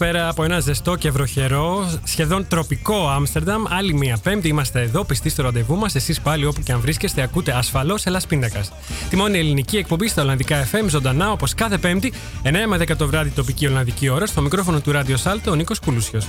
Καλησπέρα 0.00 0.30
από 0.30 0.44
ένα 0.44 0.60
ζεστό 0.60 0.96
και 0.96 1.10
βροχερό, 1.10 1.90
σχεδόν 2.04 2.46
τροπικό 2.48 3.08
Άμστερνταμ. 3.08 3.62
Άλλη 3.68 3.94
μία 3.94 4.18
Πέμπτη 4.22 4.48
είμαστε 4.48 4.80
εδώ, 4.80 5.04
πιστοί 5.04 5.28
στο 5.28 5.42
ραντεβού 5.42 5.76
μας. 5.76 5.94
Εσείς 5.94 6.20
πάλι 6.20 6.44
όπου 6.44 6.62
και 6.62 6.72
αν 6.72 6.80
βρίσκεστε, 6.80 7.22
ακούτε 7.22 7.52
ασφαλώς 7.52 8.06
Ελλάς 8.06 8.26
Πίνακας. 8.26 8.72
Τη 9.10 9.16
μόνη 9.16 9.38
ελληνική 9.38 9.76
εκπομπή 9.76 10.08
στα 10.08 10.22
Ολλανδικά 10.22 10.64
FM, 10.64 10.84
ζωντανά 10.88 11.32
όπως 11.32 11.54
κάθε 11.54 11.78
Πέμπτη, 11.78 12.12
9 12.42 12.66
με 12.66 12.76
10 12.76 12.96
το 12.96 13.06
βράδυ 13.06 13.30
τοπική 13.30 13.66
Ολλανδική 13.66 14.08
ώρα, 14.08 14.26
στο 14.26 14.40
μικρόφωνο 14.40 14.80
του 14.80 14.92
Ράδιο 14.92 15.16
Σάλτο, 15.16 15.50
ο 15.50 15.54
Νίκος 15.54 15.80
Κουλούσιος. 15.80 16.26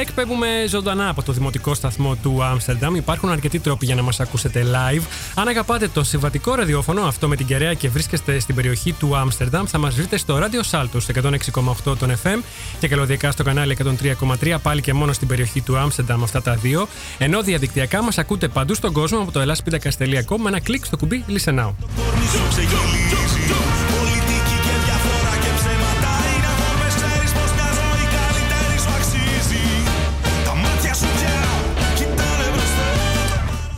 Εκπέμπουμε 0.00 0.64
ζωντανά 0.68 1.08
από 1.08 1.22
το 1.22 1.32
δημοτικό 1.32 1.74
σταθμό 1.74 2.14
του 2.14 2.44
Άμστερνταμ. 2.44 2.94
Υπάρχουν 2.94 3.30
αρκετοί 3.30 3.58
τρόποι 3.58 3.86
για 3.86 3.94
να 3.94 4.02
μας 4.02 4.20
ακούσετε 4.20 4.66
live. 4.66 5.02
Αν 5.34 5.48
αγαπάτε 5.48 5.88
το 5.88 6.04
συμβατικό 6.04 6.54
ραδιόφωνο, 6.54 7.02
αυτό 7.02 7.28
με 7.28 7.36
την 7.36 7.46
κεραία 7.46 7.74
και 7.74 7.88
βρίσκεστε 7.88 8.38
στην 8.38 8.54
περιοχή 8.54 8.92
του 8.92 9.16
Άμστερνταμ, 9.16 9.66
θα 9.66 9.78
μας 9.78 9.94
βρείτε 9.94 10.16
στο 10.16 10.38
ράδιο 10.38 10.62
Σάλτο 10.62 11.00
στο 11.00 11.12
106,8 11.22 11.96
των 11.98 12.12
FM 12.22 12.42
και 12.80 12.88
καλωδιακά 12.88 13.30
στο 13.30 13.42
κανάλι 13.42 13.76
103,3 14.40 14.56
πάλι 14.62 14.80
και 14.80 14.92
μόνο 14.92 15.12
στην 15.12 15.28
περιοχή 15.28 15.60
του 15.60 15.78
Άμστερνταμ 15.78 16.22
αυτά 16.22 16.42
τα 16.42 16.54
δύο. 16.54 16.88
Ενώ 17.18 17.42
διαδικτυακά 17.42 18.02
μας 18.02 18.18
ακούτε 18.18 18.48
παντού 18.48 18.74
στον 18.74 18.92
κόσμο 18.92 19.18
από 19.18 19.32
το 19.32 19.40
ελλάσπιντακα.com 19.40 20.36
με 20.38 20.48
ένα 20.48 20.60
κλικ 20.60 20.84
στο 20.84 20.96
κουμπί 20.96 21.24
Listen 21.28 21.58
Now. 21.58 21.70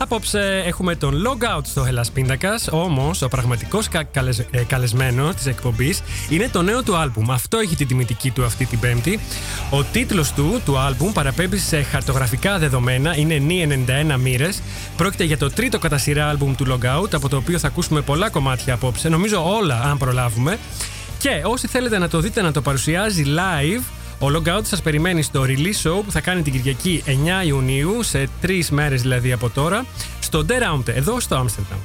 Απόψε 0.03 0.63
έχουμε 0.65 0.95
τον 0.95 1.23
logout 1.27 1.61
στο 1.63 1.85
Hellas 1.89 2.07
Πίντακα. 2.13 2.59
Όμως 2.71 3.21
ο 3.21 3.27
πραγματικός 3.27 3.87
καλεσμένος 4.67 5.35
της 5.35 5.45
εκπομπής 5.45 6.01
είναι 6.29 6.49
το 6.51 6.61
νέο 6.61 6.83
του 6.83 6.95
άλμπουμ. 6.95 7.31
Αυτό 7.31 7.57
έχει 7.57 7.75
την 7.75 7.87
τιμητική 7.87 8.31
του 8.31 8.43
αυτή 8.45 8.65
την 8.65 8.79
Πέμπτη. 8.79 9.19
Ο 9.69 9.83
τίτλος 9.83 10.31
του 10.31 10.61
του 10.65 10.77
άλμπουμ 10.77 11.11
παραπέμπει 11.11 11.57
σε 11.57 11.81
χαρτογραφικά 11.81 12.57
δεδομένα. 12.57 13.17
Είναι 13.17 13.37
νη 13.37 13.85
91 14.13 14.17
μοίρες. 14.19 14.61
Πρόκειται 14.97 15.23
για 15.23 15.37
το 15.37 15.49
τρίτο 15.49 15.79
κατά 15.79 15.97
σειρά 15.97 16.29
άλμπουμ 16.29 16.55
του 16.55 16.65
logout, 16.67 17.13
από 17.13 17.29
το 17.29 17.37
οποίο 17.37 17.59
θα 17.59 17.67
ακούσουμε 17.67 18.01
πολλά 18.01 18.29
κομμάτια 18.29 18.73
απόψε. 18.73 19.09
Νομίζω 19.09 19.55
όλα, 19.55 19.81
αν 19.81 19.97
προλάβουμε. 19.97 20.59
Και 21.17 21.41
όσοι 21.43 21.67
θέλετε 21.67 21.97
να 21.97 22.07
το 22.07 22.19
δείτε 22.19 22.41
να 22.41 22.51
το 22.51 22.61
παρουσιάζει 22.61 23.23
live, 23.27 23.83
ο 24.19 24.25
Logout 24.35 24.61
σας 24.63 24.81
περιμένει 24.81 25.21
στο 25.21 25.43
release 25.47 25.89
show 25.89 26.01
που 26.05 26.11
θα 26.11 26.21
κάνει 26.21 26.41
την 26.41 26.51
Κυριακή 26.51 27.03
9 27.05 27.45
Ιουνίου, 27.45 28.03
σε 28.03 28.29
τρεις 28.41 28.71
μέρες 28.71 29.01
δηλαδή 29.01 29.31
από 29.31 29.49
τώρα, 29.49 29.85
στο 30.19 30.45
The 30.49 30.51
Round, 30.51 30.87
εδώ 30.87 31.19
στο 31.19 31.35
Άμστερνταμ. 31.35 31.79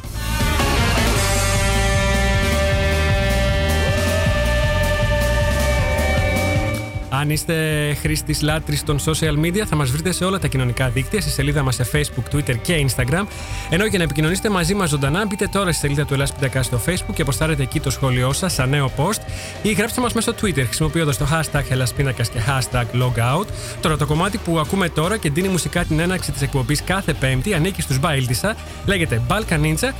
Αν 7.10 7.30
είστε 7.30 7.54
χρήστης 8.00 8.42
λάτρης 8.42 8.84
των 8.84 8.98
social 9.04 9.44
media, 9.44 9.62
θα 9.68 9.76
μας 9.76 9.90
βρείτε 9.90 10.12
σε 10.12 10.24
όλα 10.24 10.38
τα 10.38 10.48
κοινωνικά 10.48 10.88
δίκτυα, 10.88 11.20
στη 11.20 11.30
σελίδα 11.30 11.62
μας 11.62 11.74
σε 11.74 11.86
Facebook, 11.92 12.34
Twitter 12.36 12.56
και 12.62 12.86
Instagram. 12.86 13.26
Ενώ 13.70 13.86
για 13.86 13.98
να 13.98 14.04
επικοινωνήσετε 14.04 14.48
μαζί 14.48 14.74
μας 14.74 14.88
ζωντανά, 14.88 15.26
μπείτε 15.26 15.48
τώρα 15.52 15.72
στη 15.72 15.80
σελίδα 15.80 16.04
του 16.04 16.14
Ελλάς 16.14 16.32
Πιτακά 16.32 16.62
στο 16.62 16.80
Facebook 16.86 17.14
και 17.14 17.22
αποστάρετε 17.22 17.62
εκεί 17.62 17.80
το 17.80 17.90
σχόλιο 17.90 18.32
σας 18.32 18.52
σαν 18.52 18.68
νέο 18.68 18.92
post 18.96 19.20
ή 19.62 19.72
γράψτε 19.72 20.00
μας 20.00 20.12
μέσω 20.12 20.34
Twitter 20.42 20.64
χρησιμοποιώντας 20.64 21.16
το 21.16 21.26
hashtag 21.32 21.62
Ελλασπίνακα 21.68 22.22
και 22.22 22.40
hashtag 22.46 22.84
logout. 23.02 23.46
Τώρα 23.80 23.96
το 23.96 24.06
κομμάτι 24.06 24.38
που 24.38 24.58
ακούμε 24.58 24.88
τώρα 24.88 25.16
και 25.16 25.30
δίνει 25.30 25.48
μουσικά 25.48 25.84
την 25.84 26.00
έναρξη 26.00 26.32
της 26.32 26.42
εκπομπής 26.42 26.82
κάθε 26.82 27.12
Πέμπτη 27.12 27.54
ανήκει 27.54 27.82
στους 27.82 27.98
Μπάιλτισα, 27.98 28.56
λέγεται 28.86 29.22
Balkan 29.28 29.60
Ninja 29.60 29.92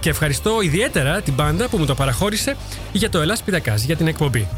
και 0.00 0.10
ευχαριστώ 0.10 0.60
ιδιαίτερα 0.60 1.20
την 1.20 1.34
μπάντα 1.34 1.68
που 1.68 1.78
μου 1.78 1.86
το 1.86 1.94
παραχώρησε 1.94 2.56
για 2.92 3.10
το 3.10 3.20
Ελλάς 3.20 3.42
Πιτακάς, 3.42 3.84
για 3.84 3.96
την 3.96 4.06
εκπομπή. 4.06 4.48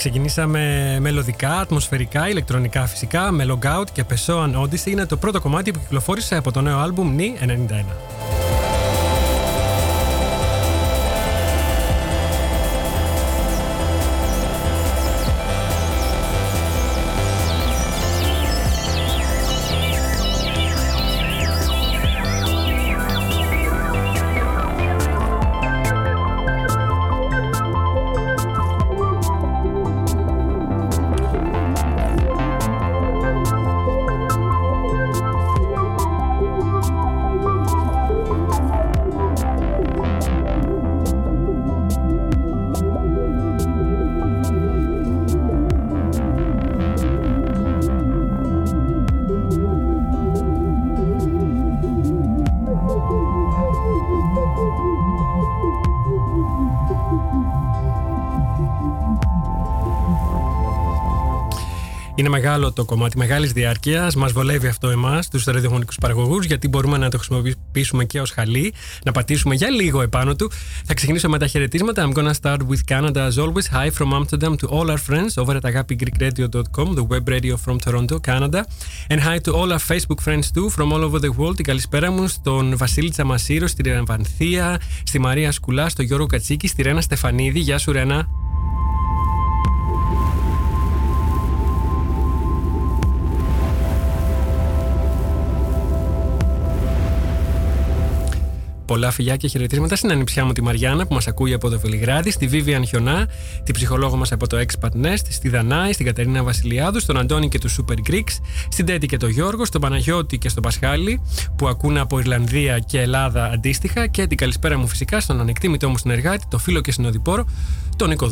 Ξεκινήσαμε 0.00 0.96
μελωδικά, 1.00 1.60
ατμοσφαιρικά, 1.60 2.28
ηλεκτρονικά 2.28 2.86
φυσικά, 2.86 3.30
με 3.30 3.46
Logout 3.48 3.84
και 3.92 4.04
Pessoan 4.10 4.54
Odyssey 4.62 4.86
είναι 4.86 5.06
το 5.06 5.16
πρώτο 5.16 5.40
κομμάτι 5.40 5.70
που 5.70 5.78
κυκλοφόρησε 5.78 6.36
από 6.36 6.52
το 6.52 6.60
νέο 6.60 6.78
άλμπουμ 6.78 7.14
Νι 7.14 7.36
91. 7.40 8.19
Μεγάλο 62.50 62.72
το 62.72 62.84
κομμάτι, 62.84 63.18
μεγάλης 63.18 63.52
διάρκειας. 63.52 64.14
Μας 64.14 64.32
βολεύει 64.32 64.66
αυτό 64.66 64.88
εμάς, 64.88 65.28
τους 65.28 65.44
ραδιοφωνικούς 65.44 65.96
παραγωγούς, 66.00 66.46
γιατί 66.46 66.68
μπορούμε 66.68 66.98
να 66.98 67.08
το 67.08 67.18
χρησιμοποιήσουμε 67.18 68.04
και 68.04 68.20
ως 68.20 68.30
χαλί, 68.30 68.74
να 69.04 69.12
πατήσουμε 69.12 69.54
για 69.54 69.68
λίγο 69.68 70.02
επάνω 70.02 70.34
του. 70.34 70.50
Θα 70.84 70.94
ξεκινήσω 70.94 71.28
με 71.28 71.38
τα 71.38 71.46
χαιρετίσματα. 71.46 72.08
I'm 72.08 72.18
gonna 72.18 72.34
start 72.42 72.58
with 72.68 72.80
Canada 72.94 73.28
as 73.28 73.38
always. 73.38 73.66
Hi 73.72 73.90
from 73.90 74.12
Amsterdam 74.12 74.54
to 74.56 74.66
all 74.68 74.90
our 74.90 75.02
friends 75.08 75.32
over 75.42 75.56
at 75.56 75.64
agapigreekradio.com, 75.70 76.94
the 76.94 77.04
web 77.12 77.28
radio 77.28 77.56
from 77.64 77.76
Toronto, 77.84 78.16
Canada. 78.28 78.60
And 79.12 79.20
hi 79.28 79.38
to 79.44 79.50
all 79.58 79.68
our 79.74 79.84
Facebook 79.90 80.20
friends 80.26 80.46
too 80.54 80.68
from 80.76 80.88
all 80.92 81.02
over 81.08 81.18
the 81.26 81.32
world. 81.38 81.56
Την 81.56 81.64
καλησπέρα 81.64 82.10
μου 82.10 82.28
στον 82.28 82.76
Βασίλη 82.76 83.10
Τσαμασίρος, 83.10 83.70
στη 83.70 83.82
Ρενβανθία, 83.82 84.80
στη 85.02 85.18
Μαρία 85.18 85.52
Σκουλά, 85.52 85.88
στο 85.88 86.02
Γιώργο 86.02 86.26
Κατσίκη, 86.26 86.66
στη 86.66 86.82
Ρένα 86.82 87.00
Στεφανίδη. 87.00 87.58
Γεια 87.58 87.78
σου, 87.78 87.92
Ρένα. 87.92 88.39
Πολλά 98.90 99.10
φιλιά 99.10 99.36
και 99.36 99.48
χαιρετίσματα 99.48 99.96
στην 99.96 100.10
ανιψιά 100.10 100.44
μου 100.44 100.52
τη 100.52 100.62
Μαριάννα 100.62 101.06
που 101.06 101.14
μας 101.14 101.26
ακούει 101.26 101.52
από 101.52 101.68
το 101.68 101.80
Βελιγράδι, 101.80 102.30
στη 102.30 102.46
Βίβιαν 102.46 102.86
Χιονά, 102.86 103.28
την 103.64 103.74
ψυχολόγο 103.74 104.16
μας 104.16 104.32
από 104.32 104.46
το 104.46 104.58
Expat 104.58 105.06
Nest, 105.06 105.24
στη 105.28 105.48
Δανάη, 105.48 105.92
στην 105.92 106.06
Κατερίνα 106.06 106.42
Βασιλιάδου, 106.42 107.00
στον 107.00 107.18
Αντώνη 107.18 107.48
και 107.48 107.58
τους 107.58 107.80
Super 107.80 108.10
Greeks, 108.10 108.38
στην 108.68 108.86
Τέτη 108.86 109.06
και 109.06 109.16
τον 109.16 109.30
Γιώργο, 109.30 109.64
στον 109.64 109.80
Παναγιώτη 109.80 110.38
και 110.38 110.48
στον 110.48 110.62
Πασχάλη 110.62 111.20
που 111.56 111.68
ακούνε 111.68 112.00
από 112.00 112.18
Ιρλανδία 112.18 112.78
και 112.78 113.00
Ελλάδα 113.00 113.44
αντίστοιχα 113.44 114.06
και 114.06 114.26
την 114.26 114.36
καλησπέρα 114.36 114.78
μου 114.78 114.86
φυσικά 114.86 115.20
στον 115.20 115.40
ανεκτήμητό 115.40 115.88
μου 115.88 115.98
συνεργάτη, 115.98 116.44
το 116.48 116.58
φίλο 116.58 116.80
και 116.80 116.92
συνοδοιπόρο, 116.92 117.44
τον 117.96 118.08
Νίκο 118.08 118.26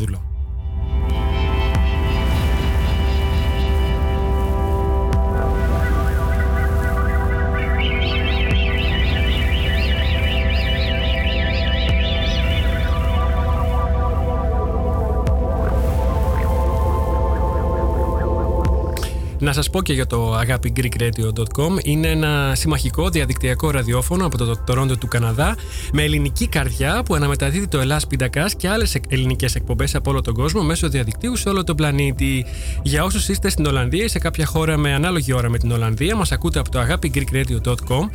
Να 19.41 19.53
σας 19.53 19.71
πω 19.71 19.83
και 19.83 19.93
για 19.93 20.07
το 20.07 20.35
αγάπη 20.35 20.73
greekradio.com 20.77 21.85
είναι 21.85 22.09
ένα 22.09 22.53
συμμαχικό 22.55 23.09
διαδικτυακό 23.09 23.71
ραδιόφωνο 23.71 24.27
από 24.27 24.37
το 24.37 24.57
Τορόντο 24.57 24.97
του 24.97 25.09
Καναδά 25.09 25.57
με 25.93 26.03
ελληνική 26.03 26.49
καρδιά 26.49 27.03
που 27.03 27.15
αναμεταδίδει 27.15 27.69
το 27.69 27.81
Ελλάς 27.81 28.07
Πιντακάς 28.07 28.55
και 28.55 28.69
άλλες 28.69 28.99
ελληνικές 29.09 29.55
εκπομπές 29.55 29.95
από 29.95 30.11
όλο 30.11 30.21
τον 30.21 30.35
κόσμο 30.35 30.63
μέσω 30.63 30.89
διαδικτύου 30.89 31.37
σε 31.37 31.49
όλο 31.49 31.65
τον 31.65 31.77
πλανήτη. 31.77 32.47
Για 32.83 33.05
όσους 33.05 33.29
είστε 33.29 33.49
στην 33.49 33.67
Ολλανδία 33.67 34.05
ή 34.05 34.09
σε 34.09 34.19
κάποια 34.19 34.47
χώρα 34.47 34.77
με 34.77 34.95
ανάλογη 34.95 35.33
ώρα 35.33 35.49
με 35.49 35.59
την 35.59 35.73
Ολλανδία 35.73 36.17
μας 36.17 36.33
ακούτε 36.33 36.59
από 36.59 36.71
το 36.71 36.79
αγάπη 36.79 37.13
greekradio.com 37.15 38.09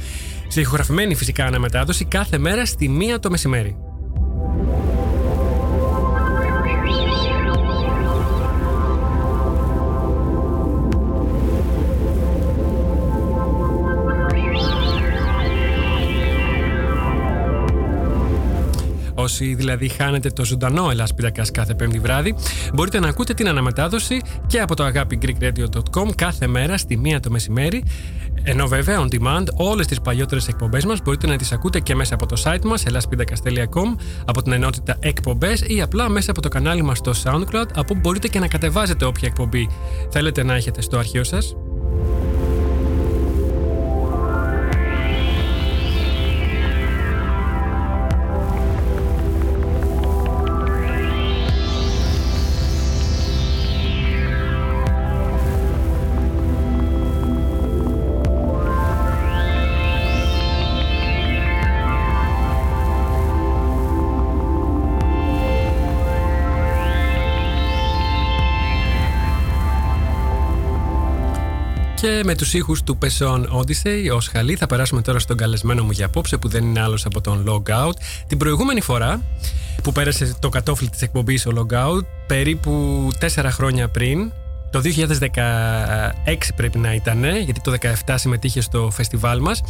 σε 0.47 0.61
ηχογραφημένη 0.61 1.15
φυσικά 1.15 1.45
αναμετάδοση 1.45 2.05
κάθε 2.05 2.37
μέρα 2.37 2.65
στη 2.65 2.89
μία 2.89 3.19
το 3.19 3.29
μεσημέρι. 3.29 3.77
Όσοι 19.23 19.53
δηλαδή 19.53 19.87
χάνετε 19.89 20.29
το 20.29 20.45
ζωντανό 20.45 20.89
Ελλάς 20.89 21.13
Πυρακάς 21.13 21.51
κάθε 21.51 21.73
πέμπτη 21.73 21.99
βράδυ, 21.99 22.35
μπορείτε 22.73 22.99
να 22.99 23.07
ακούτε 23.07 23.33
την 23.33 23.47
αναμετάδοση 23.47 24.21
και 24.47 24.59
από 24.59 24.75
το 24.75 24.85
agapigreekradio.com 24.85 26.09
κάθε 26.15 26.47
μέρα 26.47 26.77
στη 26.77 26.97
μία 26.97 27.19
το 27.19 27.29
μεσημέρι. 27.29 27.83
Ενώ 28.43 28.67
βέβαια 28.67 29.05
on 29.05 29.07
demand 29.15 29.43
όλες 29.55 29.87
τις 29.87 30.01
παλιότερες 30.01 30.47
εκπομπές 30.47 30.85
μας 30.85 30.99
μπορείτε 31.03 31.27
να 31.27 31.35
τις 31.35 31.51
ακούτε 31.51 31.79
και 31.79 31.95
μέσα 31.95 32.13
από 32.13 32.25
το 32.25 32.41
site 32.45 32.63
μας 32.65 32.83
elaspidacas.com 32.87 33.95
από 34.25 34.41
την 34.41 34.51
ενότητα 34.51 34.97
εκπομπές 34.99 35.63
ή 35.67 35.81
απλά 35.81 36.09
μέσα 36.09 36.31
από 36.31 36.41
το 36.41 36.47
κανάλι 36.47 36.83
μας 36.83 36.97
στο 36.97 37.11
SoundCloud 37.23 37.67
από 37.73 37.79
όπου 37.79 37.95
μπορείτε 37.95 38.27
και 38.27 38.39
να 38.39 38.47
κατεβάζετε 38.47 39.05
όποια 39.05 39.27
εκπομπή 39.27 39.69
θέλετε 40.09 40.43
να 40.43 40.55
έχετε 40.55 40.81
στο 40.81 40.97
αρχείο 40.97 41.23
σας. 41.23 41.55
Και 72.03 72.21
με 72.25 72.35
τους 72.35 72.53
ήχους 72.53 72.83
του 72.83 72.97
Pesson 73.01 73.43
Odyssey 73.59 74.15
ως 74.15 74.27
χαλί 74.27 74.55
θα 74.55 74.65
περάσουμε 74.65 75.01
τώρα 75.01 75.19
στον 75.19 75.37
καλεσμένο 75.37 75.83
μου 75.83 75.91
για 75.91 76.05
απόψε 76.05 76.37
που 76.37 76.47
δεν 76.47 76.63
είναι 76.63 76.81
άλλος 76.81 77.05
από 77.05 77.21
τον 77.21 77.45
Logout. 77.47 77.93
Την 78.27 78.37
προηγούμενη 78.37 78.81
φορά 78.81 79.21
που 79.83 79.91
πέρασε 79.91 80.35
το 80.39 80.49
κατόφλι 80.49 80.89
της 80.89 81.01
εκπομπής 81.01 81.45
ο 81.45 81.51
Logout 81.55 82.05
περίπου 82.27 83.09
τέσσερα 83.19 83.51
χρόνια 83.51 83.89
πριν 83.89 84.31
το 84.71 84.81
2016 84.83 84.89
πρέπει 86.55 86.77
να 86.77 86.93
ήταν, 86.93 87.23
γιατί 87.23 87.61
το 87.61 87.73
2017 88.05 88.13
συμμετείχε 88.17 88.61
στο 88.61 88.89
φεστιβάλ 88.91 89.39
μας. 89.39 89.63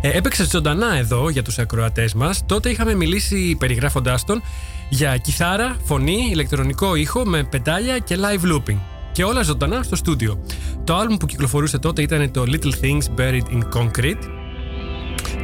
Ε, 0.00 0.10
έπαιξε 0.10 0.46
ζωντανά 0.50 0.96
εδώ 0.96 1.28
για 1.28 1.42
τους 1.42 1.58
ακροατές 1.58 2.14
μας. 2.14 2.42
Τότε 2.46 2.70
είχαμε 2.70 2.94
μιλήσει 2.94 3.56
περιγράφοντάς 3.58 4.24
τον 4.24 4.42
για 4.88 5.16
κιθάρα, 5.16 5.76
φωνή, 5.84 6.28
ηλεκτρονικό 6.30 6.94
ήχο 6.94 7.24
με 7.24 7.44
πεντάλια 7.44 7.98
και 7.98 8.16
live 8.18 8.52
looping 8.52 8.95
και 9.16 9.24
όλα 9.24 9.42
ζωντανά 9.42 9.82
στο 9.82 9.96
στούντιο. 9.96 10.44
Το 10.84 10.94
άλμπουμ 10.94 11.16
που 11.16 11.26
κυκλοφορούσε 11.26 11.78
τότε 11.78 12.02
ήταν 12.02 12.30
το 12.30 12.44
Little 12.46 12.72
Things 12.84 13.20
Buried 13.20 13.42
in 13.54 13.60
Concrete. 13.76 14.22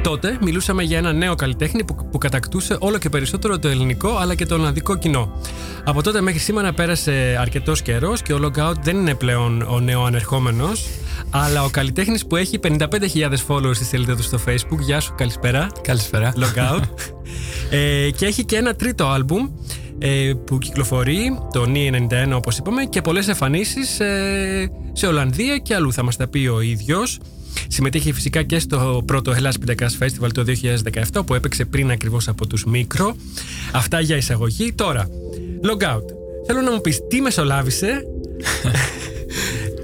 Τότε 0.03 0.39
μιλούσαμε 0.43 0.83
για 0.83 0.99
ένα 0.99 1.13
νέο 1.13 1.35
καλλιτέχνη 1.35 1.85
που, 1.85 2.09
που 2.11 2.19
κατακτούσε 2.19 2.77
όλο 2.81 2.99
και 2.99 3.09
περισσότερο 3.09 3.59
το 3.59 3.69
ελληνικό 3.69 4.17
αλλά 4.17 4.35
και 4.35 4.47
το 4.47 4.55
ολλανδικό 4.55 4.97
κοινό. 4.97 5.41
Από 5.85 6.03
τότε 6.03 6.21
μέχρι 6.21 6.39
σήμερα 6.39 6.73
πέρασε 6.73 7.37
αρκετός 7.41 7.83
καιρός 7.83 8.23
και 8.23 8.33
ο 8.33 8.39
Logout 8.43 8.75
δεν 8.83 8.97
είναι 8.97 9.15
πλέον 9.15 9.63
ο 9.63 9.81
νέο 9.81 10.05
ανερχόμενος, 10.05 10.87
αλλά 11.31 11.65
ο 11.65 11.69
καλλιτέχνης 11.69 12.27
που 12.27 12.37
έχει 12.37 12.59
55.000 12.63 12.79
followers 13.49 13.75
στη 13.75 13.85
σελίδα 13.85 14.17
του 14.17 14.23
στο 14.23 14.39
Facebook. 14.47 14.79
Γεια 14.79 15.01
σου, 15.01 15.15
καλησπέρα. 15.17 15.67
Καλησπέρα. 15.83 16.33
Logout. 16.37 16.83
ε, 17.71 18.11
και 18.11 18.27
έχει 18.27 18.45
και 18.45 18.57
ένα 18.57 18.75
τρίτο 18.75 19.07
άλμπουμ 19.07 19.43
ε, 19.45 19.92
που 20.47 20.59
κυκλοφορεί 20.59 21.39
το 21.53 21.67
ΝΙ 21.67 21.91
91 22.11 22.33
όπως 22.35 22.59
είπαμε 22.59 22.85
και 22.85 23.03
πολλές 23.03 23.29
εμφανίσεις 23.29 24.01
ε, 24.01 24.71
σε 24.93 25.07
Ολλανδία 25.07 25.59
και 25.59 25.75
αλλού 25.75 25.93
θα 25.93 26.03
μας 26.03 26.17
τα 26.17 26.29
πει 26.29 26.47
ο 26.47 26.61
ίδιος 26.61 27.19
Συμμετείχε 27.69 28.13
φυσικά 28.13 28.43
και 28.43 28.59
στο 28.59 29.03
πρώτο 29.07 29.33
Ελλάς 29.33 29.59
Πιτακάς 29.59 29.99
Festival 30.01 30.29
το 30.35 30.45
2017 31.15 31.27
που 31.27 31.35
έπαιξε 31.35 31.65
πριν 31.65 31.91
ακριβώς 31.91 32.29
από 32.29 32.47
τους 32.47 32.65
Μικρο 32.65 33.17
Αυτά 33.73 34.01
για 34.01 34.17
εισαγωγή 34.17 34.73
Τώρα, 34.73 35.09
Logout 35.63 36.23
Θέλω 36.47 36.61
να 36.61 36.73
μου 36.73 36.81
πεις 36.81 37.01
τι 37.09 37.21
μεσολάβησε. 37.21 38.07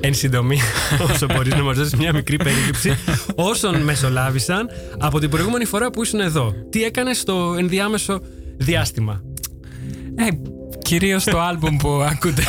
Εν 0.00 0.14
συντομία, 0.14 0.62
όσο 1.10 1.26
μπορείς 1.26 1.54
να 1.54 1.62
μα 1.62 1.72
δώσει 1.72 1.96
μια 1.96 2.12
μικρή 2.12 2.36
περίληψη 2.36 2.96
όσων 3.34 3.80
μεσολάβησαν 3.80 4.68
από 4.98 5.18
την 5.18 5.30
προηγούμενη 5.30 5.64
φορά 5.64 5.90
που 5.90 6.02
ήσουν 6.02 6.20
εδώ. 6.20 6.54
Τι 6.70 6.82
έκανες 6.84 7.18
στο 7.18 7.54
ενδιάμεσο 7.58 8.20
διάστημα; 8.56 9.22
Ε, 10.18 10.28
κυρίως 10.82 11.24
το 11.24 11.40
άλμπουμ 11.40 11.76
που 11.76 11.88
ακούτε. 12.12 12.42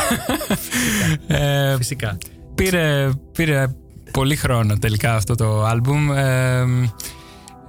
ε, 1.28 1.76
Φυσικά. 1.78 2.18
πήρε, 2.56 3.10
πήρε 3.32 3.66
πολύ 4.12 4.36
χρόνο 4.36 4.78
τελικά 4.78 5.16
αυτό 5.16 5.36
το 5.36 5.64
άλμπουμ. 5.66 6.12
Ε, 6.12 6.66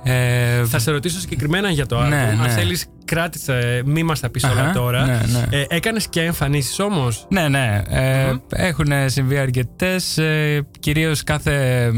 ε, 0.02 0.64
Θα 0.64 0.78
σε 0.78 0.90
ρωτήσω 0.90 1.20
συγκεκριμένα 1.20 1.70
για 1.70 1.86
το 1.86 2.00
Ναι, 2.00 2.16
άλμπουμ. 2.16 2.40
Αν 2.40 2.46
ναι. 2.46 2.52
θέλεις, 2.52 2.86
κράτησε, 3.04 3.82
μη 3.84 4.02
μας 4.02 4.20
τα 4.20 4.30
πεις 4.30 4.44
όλα 4.44 4.60
Αχα, 4.60 4.72
τώρα. 4.72 5.04
ναι, 5.06 5.20
ναι. 5.32 5.56
Ε, 5.58 5.64
Έκανες 5.68 6.08
και 6.08 6.20
εμφανίσεις 6.22 6.78
όμως; 6.80 7.26
Ναι, 7.30 7.48
ναι. 7.48 7.82
Ε, 7.88 8.32
Έχουν 8.48 8.92
συμβεί 9.06 9.38
αρκετές. 9.38 10.18
Ε, 10.18 10.66
Κυρίως 10.80 11.24
κάθε. 11.24 11.90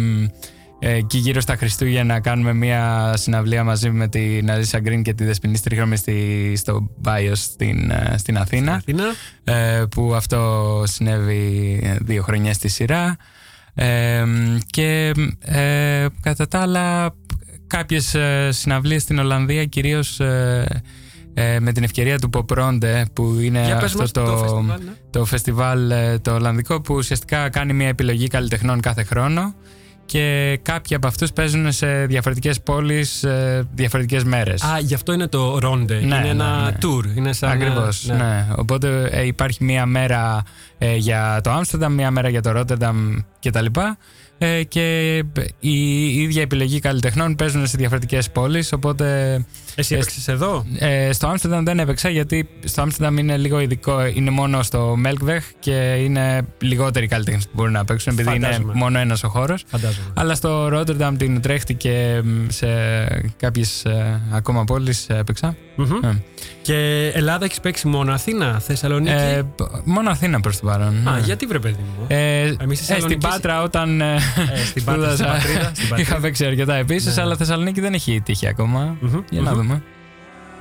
Μ, 0.82 0.86
Ε, 0.86 1.00
και 1.00 1.18
γύρω 1.18 1.40
στα 1.40 1.56
Χριστούγεννα 1.56 2.20
κάνουμε 2.20 2.52
μια 2.52 3.12
συναυλία 3.16 3.64
μαζί 3.64 3.90
με 3.90 4.08
την 4.08 4.50
Αρίσα 4.50 4.80
Γκριν 4.80 5.02
και 5.02 5.14
τη 5.14 5.24
Δεσποινή 5.24 5.56
Στρίχρωμη 5.56 5.96
στη, 5.96 6.52
στο 6.56 6.90
Μπάιο 6.96 7.34
στην, 7.34 7.90
ε, 7.90 8.14
στην 8.18 8.38
Αθήνα. 8.38 8.72
Αθήνα. 8.74 9.04
ε, 9.44 9.84
που 9.90 10.14
αυτό 10.14 10.82
συνέβη 10.86 11.80
ε, 11.84 11.96
δύο 12.00 12.22
χρονιές 12.22 12.56
στη 12.56 12.68
σειρά 12.68 13.16
Ε, 13.74 14.24
και 14.66 15.12
ε, 15.38 16.06
κατά 16.20 16.48
τα 16.48 16.60
άλλα 16.60 17.14
κάποιες 17.66 18.14
ε, 18.14 18.48
συναυλίες 18.52 19.02
στην 19.02 19.18
Ολλανδία 19.18 19.64
κυρίως 19.64 20.20
ε, 20.20 20.82
ε, 21.34 21.60
με 21.60 21.72
την 21.72 21.82
ευκαιρία 21.82 22.18
του 22.18 22.30
Popronde 22.32 23.02
που 23.12 23.38
είναι 23.40 23.64
Για 23.64 23.76
πες 23.76 23.84
αυτό 23.84 23.98
μας 23.98 24.10
το, 24.10 24.24
το 24.24 24.36
φεστιβάλ, 24.36 24.80
ναι. 24.84 24.92
το 25.10 25.24
φεστιβάλ 25.24 25.90
ε, 25.90 26.18
το 26.18 26.34
Ολλανδικό 26.34 26.80
που 26.80 26.94
ουσιαστικά 26.94 27.48
κάνει 27.48 27.72
μια 27.72 27.88
επιλογή 27.88 28.26
καλλιτεχνών 28.28 28.80
κάθε 28.80 29.02
χρόνο 29.02 29.54
και 30.12 30.58
κάποιοι 30.62 30.96
από 30.96 31.06
αυτούς 31.06 31.32
παίζουν 31.32 31.72
σε 31.72 32.06
διαφορετικές 32.06 32.60
πόλεις 32.60 33.24
ε, 33.24 33.68
διαφορετικές 33.74 34.24
μέρες. 34.24 34.62
Α, 34.62 34.78
γι' 34.78 34.94
αυτό 34.94 35.12
είναι 35.12 35.26
το 35.26 35.58
Ronde. 35.62 36.02
είναι 36.02 36.18
ναι, 36.18 36.28
ένα 36.28 36.64
ναι. 36.64 36.76
tour. 36.82 37.16
Είναι 37.16 37.32
σαν 37.32 37.50
Ακριβώς, 37.50 38.04
ναι. 38.06 38.14
ναι. 38.14 38.46
Οπότε 38.56 39.08
ε, 39.12 39.26
υπάρχει 39.26 39.64
μία 39.64 39.86
μέρα 39.86 40.42
ε, 40.78 40.96
για 40.96 41.40
το 41.42 41.50
Άμστερνταμ, 41.50 41.94
μία 41.94 42.10
μέρα 42.10 42.28
για 42.28 42.42
το 42.42 42.50
Ρότερνταμ 42.50 43.16
κτλ. 43.40 43.66
Ε, 44.38 44.62
και 44.62 45.16
η 45.60 46.06
ίδια 46.22 46.42
επιλογή 46.42 46.78
καλλιτεχνών 46.78 47.34
παίζουν 47.34 47.66
σε 47.66 47.76
διαφορετικές 47.76 48.30
πόλεις, 48.30 48.72
οπότε 48.72 49.36
Εσύ 49.74 49.94
Ε, 49.94 49.96
έπαιξες 49.96 50.28
εδώ; 50.28 50.64
ε, 50.78 51.12
στο 51.12 51.26
Άμστερνταμ 51.28 51.64
δεν 51.64 51.78
έπαιξα 51.78 52.08
γιατί 52.08 52.48
στο 52.64 52.82
Άμστερνταμ 52.82 53.18
είναι 53.18 53.36
λίγο 53.36 53.60
ειδικό, 53.60 54.06
είναι 54.06 54.30
μόνο 54.30 54.62
στο 54.62 54.96
Melkweg 55.06 55.40
και 55.60 55.72
είναι 55.98 56.42
λιγότεροι 56.60 57.06
καλλιτέχνες 57.06 57.44
που 57.44 57.50
μπορούν 57.54 57.72
να 57.72 57.84
παίξουν 57.84 58.12
επειδή 58.12 58.28
Φαντάζομαι. 58.28 58.64
είναι 58.64 58.72
μόνο 58.74 58.98
ένας 58.98 59.22
ο 59.24 59.28
χώρος. 59.28 59.64
Φαντάζομαι. 59.66 60.06
Αλλά 60.14 60.34
στο 60.34 60.68
Ρότερνταμ, 60.68 61.16
την 61.16 61.36
Ουτρέχτη 61.36 61.74
και 61.74 62.20
μ, 62.24 62.48
σε 62.48 62.66
κάποιες 63.36 63.84
ε, 63.84 64.20
ακόμα 64.32 64.64
πόλεις 64.64 65.06
έπαιξα. 65.08 65.56
Μμμ. 65.76 66.04
Ε. 66.04 66.22
Και 66.62 67.10
Ελλάδα 67.14 67.44
έχεις 67.44 67.60
παίξει 67.60 67.88
μόνο 67.88 68.12
Αθήνα, 68.12 68.58
Θεσσαλονίκη; 68.58 69.12
Ε, 69.14 69.42
π- 69.56 69.60
μόνο 69.84 70.10
Αθήνα 70.10 70.40
προς 70.40 70.58
το 70.60 70.66
παρόν. 70.66 71.08
Α, 71.08 71.12
ναι. 71.12 71.20
γιατί 71.24 71.46
βρε 71.46 71.58
παιδί 71.58 71.76
μου; 71.98 72.04
Ε, 72.08 72.16
Εμείς 72.40 72.54
στη 72.58 72.60
ε, 72.68 72.74
στην 72.74 72.84
Θεσσαλονίκη- 72.86 73.28
Πάτρα 73.28 73.62
όταν 73.62 74.00
ε, 74.00 74.16
στην 74.66 74.84
Πάτρα, 74.84 75.02
στην 75.14 75.16
σπούδασα, 75.16 75.24
πατρίδα, 75.24 75.60
στην 75.74 75.88
πατρίδα. 75.88 75.96
είχα 76.00 76.16
παίξει 76.20 76.44
αρκετά 76.46 76.74
επίσης 76.74 77.16
Ναι. 77.16 77.22
αλλά 77.22 77.36
Θεσσαλονίκη 77.36 77.80
δεν 77.80 77.94
έχει 77.94 78.20
τύχει 78.24 78.46
ακόμα 78.48 78.96
Μμμ, 79.00 79.20
για 79.30 79.40
να 79.40 79.54
μμμ. 79.54 79.61
mı? 79.62 79.82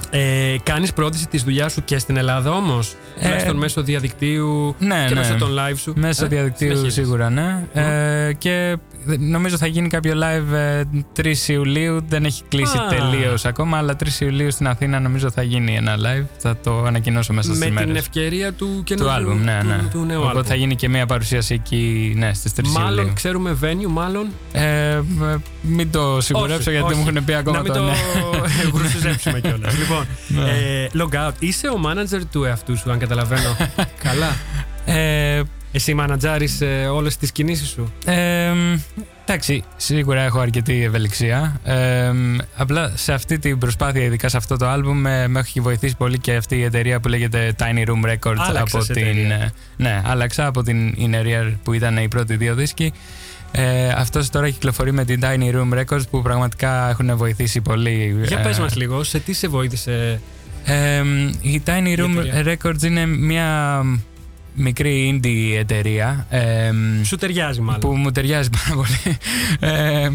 Ε, 0.09 0.55
Κάνεις 0.63 0.93
πρόθεση 0.93 1.27
της 1.27 1.43
δουλειάς 1.43 1.71
σου 1.71 1.83
και 1.85 1.97
στην 1.97 2.17
Ελλάδα 2.17 2.51
όμως; 2.51 2.95
Ε, 3.19 3.23
Τουλάχιστον 3.23 3.55
μέσω 3.57 3.81
διαδικτύου 3.83 4.75
ναι, 4.79 5.05
και 5.07 5.13
ναι. 5.13 5.19
μέσω 5.19 5.35
των 5.35 5.49
live 5.57 5.77
σου; 5.77 5.93
μέσω 5.95 6.25
Ε, 6.25 6.27
διαδικτύου 6.27 6.67
συνεχίζεις. 6.67 6.93
σίγουρα 6.93 7.29
ναι 7.29 7.65
ε, 7.73 8.33
και 8.33 8.77
νομίζω 9.19 9.57
θα 9.57 9.67
γίνει 9.67 9.87
κάποιο 9.87 10.13
live 10.15 10.53
ε, 10.53 10.81
3 11.21 11.33
Ιουλίου 11.47 11.99
δεν 12.07 12.25
έχει 12.25 12.41
κλείσει 12.47 12.77
Α. 12.77 12.87
τελείως 12.87 13.45
ακόμα 13.45 13.77
αλλά 13.77 13.95
3 14.03 14.07
Ιουλίου 14.19 14.51
στην 14.51 14.67
Αθήνα 14.67 14.99
νομίζω 14.99 15.31
θα 15.31 15.41
γίνει 15.43 15.75
ένα 15.75 15.95
live 15.97 16.25
θα 16.37 16.57
το 16.63 16.83
ανακοινώσω 16.83 17.33
μέσα 17.33 17.49
Με 17.49 17.55
στις 17.55 17.65
την 17.67 17.73
μέρες 17.73 17.97
ευκαιρία 17.97 18.53
του 18.53 18.65
του 18.75 18.83
καινούριου 18.83 19.11
άλμπουμ 19.13 19.43
ναι, 19.43 19.57
του, 19.61 19.67
ναι. 19.67 19.77
του 19.91 20.05
νέου 20.05 20.17
οπότε 20.17 20.27
άλμπουμ. 20.29 20.47
θα 20.47 20.55
γίνει 20.55 20.75
και 20.75 20.89
μια 20.89 21.05
παρουσίαση 21.05 21.53
εκεί 21.53 22.13
ναι, 22.17 22.33
στις 22.33 22.51
3 22.57 22.61
Μάλλον 22.67 22.97
Ιουλίου 22.97 23.13
ξέρουμε 23.13 23.57
venue, 23.63 23.87
μάλλον; 23.89 24.27
ε, 24.51 24.61
ε, 24.91 25.01
μην 25.61 25.91
το 25.91 26.21
σιγουρέψω 26.21 26.59
Όχι, 26.59 26.71
γιατί 26.71 26.93
όχι. 26.93 27.01
μου 27.01 27.07
έχουν 27.09 27.25
πει 27.25 27.33
ακόμα 27.33 27.57
Να 27.57 27.63
μην 27.63 27.73
το 27.73 27.79
το 27.79 27.85
ναι. 27.85 27.93
γρουσουζέψουμε 28.73 29.39
κιόλας. 29.39 29.73
λοιπόν, 29.91 30.07
Ναι. 30.45 30.49
ε, 30.51 30.89
log 30.93 31.27
out. 31.27 31.31
Είσαι 31.39 31.67
ο 31.67 31.79
manager 31.85 32.21
του 32.31 32.43
εαυτού 32.43 32.77
σου, 32.77 32.91
αν 32.91 32.99
καταλαβαίνω. 32.99 33.55
Καλά. 34.03 34.35
Ε, 34.85 35.41
Εσύ 35.71 35.93
μανατζάρεις 35.93 36.61
ε, 36.61 36.85
όλες 36.93 37.17
τις 37.17 37.31
κινήσεις 37.31 37.67
σου; 37.69 37.93
Ε, 38.05 38.51
εντάξει, 39.25 39.63
σίγουρα 39.77 40.21
έχω 40.21 40.39
αρκετή 40.39 40.83
ευελιξία. 40.83 41.59
Ε, 41.63 42.11
απλά 42.55 42.91
σε 42.95 43.13
αυτή 43.13 43.39
την 43.39 43.57
προσπάθεια, 43.57 44.03
ειδικά 44.03 44.29
σε 44.29 44.37
αυτό 44.37 44.57
το 44.57 44.67
άλμπουμ, 44.67 45.05
ε, 45.05 45.27
με 45.27 45.39
έχει 45.39 45.59
βοηθήσει 45.59 45.95
πολύ 45.97 46.19
και 46.19 46.35
αυτή 46.35 46.55
η 46.57 46.63
εταιρεία 46.63 46.99
που 46.99 47.07
λέγεται 47.07 47.55
Tiny 47.59 47.87
Room 47.87 48.11
Records. 48.13 48.35
Άλλαξες 48.37 48.83
από 48.83 48.93
την, 48.93 49.03
εταιρεία. 49.03 49.35
ε, 49.35 49.51
ναι, 49.77 50.01
άλλαξα 50.05 50.45
από 50.45 50.63
την 50.63 50.93
In 50.97 51.15
Ear 51.25 51.53
που 51.63 51.73
ήταν 51.73 51.97
οι 51.97 52.07
πρώτοι 52.07 52.35
δύο 52.35 52.55
δίσκοι. 52.55 52.93
Ε, 53.51 53.87
αυτός 53.89 54.29
τώρα 54.29 54.49
κυκλοφορεί 54.49 54.91
με 54.91 55.05
την 55.05 55.19
Tiny 55.23 55.55
Room 55.55 55.79
Records 55.83 56.07
που 56.09 56.21
πραγματικά 56.21 56.89
έχουν 56.89 57.17
βοηθήσει 57.17 57.61
πολύ. 57.61 58.23
Για 58.27 58.39
ε, 58.39 58.43
πες 58.43 58.59
μας 58.59 58.75
λίγο, 58.75 59.03
σε 59.03 59.19
τι 59.19 59.33
σε 59.33 59.47
βοήθησε. 59.47 60.21
ε, 60.65 61.01
η 61.41 61.61
Tiny 61.65 61.99
Room 61.99 62.25
εταιρεία; 62.25 62.57
Records 62.63 62.83
είναι 62.83 63.05
μια 63.05 63.81
μικρή 64.53 65.19
indie 65.23 65.57
εταιρεία. 65.59 66.25
Ε, 66.29 66.71
Σου 67.03 67.15
ταιριάζει 67.15 67.61
μάλλον. 67.61 67.79
που 67.79 67.95
μου 67.95 68.11
ταιριάζει 68.11 68.49
πάρα 68.63 68.75
πολύ. 68.81 69.17
Ε, 69.59 70.09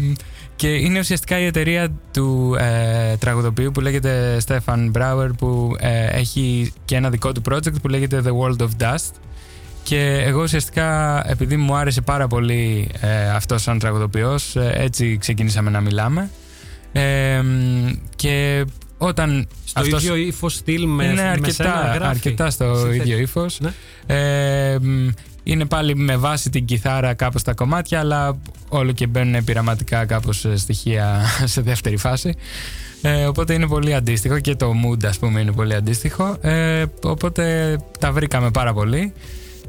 και 0.55 0.67
είναι 0.67 0.99
ουσιαστικά 0.99 1.39
η 1.39 1.45
εταιρεία 1.45 1.87
του 2.13 2.55
ε, 2.59 3.15
τραγουδοποιού 3.17 3.71
που 3.71 3.81
λέγεται 3.81 4.37
Stefan 4.47 4.91
Brouwer 4.91 5.29
που 5.37 5.75
ε, 5.79 6.05
έχει 6.05 6.73
και 6.85 6.95
ένα 6.95 7.09
δικό 7.09 7.31
του 7.31 7.41
project 7.49 7.81
που 7.81 7.87
λέγεται 7.87 8.21
The 8.25 8.29
World 8.31 8.61
of 8.61 8.69
Dust 8.83 9.11
και 9.87 10.23
εγώ 10.25 10.41
ουσιαστικά 10.41 11.23
επειδή 11.29 11.57
μου 11.57 11.75
άρεσε 11.75 12.01
πάρα 12.01 12.27
πολύ 12.27 12.89
ε, 12.99 13.29
αυτός 13.29 13.61
σαν 13.61 13.79
τραγουδοποιός 13.79 14.55
ε, 14.55 14.73
έτσι 14.77 15.17
ξεκινήσαμε 15.17 15.69
να 15.69 15.81
μιλάμε 15.81 16.29
ε, 16.91 17.41
και 18.15 18.65
όταν 18.97 19.47
Στο 19.65 19.79
αυτός- 19.79 20.01
ίδιο 20.03 20.15
ύφος 20.15 20.53
στυλ 20.53 20.85
με, 20.87 21.03
είναι 21.03 21.13
με 21.13 21.17
σένα 21.17 21.29
αρκετά, 21.73 21.91
γράφει. 21.93 22.03
αρκετά 22.09 22.49
στο 22.49 22.75
Συνθέτει. 22.75 22.97
ίδιο 22.97 23.17
ύφος. 23.17 23.59
Ναι. 23.59 23.71
Ε, 24.15 24.77
μ, 24.79 25.07
είναι 25.43 25.65
πάλι 25.65 25.95
με 25.95 26.17
βάση 26.17 26.49
την 26.49 26.65
κιθάρα 26.65 27.13
κάπως 27.13 27.41
τα 27.43 27.53
κομμάτια, 27.53 27.99
αλλά 27.99 28.37
όλο 28.69 28.91
και 28.91 29.07
μπαίνουν 29.07 29.43
πειραματικά 29.43 30.05
κάπως 30.05 30.45
ε, 30.45 30.57
στοιχεία 30.57 31.21
σε 31.53 31.61
δεύτερη 31.61 31.97
φάση. 31.97 32.35
Ε, 33.01 33.25
οπότε 33.25 33.53
είναι 33.53 33.67
πολύ 33.67 33.93
αντίστοιχο 33.93 34.39
και 34.39 34.55
το 34.55 34.71
mood 34.85 35.05
ας 35.05 35.17
πούμε 35.19 35.39
είναι 35.41 35.51
πολύ 35.51 35.73
αντίστοιχο. 35.75 36.37
Ε, 36.41 36.83
οπότε 37.03 37.77
τα 37.99 38.11
βρήκαμε 38.11 38.51
πάρα 38.51 38.73
πολύ. 38.73 39.13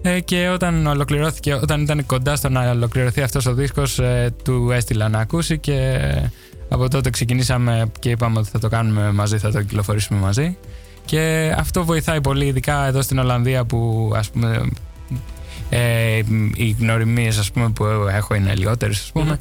Ε, 0.03 0.21
και 0.21 0.49
όταν 0.49 0.87
ολοκληρώθηκε, 0.87 1.55
όταν 1.55 1.81
ήταν 1.81 2.07
κοντά 2.07 2.37
στο 2.37 2.49
να 2.49 2.71
ολοκληρωθεί 2.71 3.23
αυτός 3.23 3.47
ο 3.47 3.55
δίσκος 3.55 3.99
ε, 3.99 4.35
του 4.45 4.71
έστειλα 4.71 5.09
να 5.09 5.19
ακούσει 5.19 5.59
και 5.59 5.99
από 6.69 6.89
τότε 6.89 7.11
ξεκινήσαμε 7.11 7.91
και 7.99 8.11
είπαμε 8.11 8.39
ότι 8.39 8.49
θα 8.49 8.59
το 8.59 8.69
κάνουμε 8.69 9.13
μαζί, 9.13 9.39
θα 9.39 9.51
το 9.51 9.63
κυκλοφορήσουμε 9.63 10.21
μαζί. 10.21 10.57
Και 11.05 11.55
αυτό 11.59 11.85
βοηθάει 11.85 12.21
πολύ, 12.21 12.47
ειδικά 12.47 12.87
εδώ 12.87 13.03
στην 13.03 13.19
Ολλανδία 13.19 13.65
που 13.65 14.13
ας 14.15 14.31
πούμε 14.31 14.69
ε, 15.71 16.21
οι 16.55 16.77
γνωριμίες 16.79 17.39
ας 17.39 17.51
πούμε, 17.51 17.69
που 17.71 17.85
έχω 18.11 18.35
είναι 18.35 18.55
λιγότερες 18.55 18.99
ας 19.01 19.11
πούμε 19.13 19.39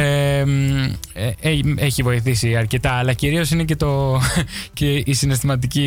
ε, 0.00 0.44
μ, 0.44 0.84
ε, 1.12 1.32
έχει- 1.40 1.74
έχει 1.78 2.02
βοηθήσει 2.02 2.56
αρκετά 2.56 2.90
αλλά 2.92 3.12
κυρίως 3.12 3.50
είναι 3.50 3.64
και, 3.64 3.76
το, 3.76 4.20
και 4.72 5.02
η 5.06 5.12
συναισθηματική 5.12 5.78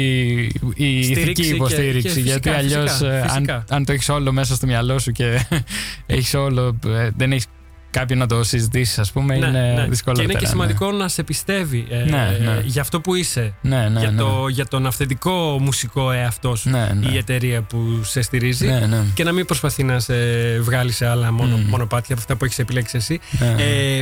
η 0.76 1.04
Στήριξη 1.04 1.22
ηθική 1.22 1.42
και- 1.48 1.54
υποστήριξη 1.56 2.02
και 2.02 2.10
φυσικά, 2.10 2.22
γιατί 2.30 2.50
αλλιώς 2.50 2.92
φυσικά, 2.92 3.14
ε, 3.14 3.22
φυσικά. 3.22 3.56
αν, 3.56 3.66
αν 3.70 3.86
το 3.86 3.92
έχεις 3.92 4.10
όλο 4.10 4.32
μέσα 4.32 4.56
στο 4.56 4.66
μυαλό 4.66 5.00
σου 5.00 5.12
και 5.12 5.46
έχεις 6.06 6.34
όλο 6.34 6.80
ε, 6.88 7.10
δεν 7.18 7.32
έχεις 7.32 7.46
κάποιον 7.94 8.20
να 8.20 8.28
το 8.28 8.44
συζητήσεις 8.44 9.00
ας 9.00 9.12
πούμε 9.12 9.38
Ναι, 9.38 9.48
είναι 9.48 9.74
ναι. 9.76 9.82
Και 9.84 9.90
δυσκολότερο 9.90 10.30
είναι 10.30 10.40
και 10.40 10.46
σημαντικό 10.48 10.92
να 10.92 11.08
σε 11.08 11.24
πιστεύει 11.24 11.86
ε, 11.90 11.96
Ναι, 12.04 12.38
ναι. 12.44 12.62
για 12.66 12.82
αυτό 12.82 13.02
που 13.02 13.16
είσαι. 13.16 13.54
ναι, 13.62 13.90
ναι, 13.90 14.00
για, 14.00 14.12
ναι. 14.12 14.22
το, 14.22 14.48
για 14.48 14.66
τον 14.68 14.86
αυθεντικό 14.86 15.58
μουσικό 15.62 16.12
εαυτός 16.12 16.60
σου. 16.60 16.70
Ναι, 16.70 16.92
ναι. 17.00 17.12
Η 17.12 17.18
εταιρεία 17.18 17.62
που 17.62 18.00
σε 18.04 18.22
στηρίζει. 18.22 18.68
ναι, 18.68 18.80
ναι. 18.80 19.04
Και 19.14 19.24
να 19.24 19.32
μην 19.32 19.46
προσπαθεί 19.46 19.84
να 19.84 20.00
σε 20.00 20.14
βγάλει 20.60 20.92
σε 20.92 21.06
άλλα 21.08 21.32
μόνο, 21.32 21.58
Μμμ. 21.58 21.66
μονοπάτια 21.70 22.14
από 22.14 22.22
αυτά 22.22 22.36
που 22.36 22.46
έχεις 22.46 22.60
επιλέξει 22.60 22.98
εσύ. 22.98 23.20
Ναι, 23.40 23.48
ναι. 23.48 23.64
Ε, 23.64 24.02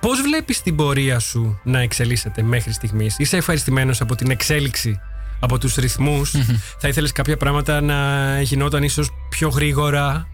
Πώς 0.00 0.20
βλέπεις 0.20 0.62
την 0.62 0.76
πορεία 0.76 1.18
σου 1.18 1.60
να 1.64 1.80
εξελίσσεται 1.80 2.42
μέχρι 2.42 2.72
στιγμής, 2.72 3.14
Είσαι 3.18 3.36
ευχαριστημένος 3.36 4.00
από 4.00 4.14
την 4.14 4.30
εξέλιξη, 4.30 5.00
από 5.40 5.58
τους 5.58 5.74
ρυθμούς; 5.74 6.34
Θα 6.78 6.88
ήθελες 6.88 7.12
κάποια 7.12 7.36
πράγματα 7.36 7.80
να 7.80 7.96
γινόταν 8.40 8.82
ίσως 8.82 9.10
πιο 9.28 9.48
γρήγορα; 9.48 10.26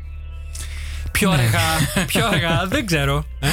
Πιο 1.20 1.30
Ναι. 1.30 1.42
αργά, 1.42 2.04
πιο 2.06 2.26
αργά, 2.26 2.66
δεν 2.72 2.86
ξέρω. 2.86 3.24
Ε, 3.40 3.46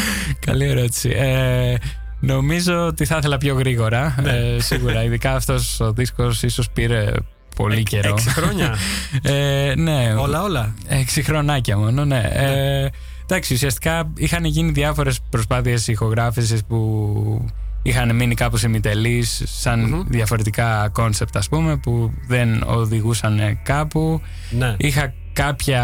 Καλή 0.46 0.66
ερώτηση. 0.66 1.10
Ε, 1.10 1.76
νομίζω 2.20 2.86
ότι 2.86 3.06
θα 3.06 3.18
ήθελα 3.18 3.38
πιο 3.38 3.56
γρήγορα. 3.56 4.16
Ναι. 4.22 4.32
Ε, 4.32 4.60
σίγουρα. 4.60 5.04
Ειδικά 5.04 5.36
αυτός 5.36 5.80
ο 5.80 5.92
δίσκος 5.94 6.44
ίσως 6.44 6.70
πήρε 6.70 7.12
πολύ 7.56 7.84
καιρό. 7.84 8.10
Έξι 8.10 8.30
χρόνια. 8.30 8.76
Ε, 9.22 9.74
ναι, 9.78 10.14
όλα, 10.18 10.42
όλα. 10.44 10.74
Έξι 10.88 11.24
χρονάκια 11.24 11.78
μόνο, 11.78 12.06
ναι. 12.06 12.30
Ε, 12.34 12.88
εντάξει, 13.24 13.54
ουσιαστικά 13.54 14.12
είχαν 14.18 14.46
γίνει 14.46 14.72
διάφορες 14.72 15.20
προσπάθειες 15.30 15.88
ηχογράφησης 15.88 16.64
που 16.66 17.46
είχαν 17.82 18.16
μείνει 18.16 18.36
κάπως 18.36 18.64
ημιτελείς 18.64 19.44
σαν 19.46 20.06
διαφορετικά 20.10 20.90
κόνσεπτ 20.92 21.38
ας 21.38 21.50
πούμε 21.50 21.78
που 21.78 22.14
δεν 22.28 22.64
οδηγούσαν 22.66 23.60
κάπου. 23.64 24.22
Ναι. 24.50 24.76
Είχα 24.78 25.14
κάποια, 25.34 25.84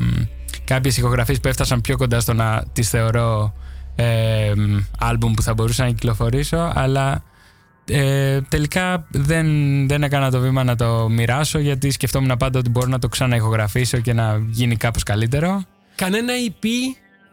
μ, 0.00 0.04
κάποιες 0.68 0.96
ηχογραφίες 0.96 1.40
που 1.40 1.48
έφτασαν 1.48 1.80
πιο 1.80 1.96
κοντά 1.96 2.20
στο 2.20 2.32
να 2.32 2.64
τις 2.72 2.88
θεωρώ 2.88 3.54
ε, 3.96 4.52
μ, 4.56 4.76
άλμπουμ 4.98 5.32
που 5.32 5.42
θα 5.42 5.54
μπορούσα 5.54 5.84
να 5.84 5.90
κυκλοφορήσω 5.90 6.72
αλλά 6.74 7.22
ε, 7.84 8.40
τελικά 8.48 9.06
δεν, 9.10 9.46
δεν 9.88 10.02
έκανα 10.02 10.30
το 10.30 10.40
βήμα 10.40 10.64
να 10.64 10.76
το 10.76 11.08
μοιράσω 11.08 11.58
γιατί 11.58 11.90
σκεφτόμουν 11.90 12.36
πάντα 12.38 12.58
ότι 12.58 12.70
μπορώ 12.70 12.86
να 12.86 12.98
το 12.98 13.08
ξαναηχογραφήσω 13.08 13.98
και 13.98 14.12
να 14.12 14.42
γίνει 14.48 14.76
κάπως 14.76 15.02
καλύτερο. 15.02 15.62
Κανένα 15.94 16.32
EP 16.48 16.66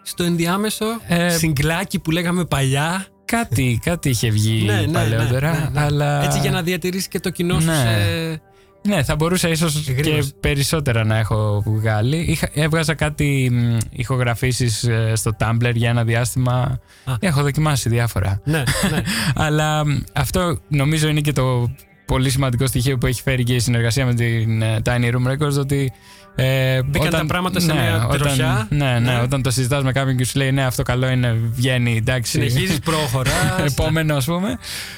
στο 0.04 0.24
ενδιάμεσο, 0.24 0.86
Ε, 1.08 1.30
συγκλάκι 1.30 2.00
που 2.00 2.12
λέγαμε 2.12 2.45
παλιά. 2.45 3.08
Κάτι, 3.26 3.80
κάτι 3.84 4.10
είχε 4.10 4.30
βγει 4.30 4.63
Ναι, 4.65 4.82
ναι, 4.82 4.91
παλαιότερα, 4.91 5.52
ναι, 5.52 5.58
ναι, 5.60 5.69
ναι. 5.71 5.82
αλλά... 5.82 6.24
Έτσι 6.24 6.39
για 6.39 6.52
να 6.52 6.62
διατηρήσει 6.62 7.08
και 7.08 7.19
το 7.19 7.30
κοινό 7.30 7.60
σου 7.60 7.65
Ναι. 7.65 7.76
σε... 7.76 8.41
Ναι, 8.88 9.04
θα 9.04 9.15
μπορούσα 9.15 9.50
ίσως 9.50 9.84
και 9.86 9.91
Γρήγορος. 9.91 10.34
περισσότερα 10.39 11.04
να 11.04 11.17
έχω 11.17 11.63
βγάλει. 11.65 12.17
Είχα, 12.17 12.50
έβγαζα 12.54 12.93
κάτι 12.93 13.50
μ, 13.52 13.78
ηχογραφήσεις 13.91 14.84
ε, 14.84 15.12
στο 15.15 15.32
Tumblr 15.39 15.71
για 15.74 15.89
ένα 15.89 16.04
διάστημα. 16.04 16.80
Α. 17.06 17.13
Έχω 17.19 17.41
δοκιμάσει 17.41 17.89
διάφορα. 17.89 18.41
Ναι, 18.43 18.63
ναι. 18.91 19.02
Αλλά 19.45 19.86
μ, 19.86 19.98
αυτό 20.13 20.60
νομίζω 20.67 21.08
είναι 21.08 21.21
και 21.21 21.32
το 21.32 21.71
πολύ 22.06 22.30
σημαντικό 22.30 22.67
στοιχείο 22.67 22.98
που 22.98 23.06
έχει 23.06 23.21
φέρει 23.21 23.43
και 23.43 23.54
η 23.56 23.60
συνεργασία 23.60 24.06
με 24.06 24.13
την 24.13 24.62
ε, 24.62 24.82
Tiny 24.86 25.12
Room 25.13 25.32
Records 25.32 25.58
ότι 25.60 25.91
ε, 26.36 26.82
Μπήκαν 26.84 27.10
τα 27.10 27.26
πράγματα 27.26 27.60
σε 27.60 27.74
μια 27.74 28.06
όταν, 28.08 28.19
τροχιά. 28.19 28.67
Ναι, 28.69 28.86
ναι, 28.86 29.00
Ναι. 29.00 29.19
όταν 29.24 29.41
το 29.41 29.52
συζητάς 29.52 29.84
με 29.84 29.91
κάποιον 29.91 30.17
και 30.17 30.26
σου 30.26 30.38
λέει 30.38 30.52
ναι 30.52 30.65
αυτό 30.65 30.84
καλό 30.84 31.10
είναι, 31.10 31.39
βγαίνει, 31.54 31.98
εντάξει. 31.98 32.32
Συνεχίζεις, 32.32 32.80
προχωράς. 32.80 33.34
Επόμενο 33.71 34.15
ας 34.15 34.26
πούμε. 34.26 34.58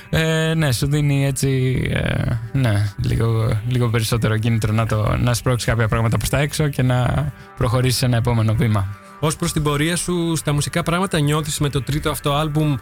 Ε, 0.10 0.54
ναι, 0.54 0.72
σου 0.72 0.88
δίνει 0.88 1.26
έτσι 1.26 1.82
ε, 1.94 2.34
ναι, 2.52 2.92
λίγο, 3.04 3.60
λίγο 3.68 3.90
περισσότερο 3.90 4.38
κίνητρο 4.38 4.74
να, 4.74 4.86
το, 4.86 5.16
να 5.20 5.34
σπρώξεις 5.34 5.68
κάποια 5.68 5.88
πράγματα 5.88 6.18
προς 6.18 6.30
τα 6.30 6.40
έξω 6.40 6.68
και 6.68 6.82
να 6.82 7.32
προχωρήσεις 7.58 7.98
σε 7.98 8.06
ένα 8.06 8.18
επόμενο 8.18 8.54
βήμα. 8.54 8.88
Ως 9.20 9.36
προς 9.36 9.52
την 9.54 9.64
πορεία 9.64 9.96
σου 9.96 10.36
στα 10.36 10.54
μουσικά 10.54 10.84
πράγματα 10.84 11.20
νιώθεις 11.20 11.60
με 11.60 11.70
το 11.70 11.82
τρίτο 11.82 12.10
αυτό 12.10 12.34
άλμπουμ 12.34 12.76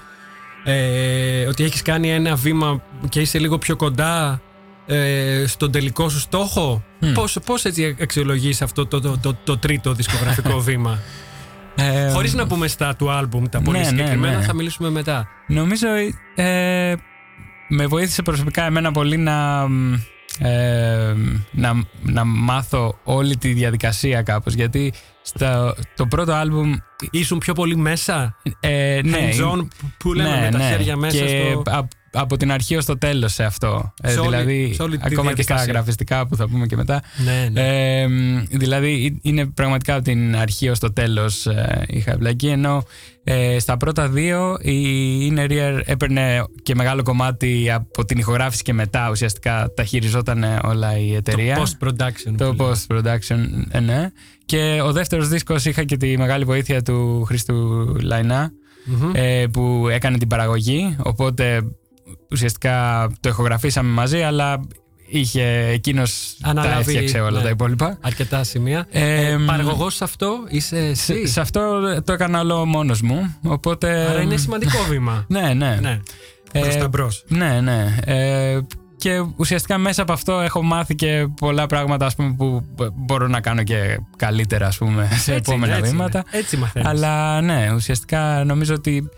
ε, 0.63 1.45
ότι 1.47 1.63
έχεις 1.63 1.81
κάνει 1.81 2.11
ένα 2.11 2.35
βήμα 2.35 2.81
και 3.09 3.19
είσαι 3.21 3.39
λίγο 3.39 3.57
πιο 3.57 3.75
κοντά 3.75 4.41
ε, 4.85 5.43
στον 5.47 5.71
τελικό 5.71 6.09
σου 6.09 6.19
στόχο; 6.19 6.83
Πώς, 7.13 7.37
πώς 7.45 7.65
έτσι 7.65 7.95
αξιολογείς 8.01 8.61
αυτό 8.61 8.85
το, 8.85 9.01
το, 9.01 9.17
το, 9.21 9.37
το 9.43 9.57
τρίτο 9.57 9.93
δισκογραφικό 9.93 10.59
βήμα; 10.67 10.99
Ε, 11.75 12.09
Χωρίς 12.09 12.33
να 12.33 12.47
πούμε 12.47 12.67
στα 12.67 12.95
του 12.95 13.11
άλμπουμ 13.11 13.43
τα 13.49 13.61
πολύ 13.61 13.77
ναι, 13.77 13.83
ναι, 13.83 13.89
συγκεκριμένα, 13.89 14.37
ναι. 14.37 14.43
θα 14.43 14.53
μιλήσουμε 14.53 14.89
μετά. 14.89 15.27
Νομίζω 15.47 15.87
ε, 16.35 16.93
με 17.69 17.85
βοήθησε 17.87 18.21
προσωπικά 18.21 18.65
εμένα 18.65 18.91
πολύ 18.91 19.17
να, 19.17 19.67
ε, 20.39 21.13
να, 21.51 21.73
να 22.01 22.23
μάθω 22.23 22.99
όλη 23.03 23.37
τη 23.37 23.53
διαδικασία 23.53 24.21
κάπως 24.21 24.53
γιατί 24.53 24.93
στο, 25.21 25.75
το 25.95 26.05
πρώτο 26.05 26.33
άλμπουμ 26.33 26.75
Ήσουν 27.11 27.37
πιο 27.37 27.53
πολύ 27.53 27.75
μέσα, 27.75 28.35
ε, 28.59 28.99
ναι, 29.03 29.17
hands-on, 29.17 29.57
που- 29.57 29.91
που 29.97 30.13
λέμε 30.13 30.49
με 30.51 30.57
τα 30.57 30.63
χέρια 30.69 30.95
μέσα 30.95 31.17
και 31.17 31.27
στο... 31.51 31.87
α- 32.15 32.21
από 32.21 32.37
την 32.37 32.51
αρχή 32.51 32.75
ως 32.77 32.85
το 32.85 32.97
τέλος 32.97 33.33
σε 33.33 33.43
αυτό. 33.43 33.93
Ε, 34.03 34.09
Σε 34.11 34.19
όλη- 34.19 34.29
δηλαδή, 34.29 34.73
σε 34.73 34.81
όλη 34.81 34.97
τη 34.97 35.03
ακόμα 35.05 35.33
και 35.33 35.41
στα 35.41 35.53
διαδικασία. 35.55 35.73
γραφιστικά 35.73 36.27
που 36.27 36.35
θα 36.35 36.47
πούμε 36.49 36.65
και 36.65 36.75
μετά. 36.75 37.01
Ναι, 37.25 37.49
ναι. 37.51 37.99
Ε, 38.01 38.07
μ, 38.07 38.43
δηλαδή 38.49 39.05
ε- 39.05 39.29
είναι 39.29 39.45
πραγματικά 39.45 39.95
από 39.95 40.03
την 40.03 40.35
αρχή 40.37 40.69
ως 40.69 40.79
το 40.79 40.93
τέλος 40.93 41.45
ε, 41.45 41.83
είχα 41.87 42.11
εμπλακεί 42.11 42.47
ενώ 42.47 42.83
ε, 43.23 43.59
στα 43.59 43.77
πρώτα 43.77 44.09
δύο 44.09 44.57
η 44.61 45.33
Inner 45.33 45.51
Ear 45.51 45.81
έπαιρνε 45.85 46.43
και 46.63 46.75
μεγάλο 46.75 47.03
κομμάτι 47.03 47.71
από 47.71 48.05
την 48.05 48.17
ηχογράφηση 48.17 48.63
και 48.63 48.73
μετά 48.73 49.09
ουσιαστικά 49.09 49.71
τα 49.75 49.83
χειριζόταν 49.83 50.43
όλα 50.63 50.97
η 50.97 51.15
εταιρεία. 51.15 51.55
Το 51.55 51.63
post-production. 51.63 52.33
Το 52.37 52.53
που 52.55 52.63
λέμε. 52.63 52.75
post-production, 52.87 53.37
ε, 53.69 53.79
ναι. 53.79 54.09
Και 54.45 54.79
ο 54.83 54.91
δεύτερος 54.91 55.27
δίσκος 55.27 55.65
είχα 55.65 55.83
και 55.83 55.97
τη 55.97 56.17
μεγάλη 56.17 56.43
βοήθεια 56.43 56.81
του 56.81 57.23
Χρήστου 57.27 57.55
Λαϊνά 58.01 58.51
Μμμ. 58.85 59.11
ε, 59.13 59.45
που 59.53 59.87
έκανε 59.91 60.17
την 60.17 60.27
παραγωγή. 60.27 60.95
Οπότε 61.03 61.61
ουσιαστικά 62.31 63.07
το 63.19 63.29
ηχογραφήσαμε 63.29 63.89
μαζί, 63.89 64.21
αλλά 64.21 64.59
είχε 65.07 65.67
εκείνος 65.71 66.37
τα 66.41 66.49
Αναλάβει, 66.49 66.77
έφτιαξε 66.79 67.19
όλα 67.19 67.37
ναι. 67.37 67.43
τα 67.43 67.49
υπόλοιπα. 67.49 67.97
Αρκετά 68.01 68.43
σημεία. 68.43 68.87
Ε, 68.91 69.27
Ε, 69.29 69.37
μ, 69.37 69.45
Παραγωγός 69.45 69.95
σε 69.95 70.03
αυτό 70.03 70.37
είσαι 70.47 70.77
εσύ; 70.77 71.03
Σε, 71.25 71.27
σε 71.27 71.41
αυτό 71.41 71.81
το 72.03 72.13
έκανα 72.13 72.39
όλο 72.39 72.65
μόνος 72.65 73.01
μου. 73.01 73.35
Οπότε. 73.43 74.07
Άρα 74.09 74.21
είναι 74.21 74.37
σημαντικό 74.37 74.77
βήμα. 74.89 75.25
Ναι, 75.27 75.53
ναι. 75.53 75.77
ναι. 75.81 75.99
Προς 76.51 76.75
Ε, 76.75 76.79
τα 76.79 76.87
μπρος. 76.87 77.23
Ναι, 77.27 77.61
ναι. 77.61 77.95
Ε, 78.05 78.59
και 78.97 79.23
ουσιαστικά 79.35 79.77
μέσα 79.77 80.01
από 80.01 80.13
αυτό 80.13 80.39
έχω 80.39 80.61
μάθει 80.63 80.95
και 80.95 81.27
πολλά 81.39 81.67
πράγματα 81.67 82.05
ας 82.05 82.15
πούμε, 82.15 82.33
που 82.37 82.65
μπορώ 82.95 83.27
να 83.27 83.41
κάνω 83.41 83.63
και 83.63 83.99
καλύτερα 84.17 84.67
ας 84.67 84.77
πούμε, 84.77 85.07
σε 85.11 85.33
Έτσι 85.33 85.51
επόμενα 85.51 85.65
είναι, 85.65 85.77
έτσι 85.77 85.91
βήματα. 85.91 86.23
είναι. 86.27 86.39
Έτσι 86.41 86.57
μαθαίνεις. 86.57 86.87
Αλλά 86.89 87.41
ναι, 87.41 87.71
ουσιαστικά 87.75 88.43
νομίζω 88.45 88.73
ότι 88.73 89.09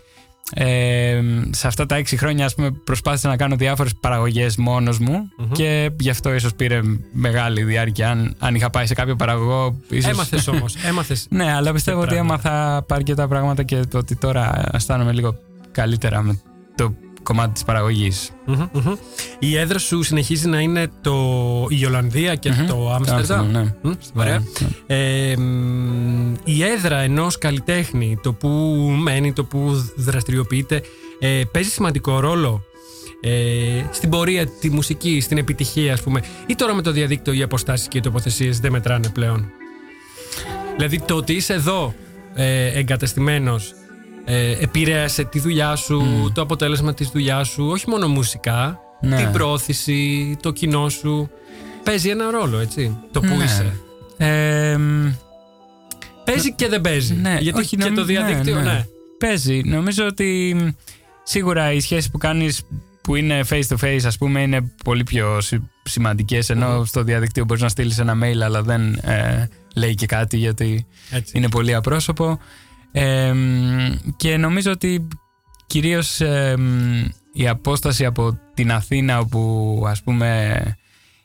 ε, 0.54 1.20
σε 1.50 1.66
αυτά 1.66 1.86
τα 1.86 1.96
έξι 1.96 2.16
χρόνια 2.16 2.44
ας 2.44 2.54
πούμε, 2.54 2.70
προσπάθησα 2.70 3.28
να 3.28 3.36
κάνω 3.36 3.56
διάφορες 3.56 3.94
παραγωγές 4.00 4.56
μόνος 4.56 4.98
μου 4.98 5.28
και 5.52 5.90
γι' 5.98 6.10
αυτό 6.10 6.34
ίσως 6.34 6.54
πήρε 6.54 6.80
μεγάλη 7.12 7.62
διάρκεια. 7.62 8.10
Αν, 8.10 8.34
αν 8.38 8.54
είχα 8.54 8.70
πάει 8.70 8.86
σε 8.86 8.94
κάποιο 8.94 9.16
παραγωγό 9.16 9.76
ίσως... 9.88 10.10
Έμαθες 10.10 10.48
όμως. 10.48 10.74
Έμαθες. 10.88 11.26
Ναι, 11.30 11.52
αλλά 11.52 11.72
πιστεύω 11.72 12.00
ότι 12.00 12.14
πράγματα. 12.14 12.50
έμαθα 12.50 12.84
αρκετά 12.88 13.28
πράγματα 13.28 13.62
και 13.62 13.80
το 13.90 13.98
ότι 13.98 14.16
τώρα 14.16 14.68
αισθάνομαι 14.72 15.12
λίγο 15.12 15.34
καλύτερα 15.72 16.22
με 16.22 16.40
το 16.74 16.94
κομμάτι 17.28 17.52
της 17.52 17.64
παραγωγής. 17.64 18.30
Μμμ, 18.46 18.68
μμμ. 18.72 18.94
Η 19.38 19.56
έδρα 19.56 19.78
σου 19.78 20.02
συνεχίζει 20.02 20.48
να 20.48 20.60
είναι 20.60 20.90
το... 21.00 21.14
η 21.68 21.84
Ολλανδία 21.84 22.34
και 22.34 22.50
το 22.68 22.92
Άμστερνταμ. 22.92 23.40
Άμστερνταμ, 23.40 23.50
ναι. 23.50 23.74
Μμ, 23.82 23.92
Ωραία. 24.14 24.42
Ε, 24.86 25.36
μ, 25.36 26.34
η 26.44 26.62
έδρα 26.64 26.98
ενός 26.98 27.38
καλλιτέχνη, 27.38 28.18
το 28.22 28.32
που 28.32 28.48
μένει, 29.02 29.32
το 29.32 29.44
που 29.44 29.90
δραστηριοποιείται, 29.96 30.82
ε, 31.20 31.42
παίζει 31.52 31.70
σημαντικό 31.70 32.20
ρόλο 32.20 32.62
ε, 33.20 33.30
στην 33.90 34.10
πορεία, 34.10 34.46
τη 34.46 34.70
μουσική, 34.70 35.20
στην 35.20 35.38
επιτυχία, 35.38 35.92
ας 35.92 36.02
πούμε. 36.02 36.22
Ή 36.46 36.54
τώρα 36.54 36.74
με 36.74 36.82
το 36.82 36.90
διαδίκτυο 36.90 37.32
οι 37.32 37.42
αποστάσεις 37.42 37.88
και 37.88 37.98
οι 37.98 38.00
τοποθεσίες 38.00 38.60
δεν 38.60 38.72
μετράνε 38.72 39.08
πλέον; 39.08 39.50
Δηλαδή 40.76 41.00
το 41.00 41.14
ότι 41.14 41.32
είσαι 41.32 41.52
εδώ 41.52 41.94
ε, 42.34 42.78
εγκατεστημένος 42.78 43.72
ε, 44.30 44.50
επηρέασε 44.60 45.24
τη 45.24 45.38
δουλειά 45.40 45.76
σου, 45.76 46.30
το 46.34 46.40
αποτέλεσμα 46.40 46.94
της 46.94 47.08
δουλειάς 47.08 47.48
σου, 47.48 47.66
όχι 47.66 47.88
μόνο 47.88 48.08
μουσικά, 48.08 48.78
Ναι. 49.00 49.16
την 49.16 49.30
πρόθεση, 49.30 50.36
το 50.42 50.50
κοινό 50.50 50.88
σου. 50.88 51.30
Παίζει 51.84 52.08
ένα 52.08 52.30
ρόλο, 52.30 52.58
έτσι, 52.58 52.96
το 53.12 53.20
που 53.20 53.34
Ναι. 53.36 53.44
είσαι. 53.44 53.76
Ε, 54.16 54.76
μ, 54.76 55.08
Παίζει 56.24 56.52
και 56.52 56.68
δεν 56.68 56.80
παίζει. 56.80 57.14
Ναι, 57.14 57.38
Γιατί 57.40 57.58
όχι, 57.60 57.76
και 57.76 57.84
νομ- 57.84 57.96
το 57.96 58.04
διαδίκτυο, 58.04 58.54
ναι, 58.54 58.62
ναι. 58.62 58.72
ναι. 58.72 58.86
Παίζει. 59.18 59.60
Νομίζω 59.64 60.06
ότι 60.06 60.56
μ, 60.58 60.68
σίγουρα 61.22 61.72
οι 61.72 61.80
σχέσεις 61.80 62.10
που 62.10 62.18
κάνεις 62.18 62.62
που 63.02 63.14
είναι 63.16 63.40
face 63.50 63.62
to 63.68 63.76
face 63.84 64.00
ας 64.06 64.18
πούμε 64.18 64.42
είναι 64.42 64.72
πολύ 64.84 65.02
πιο 65.04 65.40
συ- 65.40 65.62
σημαντικές 65.82 66.50
ενώ 66.50 66.84
στο 66.84 67.02
διαδίκτυο 67.02 67.44
μπορείς 67.44 67.62
να 67.62 67.68
στείλεις 67.68 67.98
ένα 67.98 68.14
mail 68.22 68.38
αλλά 68.44 68.62
δεν 68.62 68.92
ε, 68.94 69.48
λέει 69.74 69.94
και 69.94 70.06
κάτι 70.06 70.36
γιατί 70.36 70.86
Έτσι. 71.10 71.32
είναι 71.36 71.48
πολύ 71.48 71.74
απρόσωπο 71.74 72.38
Ε, 72.92 73.32
μ, 73.32 73.94
και 74.16 74.36
νομίζω 74.36 74.70
ότι 74.70 75.08
κυρίως 75.66 76.20
ε, 76.20 76.56
μ, 76.58 77.04
η 77.32 77.48
απόσταση 77.48 78.04
από 78.04 78.38
την 78.54 78.72
Αθήνα 78.72 79.18
όπου 79.18 79.82
ας 79.86 80.02
πούμε 80.02 80.56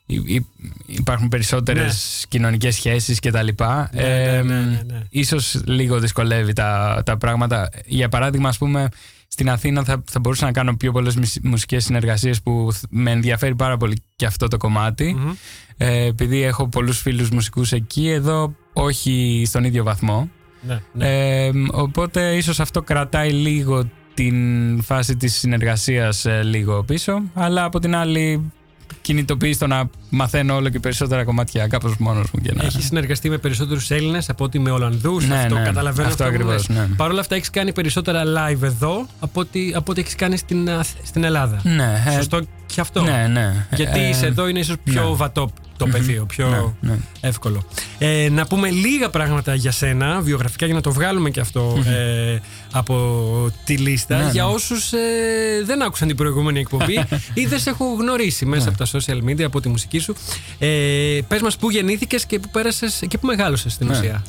υ- 0.06 0.30
υ- 0.30 0.46
υπάρχουν 0.86 1.28
περισσότερες 1.30 2.26
κοινωνικές 2.30 2.76
σχέσεις 2.76 3.20
και 3.20 3.32
τα 3.32 3.42
λοιπά 3.42 3.90
Ναι, 3.94 4.02
ναι, 4.02 4.08
ε, 4.24 4.42
ναι, 4.42 4.54
μ, 4.54 4.70
ναι, 4.70 4.82
ναι. 4.86 5.02
ίσως 5.10 5.62
λίγο 5.66 6.00
δυσκολεύει 6.00 6.54
τα, 6.54 7.02
τα 7.06 7.18
πράγματα. 7.18 7.70
Για 7.86 8.10
παράδειγμα, 8.10 8.50
ας 8.50 8.58
πούμε, 8.58 8.88
στην 9.28 9.50
Αθήνα 9.50 9.84
θα, 9.84 10.04
θα 10.12 10.20
μπορούσα 10.20 10.46
να 10.46 10.52
κάνω 10.52 10.76
πιο 10.76 10.92
πολλές 10.92 11.16
μουσ- 11.16 11.44
μουσικές 11.44 11.84
συνεργασίες 11.84 12.42
που 12.42 12.70
θ- 12.74 12.84
με 12.90 13.12
ενδιαφέρει 13.12 13.56
πάρα 13.56 13.78
πολύ 13.78 14.02
και 14.16 14.26
αυτό 14.26 14.48
το 14.48 14.58
κομματι 14.58 15.16
Μμμ. 15.20 15.32
Ε, 15.78 16.06
επειδή 16.06 16.42
έχω 16.42 16.68
πολλούς 16.68 17.00
φίλους 17.00 17.30
μουσικούς 17.30 17.72
εκεί, 17.72 18.08
εδώ 18.10 18.56
όχι 18.74 19.44
στον 19.46 19.64
ίδιο 19.64 19.84
βαθμό. 19.84 20.30
Ναι, 20.68 20.80
ναι. 20.94 21.46
Ε, 21.46 21.52
οπότε 21.72 22.36
ίσως 22.36 22.60
αυτό 22.60 22.82
κρατάει 22.82 23.32
λίγο 23.32 23.84
την 24.14 24.82
φάση 24.82 25.16
της 25.16 25.34
συνεργασίας 25.36 26.26
ε, 26.26 26.44
λίγο 26.44 26.84
πίσω, 26.84 27.22
αλλά 27.34 27.64
από 27.64 27.80
την 27.80 27.96
άλλη 27.96 28.52
κινητοποιείς 29.02 29.56
στο 29.56 29.68
να 29.68 29.90
μαθαίνω 30.10 30.56
όλο 30.56 30.70
και 30.70 30.80
περισσότερα 30.80 31.24
κομμάτια 31.24 31.68
κάπως 31.68 31.98
μόνος 31.98 32.32
μου. 32.32 32.42
Και 32.42 32.52
να... 32.54 32.64
Έχει 32.66 32.82
συνεργαστεί 32.82 33.30
με 33.30 33.38
περισσότερους 33.38 33.92
Έλληνες 33.92 34.30
από 34.30 34.44
ότι 34.44 34.60
με 34.60 34.72
Ολλανδούς. 34.72 35.28
Ναι, 35.28 35.36
αυτό 35.36 35.56
ναι. 35.56 35.64
καταλαβαίνω. 35.64 36.08
Αυτό 36.08 36.24
που 36.24 36.30
ακριβώς, 36.30 36.70
λες. 36.70 36.78
ναι. 36.78 36.88
Παρ' 36.96 37.10
όλα 37.10 37.20
αυτά, 37.20 37.36
έχεις 37.36 37.50
κάνει 37.50 37.74
περισσότερα 37.74 38.24
live 38.24 38.62
εδώ 38.62 39.08
από 39.20 39.40
ότι, 39.40 39.74
από 39.76 39.92
ότι 39.92 40.02
έχεις 40.02 40.16
κάνει 40.16 40.38
στην, 40.38 40.70
Αθ- 40.70 41.06
στην 41.06 41.24
Ελλάδα. 41.24 41.62
Ναι, 41.64 42.04
ε, 42.08 42.22
Σωστό 42.74 42.82
και 42.82 42.82
αυτό. 42.82 43.02
Ναι, 43.02 43.28
ναι. 43.28 43.66
Γιατί 43.76 44.00
Ε, 44.00 44.14
σε 44.14 44.26
εδώ 44.26 44.48
είναι 44.48 44.60
ίσως 44.60 44.76
πιο 44.84 45.10
ναι. 45.10 45.16
βατό 45.16 45.52
το 45.78 45.88
πεδίο, 45.88 46.26
πιο 46.26 46.74
Ναι, 46.80 46.90
ναι. 46.92 46.98
εύκολο. 47.22 47.64
Ε, 47.98 48.30
να 48.32 48.46
πούμε 48.48 48.70
λίγα 48.70 49.10
πράγματα 49.10 49.56
για 49.56 49.72
σένα, 49.72 50.22
βιογραφικά, 50.22 50.66
για 50.66 50.76
να 50.76 50.82
το 50.82 50.92
βγάλουμε 50.92 51.30
και 51.30 51.40
αυτό 51.40 51.84
ε, 51.86 52.40
από 52.72 53.52
τη 53.66 53.78
λίστα. 53.78 54.18
Ναι, 54.18 54.24
ναι. 54.24 54.32
Για 54.32 54.48
όσους 54.48 54.92
ε, 54.94 54.98
δεν 55.66 55.82
άκουσαν 55.82 56.08
την 56.08 56.18
προηγούμενη 56.18 56.60
εκπομπή 56.60 56.94
ή 57.42 57.46
δεν 57.46 57.60
σε 57.60 57.70
έχω 57.70 57.86
γνωρίσει 58.00 58.46
μέσα 58.46 58.64
Ναι. 58.70 58.74
από 58.78 58.78
τα 58.78 59.00
social 59.00 59.30
media, 59.30 59.44
από 59.44 59.62
τη 59.62 59.70
μουσική 59.70 60.00
σου. 60.00 60.16
Ε, 60.60 60.68
Πες 61.28 61.42
μας, 61.42 61.58
πού 61.58 61.70
γεννήθηκες 61.72 62.26
και 62.26 62.40
πού 62.40 62.50
πέρασες 62.52 63.02
και 63.08 63.18
πού 63.18 63.26
μεγάλωσες 63.28 63.74
στην 63.74 63.88
Ναι. 63.88 63.98
ουσία. 63.98 64.24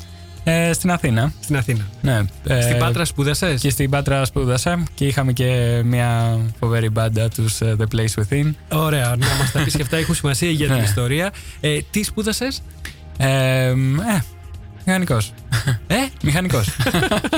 Ε, 0.47 0.73
στην 0.73 0.91
Αθήνα. 0.91 1.33
Στην 1.39 1.57
Αθήνα. 1.57 1.85
Ναι. 2.01 2.21
Ε, 2.47 2.61
Στην 2.61 2.77
Πάτρα 2.77 3.05
σπούδασες; 3.05 3.61
Και 3.61 3.69
στην 3.69 3.89
Πάτρα 3.89 4.25
σπούδασα 4.25 4.83
και 4.93 5.05
είχαμε 5.05 5.33
και 5.33 5.81
μια 5.85 6.37
φοβερή 6.59 6.89
μπάντα 6.89 7.29
τους 7.29 7.61
ε, 7.61 7.75
The 7.79 7.95
Place 7.95 8.23
Within. 8.23 8.51
Ωραία, 8.71 9.15
να 9.17 9.27
μας 9.39 9.51
τα 9.51 9.63
πεις 9.63 9.75
και 9.75 9.81
αυτά 9.81 9.97
έχουν 9.97 10.15
σημασία 10.15 10.49
για 10.49 10.67
την 10.67 10.75
Ναι. 10.75 10.83
ιστορία. 10.83 11.31
Ε, 11.59 11.77
τι 11.91 12.03
σπούδασες, 12.03 12.61
Ε, 13.17 13.65
ε, 13.67 13.73
μηχανικός. 14.85 15.31
Ε, 15.87 15.95
Μηχανικός. 16.23 16.67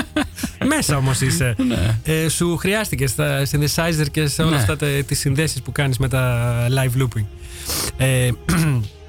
μέσα 0.76 0.96
όμως 0.96 1.20
είσαι. 1.20 1.54
ναι. 1.68 1.98
Ε, 2.14 2.28
σου 2.28 2.56
χρειάστηκε 2.56 3.06
στα 3.06 3.42
synthesizer 3.50 4.06
και 4.10 4.26
σε 4.26 4.42
όλα 4.42 4.50
Ναι. 4.50 4.56
αυτά 4.56 4.76
τα, 4.76 4.86
τις 5.06 5.18
συνδέσεις 5.18 5.62
που 5.62 5.72
κάνεις 5.72 5.98
με 5.98 6.08
τα 6.08 6.54
live 6.70 7.02
looping. 7.02 7.24
Ε, 7.96 8.30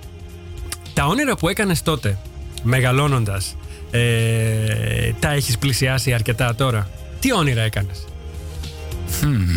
τα 0.94 1.06
όνειρα 1.06 1.36
που 1.36 1.48
έκανες 1.50 1.82
τότε, 1.82 2.18
μεγαλώνοντας, 2.64 3.56
ε, 3.92 5.12
τα 5.20 5.32
έχεις 5.32 5.58
πλησιάσει 5.58 6.14
αρκετά 6.14 6.56
τώρα. 6.56 6.90
Τι 7.20 7.34
όνειρα 7.34 7.62
έκανες; 7.62 8.06
Μμμ. 9.24 9.50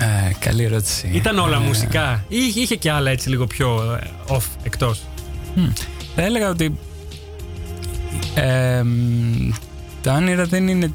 Ε, 0.00 0.32
καλή 0.38 0.62
ερώτηση. 0.64 1.10
Ήταν 1.12 1.38
όλα 1.38 1.56
Ε, 1.56 1.60
μουσικά; 1.66 2.24
Ή 2.28 2.36
είχε 2.54 2.74
και 2.74 2.90
άλλα 2.90 3.10
έτσι 3.10 3.28
λίγο 3.28 3.46
πιο 3.46 3.98
ε, 4.02 4.06
off, 4.36 4.42
εκτός; 4.62 5.00
μμ. 5.54 5.64
Θα 6.14 6.22
έλεγα 6.22 6.48
ότι 6.48 6.78
ε, 8.34 8.82
μ, 8.82 9.50
τα 10.02 10.12
όνειρα 10.14 10.44
δεν 10.44 10.68
είναι 10.68 10.92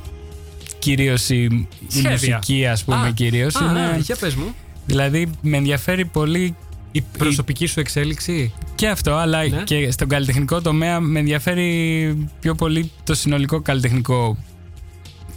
κυρίως 0.80 1.30
η, 1.30 1.44
η 1.44 1.68
Σχέδια. 1.88 2.36
μουσική 2.38 2.68
ας 2.68 2.84
πούμε 2.84 3.08
Α, 3.08 3.12
κυρίως. 3.12 3.56
Α, 3.56 3.66
είναι, 3.70 3.80
α, 3.80 3.98
για 3.98 4.16
πες 4.16 4.36
μου. 4.36 4.56
δηλαδή 4.86 5.30
με 5.42 5.58
ενδιαφέρει 5.58 6.06
πολύ 6.06 6.56
Η 6.96 7.04
προσωπική 7.18 7.66
σου 7.66 7.80
εξέλιξη; 7.80 8.54
και 8.76 8.88
αυτό 8.88 9.14
αλλά 9.16 9.48
Ναι. 9.48 9.64
και 9.64 9.92
στον 9.92 10.08
καλλιτεχνικό 10.08 10.62
τομέα 10.62 11.00
με 11.00 11.20
ενδιαφέρει 11.20 12.30
πιο 12.40 12.56
πολύ 12.56 12.92
το 13.04 13.14
συνολικό 13.16 13.62
καλλιτεχνικό 13.62 14.38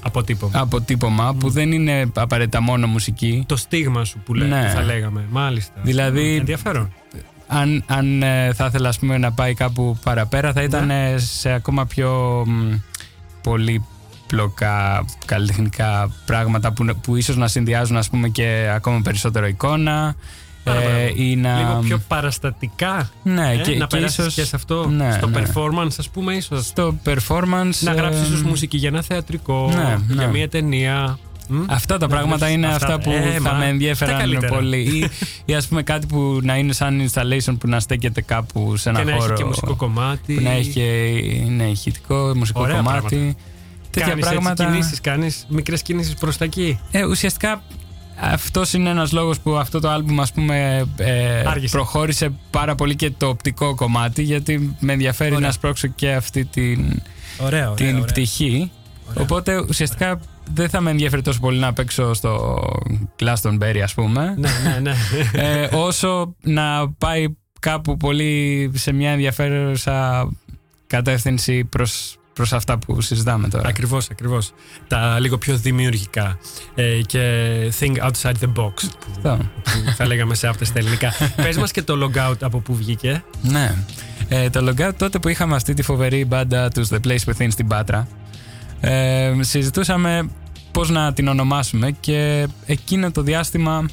Αποτύπωμα. 0.03 0.61
αποτύπωμα 0.61 1.35
που 1.35 1.51
δεν 1.51 1.73
είναι 1.73 2.11
απαραίτητα 2.15 2.61
μόνο 2.61 2.87
μουσική. 2.87 3.45
Το 3.47 3.57
στίγμα 3.57 4.05
σου 4.05 4.19
που, 4.25 4.35
λέ, 4.35 4.45
Ναι. 4.47 4.63
που 4.63 4.69
θα 4.77 4.83
λέγαμε. 4.83 5.25
Μάλιστα. 5.31 5.73
Δηλαδή- 5.83 6.35
Μ, 6.35 6.39
Ενδιαφέρον. 6.39 6.93
αν, 7.47 7.85
αν 7.87 8.23
ε, 8.23 8.53
θα 8.53 8.67
ήθελα 8.67 8.89
ας 8.89 8.99
πούμε, 8.99 9.19
να 9.19 9.33
πάει 9.33 9.55
κάπου 9.55 9.99
παραπέρα 10.05 10.53
θα 10.53 10.63
ήταν 10.63 10.87
Ναι. 10.87 11.11
ε, 11.11 11.19
σε 11.19 11.51
ακόμα 11.53 11.87
πιο 11.87 12.43
μ, 12.47 12.75
πολύπλοκα 13.43 15.05
καλλιτεχνικά 15.25 16.11
πράγματα 16.27 16.73
που, 16.73 16.85
που 17.03 17.17
ίσως 17.17 17.37
να 17.37 17.49
συνδυάζουν 17.49 17.97
ας 17.97 18.09
πούμε 18.11 18.29
και 18.29 18.71
ακόμα 18.75 19.01
περισσότερο 19.03 19.47
εικόνα 19.47 20.15
Α, 20.71 20.73
μπράβο. 20.73 20.89
ή 21.15 21.37
να... 21.37 21.57
Λίγο 21.59 21.81
πιο 21.85 21.99
παραστατικά. 22.09 23.11
ναι, 23.23 23.53
ε, 23.53 23.57
και, 23.57 23.77
να 23.77 23.87
και 23.87 23.97
περάσεις 23.97 24.19
ίσως 24.19 24.35
και 24.35 24.45
σε 24.45 24.57
αυτό. 24.57 24.89
ναι, 24.89 25.13
στο 25.13 25.27
ναι. 25.29 25.43
performance, 25.43 25.95
ας 25.99 26.09
πούμε, 26.09 26.35
ίσως. 26.35 26.67
στο 26.67 26.95
performance 27.05 27.79
Να 27.81 27.93
γράψεις 27.93 28.23
ε, 28.23 28.27
ίσως 28.27 28.43
μουσική 28.43 28.77
για 28.77 28.89
ένα 28.89 29.03
θεατρικό, 29.03 29.73
ναι, 29.75 29.99
για 30.09 30.27
ναι. 30.27 30.27
μια 30.33 30.49
ταινία. 30.49 31.19
Μ; 31.49 31.59
Αυτά 31.67 31.97
τα 31.99 32.07
Να 32.07 32.15
πράγματα 32.15 32.37
γράψεις 32.37 32.57
είναι 32.57 32.67
αυτά. 32.67 32.87
αυτά 32.95 32.99
που 32.99 33.11
Ε, 33.11 33.31
θα 33.33 33.41
μα, 33.41 33.53
με 33.53 33.59
τα 33.59 33.65
ενδιαφέραν 33.65 34.19
καλύτερα. 34.19 34.55
πολύ. 34.55 34.79
ή, 34.81 35.11
ή 35.45 35.55
ας 35.55 35.67
πούμε 35.67 35.83
κάτι 35.83 36.07
που 36.07 36.39
να 36.43 36.57
είναι 36.57 36.73
σαν 36.73 37.09
installation 37.13 37.57
που 37.59 37.69
να 37.69 37.81
στέκεται 37.81 38.21
κάπου 38.21 38.77
σε 38.77 38.89
ένα 38.89 38.99
Και 38.99 39.05
να 39.11 39.17
χώρο. 39.17 39.25
έχει 39.33 39.43
και 39.43 39.45
μουσικό 39.45 39.75
κομμάτι. 39.77 40.35
Που 40.35 40.43
να 40.43 40.51
έχει 40.51 40.71
και 40.71 40.83
ναι, 41.51 41.65
ηχητικό, 41.65 42.33
μουσικό 42.37 42.61
Ωραία 42.61 42.77
κομμάτι. 42.77 43.17
πράγματα. 43.17 43.39
Τέτοια 43.91 44.09
κάνεις 44.11 44.25
πράγματα. 44.29 44.63
έτσι 44.65 44.73
κινήσεις, 44.75 45.01
κάνεις 45.01 45.47
μικρές 45.49 45.83
κινήσεις 45.83 46.15
προς 46.15 46.37
τα 46.37 46.45
εκεί. 46.45 46.79
Ε, 46.91 47.05
ουσιαστικά 47.05 47.63
αυτός 48.21 48.73
είναι 48.73 48.91
ένας 48.91 49.13
λόγος 49.13 49.41
που 49.41 49.57
αυτό 49.57 49.81
το 49.81 49.89
άλμπουμ 49.91 50.21
ας 50.21 50.33
πούμε 50.33 50.87
ε, 50.97 51.41
Άργησε. 51.47 51.77
προχώρησε 51.77 52.33
πάρα 52.51 52.75
πολύ 52.75 52.97
και 52.97 53.11
το 53.11 53.27
οπτικό 53.29 53.75
κομμάτι 53.75 54.23
γιατί 54.23 54.77
με 54.81 54.93
ενδιαφέρει 54.93 55.35
Ωραία. 55.35 55.47
να 55.47 55.53
σπρώξω 55.53 55.87
και 55.89 56.13
αυτή 56.13 56.45
την, 56.45 57.03
Ωραία, 57.39 57.71
ωραία. 57.71 57.75
την 57.75 57.95
ωραία. 57.95 58.05
πτυχή. 58.07 58.71
Ωραία. 59.11 59.23
Οπότε 59.23 59.65
ουσιαστικά 59.69 60.21
δεν 60.55 60.69
θα 60.69 60.81
με 60.81 60.91
ενδιαφέρει 60.91 61.23
τόσο 61.23 61.41
πολύ 61.41 61.59
να 61.59 61.73
παίξω 61.73 62.15
στο 62.15 62.63
Glastonbury 63.21 63.79
ας 63.83 63.95
πούμε 63.95 64.35
Ναι, 64.39 64.49
ναι, 64.65 64.79
ναι. 64.81 64.95
ε, 65.63 65.69
όσο 65.73 66.35
να 66.43 66.91
πάει 66.93 67.27
κάπου 67.61 67.97
πολύ 67.97 68.71
σε 68.75 68.93
μια 68.93 69.11
ενδιαφέρουσα 69.11 70.29
κατεύθυνση 70.87 71.65
προς, 71.65 72.17
προς 72.37 72.53
αυτά 72.53 72.79
που 72.79 73.01
συζητάμε 73.01 73.49
τώρα. 73.49 73.69
Ακριβώς, 73.69 74.11
ακριβώς. 74.11 74.53
Τα 74.89 75.21
λίγο 75.21 75.39
πιο 75.39 75.57
δημιουργικά 75.57 76.39
ε, 76.75 77.01
και 77.07 77.23
think 77.81 77.97
outside 77.97 78.35
the 78.41 78.53
box 78.57 78.73
Αυτό. 79.17 79.39
που 79.63 79.93
θα 79.97 80.07
λέγαμε 80.07 80.35
σε 80.35 80.47
αυτές 80.47 80.73
τα 80.73 80.79
ελληνικά. 80.79 81.13
Πες 81.43 81.57
μας 81.57 81.71
και 81.71 81.83
το 81.83 81.95
log 82.03 82.31
out 82.31 82.37
από 82.41 82.61
πού 82.61 82.75
βγήκε. 82.75 83.25
Ναι. 83.43 83.75
Ε, 84.29 84.51
το 84.51 84.69
Logout 84.69 84.93
τότε 84.97 85.19
που 85.19 85.29
είχαμε 85.29 85.55
αυτή 85.55 85.75
τη 85.75 85.83
φοβερή 85.83 86.25
μπάντα 86.25 86.69
τους 86.69 86.89
The 86.93 86.99
Place 87.07 87.33
Within 87.33 87.47
στην 87.51 87.67
Πάτρα 87.67 88.09
ε, 88.81 89.33
συζητούσαμε 89.41 90.31
πώς 90.73 90.91
να 90.91 91.13
την 91.13 91.29
ονομάσουμε 91.29 91.91
και 91.91 92.47
εκείνο 92.67 93.11
το 93.11 93.23
διάστημα 93.23 93.87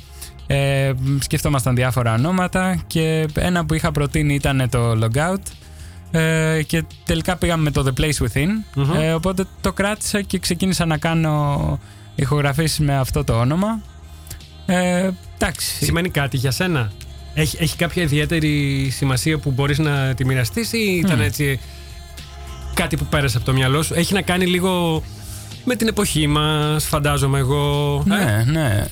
ε, 0.48 0.92
σκεφτόμασταν 1.20 1.76
διάφορα 1.76 2.14
ονόματα 2.14 2.84
και 2.88 3.28
ένα 3.34 3.66
που 3.66 3.74
είχα 3.74 3.92
προτείνει 3.92 4.34
ήταν 4.34 4.68
το 4.70 4.92
Logout 4.92 5.42
ε, 6.16 6.62
και 6.66 6.84
τελικά 7.06 7.36
πήγαμε 7.38 7.64
με 7.64 7.72
το 7.72 7.86
The 7.88 8.02
Place 8.02 8.26
Within 8.26 8.48
Μμμ. 8.76 8.94
ε, 8.94 9.14
οπότε 9.14 9.46
το 9.62 9.74
κράτησα 9.74 10.22
και 10.22 10.40
ξεκίνησα 10.40 10.86
να 10.86 10.98
κάνω 10.98 11.80
ηχογραφήσεις 12.16 12.80
με 12.80 12.98
αυτό 12.98 13.24
το 13.24 13.34
όνομα 13.34 13.82
ε, 14.66 15.10
εντάξει 15.36 15.86
Σημαίνει 15.86 16.10
κάτι 16.10 16.38
για 16.38 16.52
σένα; 16.52 16.92
Έχει, 17.34 17.58
έχει 17.60 17.76
κάποια 17.76 18.04
ιδιαίτερη 18.04 18.88
σημασία 18.92 19.38
που 19.38 19.52
μπορείς 19.52 19.80
να 19.80 20.14
τη 20.14 20.26
μοιραστείς 20.26 20.74
ή 20.74 21.02
ήταν 21.06 21.22
έτσι 21.22 21.60
κάτι 22.74 22.98
που 22.98 23.06
πέρασε 23.06 23.38
από 23.38 23.46
το 23.46 23.54
μυαλό 23.54 23.82
σου; 23.84 23.94
Έχει 23.94 24.14
να 24.14 24.22
κάνει 24.22 24.46
λίγο 24.46 25.04
με 25.66 25.76
την 25.76 25.88
εποχή 25.88 26.28
μας, 26.28 26.86
φαντάζομαι 26.86 27.40
εγώ. 27.40 28.04
ε; 28.12 28.14
ναι, 28.14 28.44
ναι. 28.52 28.86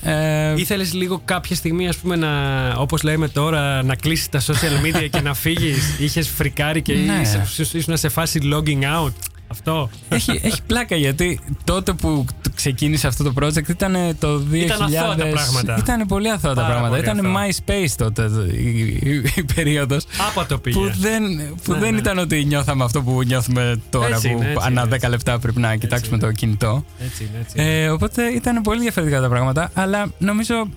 Ε, 0.50 0.54
Ήθελες 0.56 0.92
λίγο 0.92 1.22
κάποια 1.24 1.56
στιγμή, 1.56 1.88
ας 1.88 1.96
πούμε, 1.96 2.16
να, 2.16 2.28
όπως 2.76 3.02
λέμε 3.02 3.28
τώρα, 3.28 3.82
να 3.82 3.94
κλείσεις 3.94 4.28
τα 4.28 4.40
social 4.40 4.84
media 4.86 5.08
και 5.10 5.20
να 5.20 5.34
φύγεις; 5.34 5.94
Είχες 5.98 6.28
φρικάρει 6.28 6.82
και 6.82 6.94
Ναι. 6.94 7.20
ήσουν- 7.22 7.74
ήσουν 7.74 7.96
σε 7.96 8.08
φάση 8.08 8.40
logging 8.52 8.82
out; 9.06 9.12
Αυτό. 9.52 9.90
έχει, 10.08 10.40
έχει 10.42 10.62
πλάκα 10.66 10.96
γιατί 10.96 11.40
τότε 11.64 11.92
που 11.92 12.24
το 12.42 12.50
ξεκίνησε 12.54 13.06
αυτό 13.06 13.24
το 13.24 13.32
project 13.40 13.68
ήταν 13.68 13.96
το 14.18 14.42
2000. 14.50 14.54
Ήταν 14.54 14.82
αθώα 14.82 15.16
τα 15.16 15.26
πράγματα. 15.26 15.76
Ήταν 15.78 16.06
πολύ 16.06 16.30
αθώα 16.30 16.54
τα 16.54 16.60
Πάρα 16.60 16.74
πράγματα. 16.74 16.96
πολύ 16.96 17.02
Ήταν 17.02 17.26
αθώα. 17.26 17.46
MySpace 17.46 17.90
τότε 17.96 18.30
η, 18.52 18.78
η, 19.02 19.22
η 19.34 19.44
περίοδος. 19.54 20.04
Άπα 20.30 20.46
το 20.46 20.58
πήγε. 20.58 20.78
Που 20.78 20.90
δεν, 20.98 21.22
που 21.64 21.72
Ναι, 21.72 21.78
δεν 21.78 21.92
ναι. 21.92 21.98
ήταν 21.98 22.18
ότι 22.18 22.44
νιώθαμε 22.44 22.84
αυτό 22.84 23.02
που 23.02 23.22
νιώθουμε 23.22 23.80
τώρα 23.90 24.06
Έτσι 24.06 24.28
που 24.28 24.36
είναι, 24.36 24.50
έτσι 24.50 24.66
ανά 24.66 24.82
είναι, 24.82 24.96
10 25.02 25.08
λεπτά 25.08 25.38
πρέπει 25.38 25.60
να 25.60 25.76
κοιτάξουμε 25.76 26.16
είναι. 26.16 26.26
το 26.26 26.32
κινητό. 26.32 26.84
Έτσι 27.04 27.22
είναι, 27.30 27.38
έτσι. 27.40 27.60
είναι. 27.60 27.82
Ε, 27.82 27.88
οπότε 27.88 28.26
ήταν 28.26 28.62
πολύ 28.62 28.80
διαφορετικά 28.80 29.20
τα 29.20 29.28
πράγματα, 29.28 29.70
αλλά 29.74 30.10
νομίζω 30.18 30.68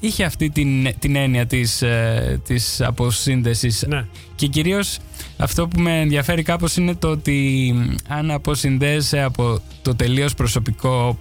είχε 0.00 0.24
αυτή 0.24 0.50
την, 0.50 0.94
την 0.98 1.16
έννοια 1.16 1.46
της, 1.46 1.82
ε, 1.82 2.40
της 2.46 2.80
αποσύνδεσης 2.80 3.84
ναι. 3.88 4.04
και 4.34 4.46
κυρίως 4.46 4.98
αυτό 5.38 5.68
που 5.68 5.80
με 5.80 6.00
ενδιαφέρει 6.00 6.42
κάπως 6.42 6.76
είναι 6.76 6.94
το 6.94 7.08
ότι 7.08 7.72
μ, 7.76 7.94
αν 8.08 8.30
αποσυνδέεσαι 8.30 9.22
από 9.22 9.60
το 9.82 9.94
τελείως 9.94 10.34
προσωπικό, 10.34 11.18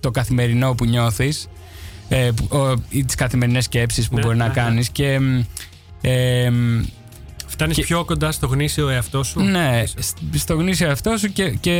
το 0.00 0.10
καθημερινό 0.10 0.74
που 0.74 0.84
νιώθεις 0.84 1.48
ε, 2.08 2.30
που- 2.36 2.56
ο- 2.58 2.82
ή 2.88 3.04
τις 3.04 3.14
καθημερινές 3.14 3.64
σκέψεις 3.64 4.08
που 4.08 4.14
Ναι, 4.14 4.20
μπορεί 4.22 4.36
να 4.36 4.42
ναι, 4.46 4.48
ναι. 4.48 4.54
κάνεις 4.60 4.88
και 4.90 5.18
μ, 5.20 5.40
ε, 6.00 6.50
μ, 6.50 6.82
Φτάνεις 7.46 7.76
και- 7.76 7.82
πιο 7.84 8.04
κοντά 8.04 8.32
στο 8.32 8.46
γνήσιο 8.46 8.88
εαυτό 8.88 9.22
σου; 9.22 9.40
ναι, 9.40 9.80
ίσως. 9.84 10.06
σ- 10.06 10.38
στο 10.38 10.54
γνήσιο 10.54 10.90
αυτό 10.90 11.16
σου 11.16 11.32
και, 11.32 11.50
και 11.50 11.72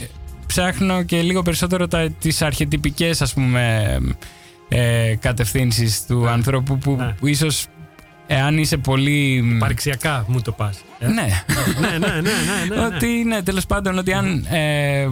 ε, 0.00 0.04
ψάχνω 0.46 1.02
και 1.02 1.22
λίγο 1.22 1.42
περισσότερο 1.42 1.88
τα, 1.88 2.10
τις 2.10 2.42
αρχετυπικές 2.42 3.22
ας 3.22 3.34
πούμε 3.34 3.96
ε, 4.68 5.14
κατευθύνσεις 5.20 6.06
του 6.06 6.20
Ναι. 6.20 6.30
ανθρώπου 6.30 6.78
που, 6.78 6.94
Ναι. 6.96 7.14
που 7.18 7.26
ίσως 7.26 7.66
εάν 8.34 8.58
είσαι 8.58 8.76
πολύ... 8.76 9.42
μ, 9.42 9.58
Παρεξιακά 9.58 10.24
μου 10.28 10.40
το 10.40 10.52
πας. 10.52 10.78
ε; 10.98 11.06
Ναι, 11.06 11.12
ναι, 11.80 11.88
ναι, 11.88 11.98
ναι, 11.98 12.20
ναι, 12.20 12.20
ναι, 12.68 12.74
ναι. 12.76 12.84
ότι 12.84 13.06
ναι, 13.06 13.42
τέλος 13.42 13.66
πάντων 13.66 13.98
ότι 13.98 14.12
αν 14.12 14.46
ε, 14.50 15.06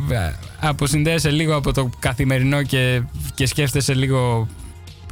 αποσυνδέεσαι 0.60 1.30
λίγο 1.30 1.56
από 1.56 1.72
το 1.72 1.90
καθημερινό 1.98 2.62
και, 2.62 3.02
και 3.34 3.46
σκέφτεσαι 3.46 3.94
λίγο 3.94 4.48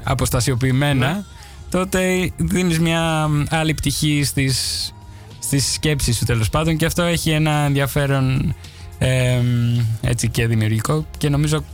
αποστασιοποιημένα 0.02 1.12
Ναι. 1.12 1.22
τότε 1.70 2.30
δίνεις 2.36 2.78
μια 2.78 3.28
άλλη 3.50 3.74
πτυχή 3.74 4.24
στις, 4.24 4.92
στις 5.38 5.72
σκέψεις 5.72 6.16
σου 6.16 6.24
τέλος 6.24 6.48
πάντων 6.50 6.76
και 6.76 6.84
αυτό 6.86 7.02
έχει 7.02 7.30
ένα 7.30 7.50
ενδιαφέρον 7.52 8.54
ε, 8.98 9.38
έτσι 10.00 10.28
και 10.28 10.46
δημιουργικό 10.46 11.06
και 11.18 11.28
νομίζω 11.28 11.64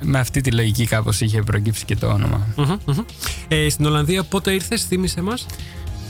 με 0.00 0.18
αυτή 0.18 0.40
τη 0.40 0.50
λογική 0.50 0.86
κάπως 0.86 1.20
είχε 1.20 1.42
προκύψει 1.42 1.84
και 1.84 1.96
το 1.96 2.06
όνομα. 2.06 2.46
Μμμ, 2.56 2.76
μμμ. 2.86 2.98
Ε, 3.48 3.68
στην 3.68 3.86
Ολλανδία 3.86 4.22
πότε 4.24 4.52
ήρθες, 4.52 4.84
θύμισε 4.84 5.22
μας; 5.22 5.46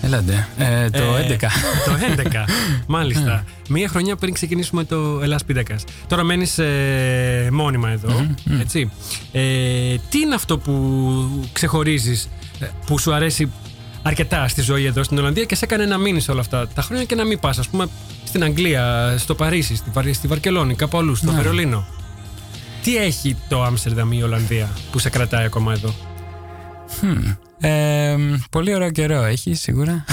Έλατε, 0.07 0.49
ε, 0.59 0.90
το 0.90 1.03
Ε, 1.16 1.37
11. 1.40 1.40
Το 1.85 1.92
11, 2.23 2.45
μάλιστα. 2.87 3.45
Μία 3.69 3.88
χρονιά 3.88 4.16
πριν 4.16 4.35
ξεκινήσουμε 4.35 4.85
το 4.85 5.21
Ελλάς 5.23 5.45
Πίντακας. 5.45 5.85
Τώρα 6.07 6.23
μένεις 6.23 6.59
ε, 6.59 7.49
μόνιμα 7.53 7.90
εδώ, 7.90 8.27
έτσι. 8.61 8.90
Ε, 9.33 9.40
τι 10.11 10.19
είναι 10.19 10.35
αυτό 10.35 10.59
που 10.59 11.49
ξεχωρίζεις, 11.53 12.29
ε, 12.61 12.66
που 12.87 12.99
σου 12.99 13.12
αρέσει 13.14 13.51
αρκετά 14.03 14.49
στη 14.49 14.62
ζωή 14.62 14.85
εδώ 14.85 15.03
στην 15.03 15.19
Ολλανδία 15.19 15.45
και 15.45 15.55
σε 15.55 15.64
έκανε 15.64 15.85
να 15.85 15.99
μείνεις 15.99 16.29
όλα 16.29 16.40
αυτά 16.40 16.69
τα 16.69 16.83
χρόνια 16.83 17.05
και 17.05 17.14
να 17.14 17.25
μην 17.25 17.38
πας, 17.40 17.59
ας 17.59 17.69
πούμε, 17.69 17.87
στην 18.25 18.42
Αγγλία, 18.45 19.14
στο 19.19 19.35
Παρίσι, 19.35 19.77
στη, 19.77 19.90
Βαρ- 19.92 20.14
στη 20.14 20.27
Βαρκελόνη, 20.27 20.75
κάπου 20.75 20.99
αλλού, 20.99 21.14
στο 21.14 21.33
Βερολίνο. 21.33 21.87
Τι 22.83 22.97
έχει 22.97 23.37
το 23.49 23.62
Άμστερνταμ 23.62 24.12
ή 24.12 24.16
η 24.21 24.23
Ολλανδία 24.23 24.69
που 24.90 24.99
σε 24.99 25.11
κρατάει 25.11 25.45
ακόμα 25.45 25.73
εδώ; 25.73 25.95
Ε, 27.61 28.16
πολύ 28.51 28.75
ωραίο 28.75 28.90
καιρό 28.90 29.25
έχει 29.25 29.55
σίγουρα. 29.55 30.05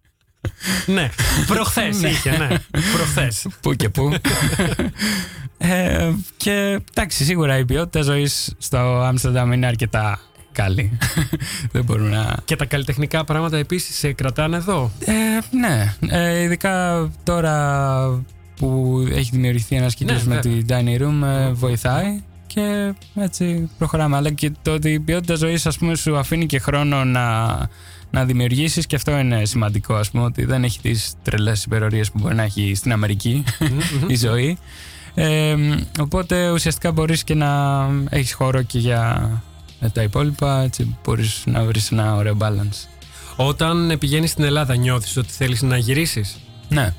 ναι, 0.86 1.10
προχθές 1.46 2.02
είχε, 2.02 2.30
ναι, 2.30 2.48
προχθές. 2.94 3.46
πού 3.60 3.74
και 3.74 3.88
πού. 3.88 4.12
ε, 5.58 6.12
και 6.36 6.80
εντάξει, 6.90 7.24
σίγουρα 7.24 7.58
η 7.58 7.64
ποιότητα 7.64 8.02
ζωής 8.02 8.54
στο 8.58 8.78
Άμστερνταμ 8.78 9.52
είναι 9.52 9.66
αρκετά 9.66 10.20
καλή. 10.52 10.98
Δεν 11.72 11.84
μπορούμε 11.84 12.08
να. 12.08 12.36
Και 12.44 12.56
τα 12.56 12.64
καλλιτεχνικά 12.64 13.24
πράγματα 13.24 13.56
επίσης 13.56 13.96
σε 13.96 14.12
κρατάνε 14.12 14.56
εδώ; 14.56 14.90
Ε, 15.04 15.12
ναι, 15.56 15.94
ε, 16.08 16.42
ειδικά 16.42 17.08
τώρα 17.22 18.24
που 18.56 18.98
έχει 19.12 19.30
δημιουργηθεί 19.32 19.76
ένας 19.76 19.94
κύκλος 19.94 20.26
Ναι, 20.26 20.34
με 20.34 20.40
τη 20.40 20.64
Dining 20.68 21.02
Room 21.02 21.22
ε, 21.24 21.52
βοηθάει 21.52 22.22
και 22.54 22.94
έτσι 23.14 23.70
προχωράμε. 23.78 24.16
Αλλά 24.16 24.30
και 24.30 24.52
το 24.62 24.72
ότι 24.72 24.90
η 24.90 25.00
ποιότητα 25.00 25.34
ζωής 25.34 25.66
ας 25.66 25.78
πούμε 25.78 25.94
σου 25.94 26.16
αφήνει 26.16 26.46
και 26.46 26.58
χρόνο 26.58 27.04
να, 27.04 27.46
να 28.10 28.24
δημιουργήσεις 28.24 28.86
και 28.86 28.96
αυτό 28.96 29.18
είναι 29.18 29.44
σημαντικό 29.44 29.94
ας 29.94 30.10
πούμε 30.10 30.24
ότι 30.24 30.44
δεν 30.44 30.64
έχει 30.64 30.80
τις 30.80 31.12
τρελές 31.22 31.64
υπερορίες 31.64 32.10
που 32.10 32.18
μπορεί 32.22 32.34
να 32.34 32.42
έχει 32.42 32.74
στην 32.74 32.92
Αμερική 32.92 33.44
η 34.06 34.16
ζωή. 34.16 34.58
Ε, 35.14 35.56
οπότε 36.00 36.50
ουσιαστικά 36.50 36.92
μπορείς 36.92 37.24
και 37.24 37.34
να 37.34 37.80
έχεις 38.10 38.32
χώρο 38.32 38.62
και 38.62 38.78
για 38.78 39.30
τα 39.92 40.02
υπόλοιπα 40.02 40.62
έτσι 40.62 40.96
μπορείς 41.04 41.42
να 41.46 41.64
βρεις 41.64 41.90
ένα 41.90 42.14
ωραίο 42.14 42.36
balance. 42.40 42.88
Όταν 43.36 43.96
πηγαίνεις 43.98 44.30
στην 44.30 44.44
Ελλάδα 44.44 44.76
νιώθεις 44.76 45.16
ότι 45.16 45.32
θέλεις 45.32 45.62
να 45.62 45.76
γυρίσεις; 45.76 46.38
Ναι. 46.68 46.94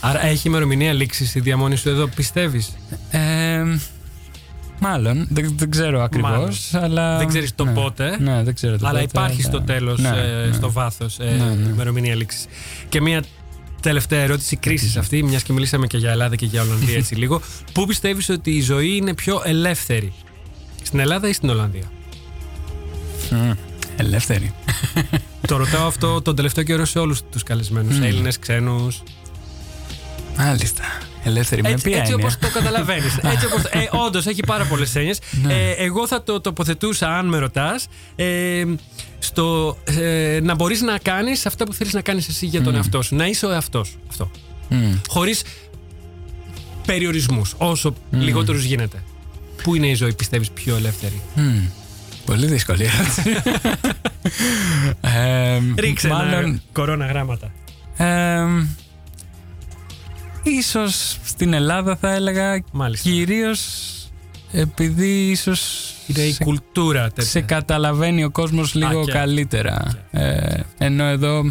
Άρα 0.00 0.24
έχει 0.24 0.48
ημερομηνία 0.48 0.92
λήξης 0.92 1.34
η 1.34 1.40
διαμονή 1.40 1.76
σου 1.76 1.88
εδώ, 1.88 2.06
πιστεύεις; 2.06 2.76
Ε, 3.10 3.64
μάλλον, 4.88 5.26
δεν, 5.30 5.54
δεν 5.58 5.70
ξέρω 5.70 6.02
ακριβώς, 6.02 6.74
αλλά... 6.74 7.18
Δεν 7.18 7.28
ξέρεις 7.28 7.54
το 7.54 7.64
ναι. 7.64 7.72
πότε. 7.72 8.16
Ναι, 8.20 8.42
δεν 8.42 8.54
ξέρω 8.54 8.78
το 8.78 8.86
αλλά 8.86 9.00
πότε, 9.00 9.10
υπάρχει 9.18 9.42
στο 9.42 9.56
αλλά- 9.56 9.64
τέλος, 9.66 9.98
Ναι, 10.00 10.08
ε, 10.08 10.46
ναι. 10.46 10.52
στο 10.52 10.72
βάθος, 10.72 11.18
ε, 11.18 11.24
Ναι, 11.24 11.54
ναι. 11.54 11.68
ημερομηνία 11.68 12.14
λήξης. 12.14 12.46
Και 12.88 13.00
μια 13.00 13.22
τελευταία 13.82 14.20
ερώτηση 14.22 14.56
κρίση 14.56 14.98
αυτή, 14.98 15.22
μιας 15.22 15.42
και 15.42 15.52
μιλήσαμε 15.52 15.86
και 15.86 15.96
για 15.96 16.10
Ελλάδα 16.10 16.36
και 16.36 16.46
για 16.46 16.62
Ολλανδία 16.62 16.96
έτσι 16.96 17.14
λίγο. 17.22 17.40
Πού 17.72 17.86
πιστεύεις 17.86 18.28
ότι 18.28 18.50
η 18.50 18.60
ζωή 18.60 18.96
είναι 18.96 19.14
πιο 19.14 19.42
ελεύθερη, 19.44 20.12
στην 20.82 20.98
Ελλάδα 20.98 21.28
ή 21.28 21.32
στην 21.32 21.48
Ολλανδία; 21.48 21.84
Μμ, 23.30 23.50
Ελεύθερη. 23.96 24.52
το 25.46 25.56
ρωτάω 25.56 25.86
αυτό 25.86 26.22
τον 26.22 26.36
τελευταίο 26.36 26.64
καιρό 26.64 26.84
σε 26.84 26.98
όλους 26.98 27.20
τους 27.30 27.42
καλεσμένους, 27.42 27.98
Έλληνες, 28.00 28.38
ξένους. 28.38 29.02
Μάλιστα. 30.36 30.82
Ελεύθερη 31.24 31.62
με 31.62 31.68
Έτσι, 31.70 31.88
ποια 31.88 31.98
έτσι 31.98 32.12
έννοια; 32.12 32.26
όπως 32.26 32.38
το 32.38 32.58
καταλαβαίνεις. 32.58 33.16
έτσι 33.22 33.46
όπως, 33.46 33.62
ε, 33.64 33.88
όντως 34.06 34.26
έχει 34.26 34.40
πάρα 34.46 34.64
πολλές 34.64 34.94
έννοιες. 34.96 35.18
Ε, 35.48 35.70
εγώ 35.70 36.06
θα 36.06 36.22
το 36.22 36.40
τοποθετούσα, 36.40 37.08
αν 37.18 37.26
με 37.26 37.38
ρωτάς, 37.38 37.86
ε, 38.16 38.64
στο 39.18 39.76
ε, 39.84 40.38
να 40.42 40.54
μπορείς 40.54 40.80
να 40.80 40.98
κάνεις 40.98 41.46
αυτά 41.46 41.64
που 41.64 41.72
θέλεις 41.72 41.92
να 41.92 42.00
κάνεις 42.00 42.28
εσύ 42.28 42.46
για 42.46 42.62
τον 42.62 42.74
εαυτό 42.74 43.02
σου. 43.02 43.16
Να 43.16 43.26
είσαι 43.26 43.46
ο 43.46 43.50
εαυτός 43.50 43.88
σου. 43.88 43.98
Αυτό. 44.08 44.30
Μμ. 44.68 44.92
Χωρίς 45.08 45.42
περιορισμούς, 46.86 47.54
όσο 47.58 47.94
λιγότερους 48.10 48.64
γίνεται. 48.64 49.02
Πού 49.62 49.74
είναι 49.74 49.86
η 49.86 49.94
ζωή, 49.94 50.14
πιστεύεις, 50.14 50.50
πιο 50.50 50.76
ελεύθερη; 50.76 51.22
Μμ. 51.34 51.58
Πολύ 52.24 52.46
δύσκολη 52.46 52.84
ερώτηση. 52.84 53.22
Ε, 55.00 55.60
Ρίξε 55.76 56.08
μάλλον, 56.08 56.32
ένα 56.44 56.58
κορώνα 56.72 57.06
γράμματα. 57.06 57.50
ε, 57.96 58.44
ίσως 60.44 61.18
στην 61.24 61.52
Ελλάδα 61.52 61.96
θα 61.96 62.12
έλεγα 62.12 62.62
Μάλιστα. 62.72 63.10
κυρίως 63.10 63.60
επειδή 64.52 65.30
ίσως 65.30 65.92
Είναι 66.06 66.20
η 66.22 66.32
σε 66.32 66.44
κουλτούρα 66.44 67.02
τέτοια. 67.08 67.30
σε 67.30 67.40
καταλαβαίνει 67.40 68.24
ο 68.24 68.30
κόσμος 68.30 68.74
λίγο 68.74 69.04
και- 69.04 69.12
καλύτερα. 69.12 70.04
Ε, 70.10 70.60
ενώ 70.78 71.04
εδώ 71.04 71.50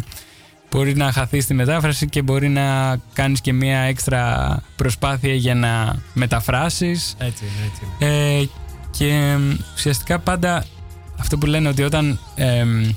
μπορεί 0.70 0.96
να 0.96 1.12
χαθεί 1.12 1.40
στη 1.40 1.54
μετάφραση 1.54 2.08
και 2.08 2.22
μπορεί 2.22 2.48
να 2.48 2.96
κάνεις 3.12 3.40
και 3.40 3.52
μία 3.52 3.78
έξτρα 3.78 4.62
προσπάθεια 4.76 5.34
για 5.34 5.54
να 5.54 5.96
μεταφράσεις. 6.12 7.14
Έτσι 7.18 7.44
είναι, 7.44 7.70
έτσι 7.72 7.82
είναι. 8.04 8.40
Ε, 8.40 8.48
και 8.90 9.08
εμ, 9.08 9.56
ουσιαστικά 9.74 10.18
πάντα 10.18 10.64
αυτό 11.18 11.38
που 11.38 11.46
λένε 11.46 11.68
ότι 11.68 11.82
όταν 11.82 12.18
εμ, 12.34 12.90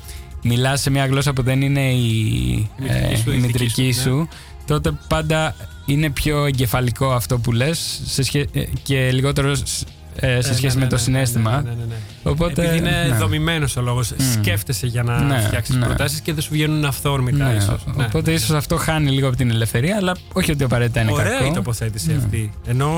μιλάς 0.43 0.81
σε 0.81 0.89
μια 0.89 1.05
γλώσσα 1.05 1.33
που 1.33 1.41
δεν 1.43 1.61
είναι 1.61 1.91
η, 1.91 2.69
μητρική 2.77 3.13
ε, 3.13 3.15
σου, 3.17 3.31
η 3.31 3.35
η 3.35 3.39
δική 3.39 3.45
μητρική 3.47 3.91
σου, 3.91 4.01
σου, 4.01 4.27
τότε 4.67 4.91
πάντα 5.07 5.55
είναι 5.87 6.09
πιο 6.09 6.45
εγκεφαλικό 6.45 7.11
αυτό 7.11 7.37
που 7.39 7.51
λες 7.51 8.01
σε 8.05 8.23
σχέ- 8.23 8.55
ε, 8.55 8.63
και 8.83 9.11
λιγότερο 9.11 9.55
σ- 9.55 9.87
ε, 10.19 10.41
σε 10.41 10.49
Ε, 10.49 10.53
σχέση 10.53 10.65
ναι, 10.65 10.73
με 10.73 10.79
ναι, 10.83 10.87
το 10.87 10.95
ναι, 10.95 11.01
συνέστημα. 11.01 11.51
ναι, 11.61 11.69
ναι, 11.69 11.75
ναι, 11.75 11.83
ναι. 11.89 11.95
Οπότε, 12.23 12.61
Επειδή 12.63 12.77
είναι 12.77 13.05
ναι. 13.09 13.15
δομημένος 13.17 13.75
ο 13.75 13.81
λόγος. 13.81 14.11
Σκέφτεσαι 14.33 14.87
για 14.87 15.03
να 15.03 15.19
Ναι, 15.21 15.39
φτιάξεις 15.41 15.75
ναι. 15.75 15.85
προτάσεις 15.85 16.19
και 16.19 16.33
δεν 16.33 16.43
σου 16.43 16.49
βγαίνουν 16.51 16.85
αυθόρμητα 16.85 17.51
Ναι, 17.51 17.57
ίσως. 17.57 17.83
Ναι, 17.95 18.05
οπότε 18.05 18.29
ναι. 18.29 18.35
ίσως 18.35 18.49
αυτό 18.49 18.75
χάνει 18.77 19.11
λίγο 19.11 19.27
από 19.27 19.37
την 19.37 19.49
ελευθερία, 19.49 19.95
αλλά 19.95 20.15
όχι 20.33 20.51
ότι 20.51 20.63
απαραίτητα 20.63 21.01
είναι 21.01 21.11
Ωραία 21.11 21.31
κακό. 21.31 21.43
Ναι. 21.43 21.49
η 21.49 21.53
τοποθέτηση 21.53 22.13
αυτή. 22.17 22.51
Ενώ 22.67 22.91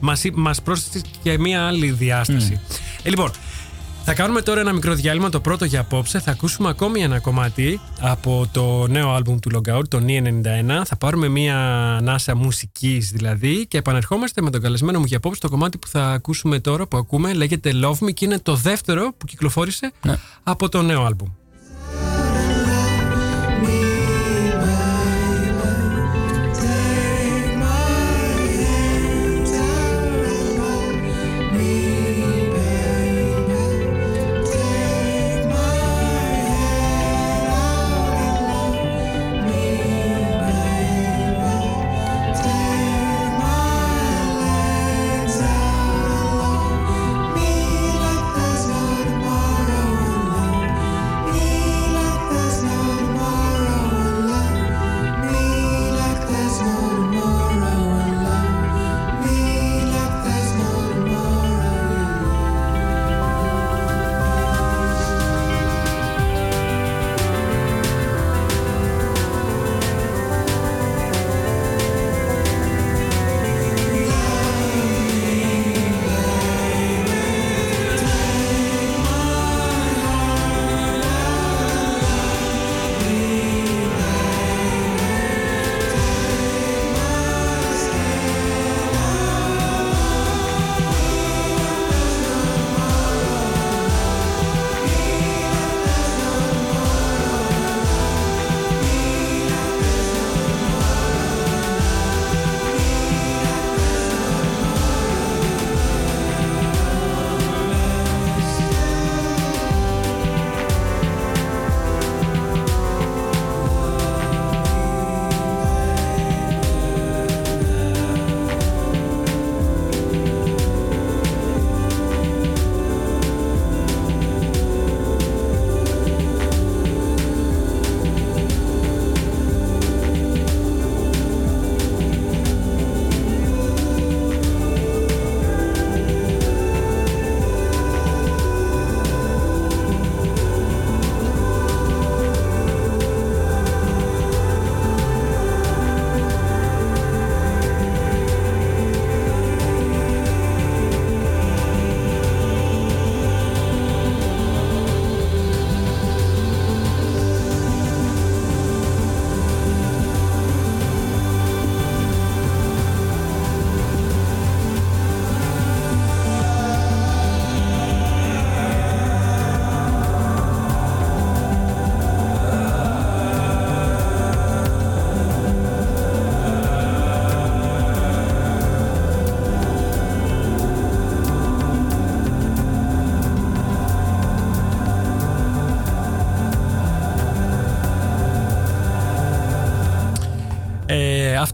μας, 0.00 0.24
είπ- 0.24 0.36
μας 0.36 0.62
πρόσθεσες 0.62 1.02
και 1.22 1.38
μία 1.38 1.66
άλλη 1.66 1.90
διάσταση. 1.90 2.60
Ε, 3.02 3.08
λοιπόν, 3.08 3.30
θα 4.04 4.14
κάνουμε 4.14 4.42
τώρα 4.42 4.60
ένα 4.60 4.72
μικρό 4.72 4.94
διάλειμμα, 4.94 5.28
το 5.28 5.40
πρώτο 5.40 5.64
για 5.64 5.80
απόψε. 5.80 6.18
Θα 6.20 6.30
ακούσουμε 6.30 6.68
ακόμη 6.68 7.00
ένα 7.02 7.18
κομμάτι 7.18 7.80
από 8.00 8.48
το 8.52 8.86
νέο 8.86 9.10
άλμπουμ 9.14 9.38
του 9.38 9.50
Logout, 9.54 9.88
το 9.88 10.00
Ni91. 10.06 10.82
Θα 10.84 10.96
πάρουμε 10.96 11.28
μία 11.28 11.56
ανάσα 11.96 12.36
μουσικής 12.36 13.10
δηλαδή 13.10 13.66
και 13.66 13.78
επανερχόμαστε 13.78 14.42
με 14.42 14.50
τον 14.50 14.60
καλεσμένο 14.60 14.98
μου 14.98 15.04
για 15.04 15.16
απόψε. 15.16 15.40
Το 15.40 15.48
κομμάτι 15.48 15.78
που 15.78 15.86
θα 15.86 16.04
ακούσουμε 16.10 16.60
τώρα, 16.60 16.86
που 16.86 16.96
ακούμε, 16.96 17.32
λέγεται 17.32 17.70
Love 17.82 18.04
Me 18.04 18.14
και 18.14 18.24
είναι 18.24 18.38
το 18.38 18.54
δεύτερο 18.54 19.12
που 19.18 19.26
κυκλοφόρησε 19.26 19.92
Ναι. 20.02 20.16
από 20.42 20.68
το 20.68 20.82
νέο 20.82 21.04
άλμπουμ. 21.04 21.28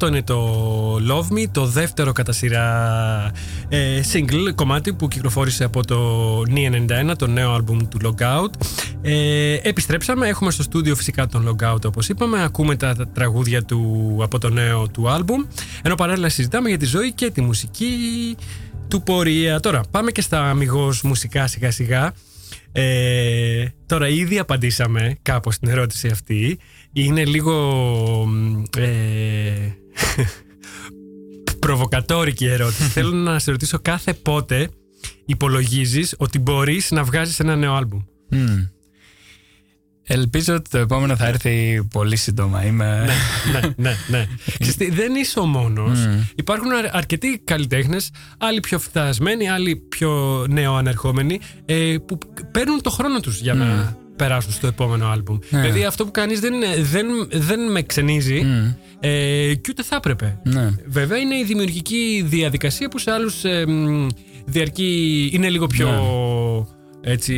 Αυτό 0.00 0.10
είναι 0.10 0.22
το 0.22 0.94
Love 0.94 1.32
Me, 1.32 1.44
το 1.52 1.66
δεύτερο 1.66 2.12
κατά 2.12 2.32
σειρά 2.32 3.32
ε, 3.68 4.00
single 4.12 4.54
κομμάτι 4.54 4.92
που 4.92 5.08
κυκλοφόρησε 5.08 5.64
από 5.64 5.84
το 5.84 6.42
NE 6.54 7.10
91, 7.10 7.16
το 7.18 7.26
νέο 7.26 7.52
άλμπουμ 7.52 7.78
του 7.88 7.98
Logout. 8.04 8.50
Ε, 9.02 9.58
επιστρέψαμε, 9.62 10.28
έχουμε 10.28 10.50
στο 10.50 10.62
στούντιο 10.62 10.94
φυσικά 10.94 11.26
τον 11.26 11.48
Logout 11.48 11.84
όπως 11.84 12.08
είπαμε, 12.08 12.42
ακούμε 12.42 12.76
τα, 12.76 12.94
τα 12.94 13.08
τραγούδια 13.08 13.62
του 13.62 14.16
από 14.22 14.38
το 14.38 14.48
νέο 14.48 14.88
του 14.88 15.10
άλμπουμ, 15.10 15.42
ενώ 15.82 15.94
παράλληλα 15.94 16.28
συζητάμε 16.28 16.68
για 16.68 16.78
τη 16.78 16.84
ζωή 16.84 17.12
και 17.12 17.30
τη 17.30 17.40
μουσική 17.40 17.86
του 18.88 19.02
πορεία. 19.02 19.60
Τώρα, 19.60 19.80
πάμε 19.90 20.10
και 20.10 20.20
στα 20.20 20.50
αμυγός 20.50 21.02
μουσικά 21.02 21.46
σιγά 21.46 21.70
σιγά. 21.70 22.12
Ε, 22.72 23.64
τώρα 23.86 24.08
ήδη 24.08 24.38
απαντήσαμε 24.38 25.16
κάπως 25.22 25.54
στην 25.54 25.68
ερώτηση 25.68 26.08
αυτή. 26.08 26.58
Είναι 26.92 27.24
λίγο 27.24 27.54
μ, 28.26 28.62
ε, 28.76 29.76
προβοκατόρικη 31.58 32.44
η 32.44 32.48
ερώτηση. 32.48 32.82
Θέλω 32.98 33.16
να 33.16 33.38
σε 33.38 33.50
ρωτήσω 33.50 33.78
κάθε 33.78 34.14
πότε 34.14 34.68
υπολογίζεις 35.26 36.14
ότι 36.18 36.38
μπορείς 36.38 36.90
να 36.90 37.04
βγάζεις 37.04 37.40
ένα 37.40 37.56
νέο 37.56 37.74
άλμπουμ. 37.74 38.00
Μμ. 38.30 38.77
Ελπίζω 40.10 40.54
ότι 40.54 40.70
το 40.70 40.78
επόμενο 40.78 41.16
θα 41.16 41.26
έρθει 41.26 41.84
πολύ 41.92 42.16
σύντομα. 42.16 42.64
Είμαι... 42.64 43.08
ναι, 43.52 43.60
ναι, 43.76 43.96
ναι. 44.08 44.26
Ξέρεις 44.58 44.76
τι, 44.76 44.90
δεν 44.90 45.14
είσαι 45.14 45.38
ο 45.38 45.44
μόνος. 45.46 45.98
Υπάρχουν 46.34 46.72
αρ- 46.72 46.96
αρκετοί 46.96 47.40
καλλιτέχνες, 47.44 48.10
άλλοι 48.38 48.60
πιο 48.60 48.78
φτασμένοι, 48.78 49.48
άλλοι 49.48 49.76
πιο 49.76 50.44
νεοανερχόμενοι, 50.50 51.40
ε, 51.66 51.96
που 52.06 52.18
παίρνουν 52.52 52.82
το 52.82 52.90
χρόνο 52.90 53.20
τους 53.20 53.40
για 53.40 53.54
να 53.54 53.96
περάσουν 54.16 54.52
στο 54.52 54.66
επόμενο 54.66 55.06
άλμπουμ. 55.08 55.38
Ναι. 55.50 55.60
Δηλαδή 55.60 55.84
αυτό 55.84 56.04
που 56.04 56.10
κάνεις 56.10 56.40
δεν, 56.40 56.54
είναι- 56.54 56.82
δεν, 56.82 57.06
δεν 57.32 57.70
με 57.70 57.82
ξενίζει 57.82 58.46
ε, 59.00 59.54
και 59.54 59.70
ούτε 59.70 59.82
θα 59.82 59.96
έπρεπε. 59.96 60.38
Ναι. 60.44 60.70
Βέβαια 60.86 61.18
είναι 61.18 61.36
η 61.36 61.44
δημιουργική 61.44 62.24
διαδικασία 62.26 62.88
που 62.88 62.98
σε 62.98 63.10
άλλους 63.10 63.44
ε, 63.44 63.66
μ, 63.66 64.06
διαρκεί, 64.44 65.30
είναι 65.32 65.48
λίγο 65.48 65.66
πιο 65.66 65.88
έτσι, 67.00 67.34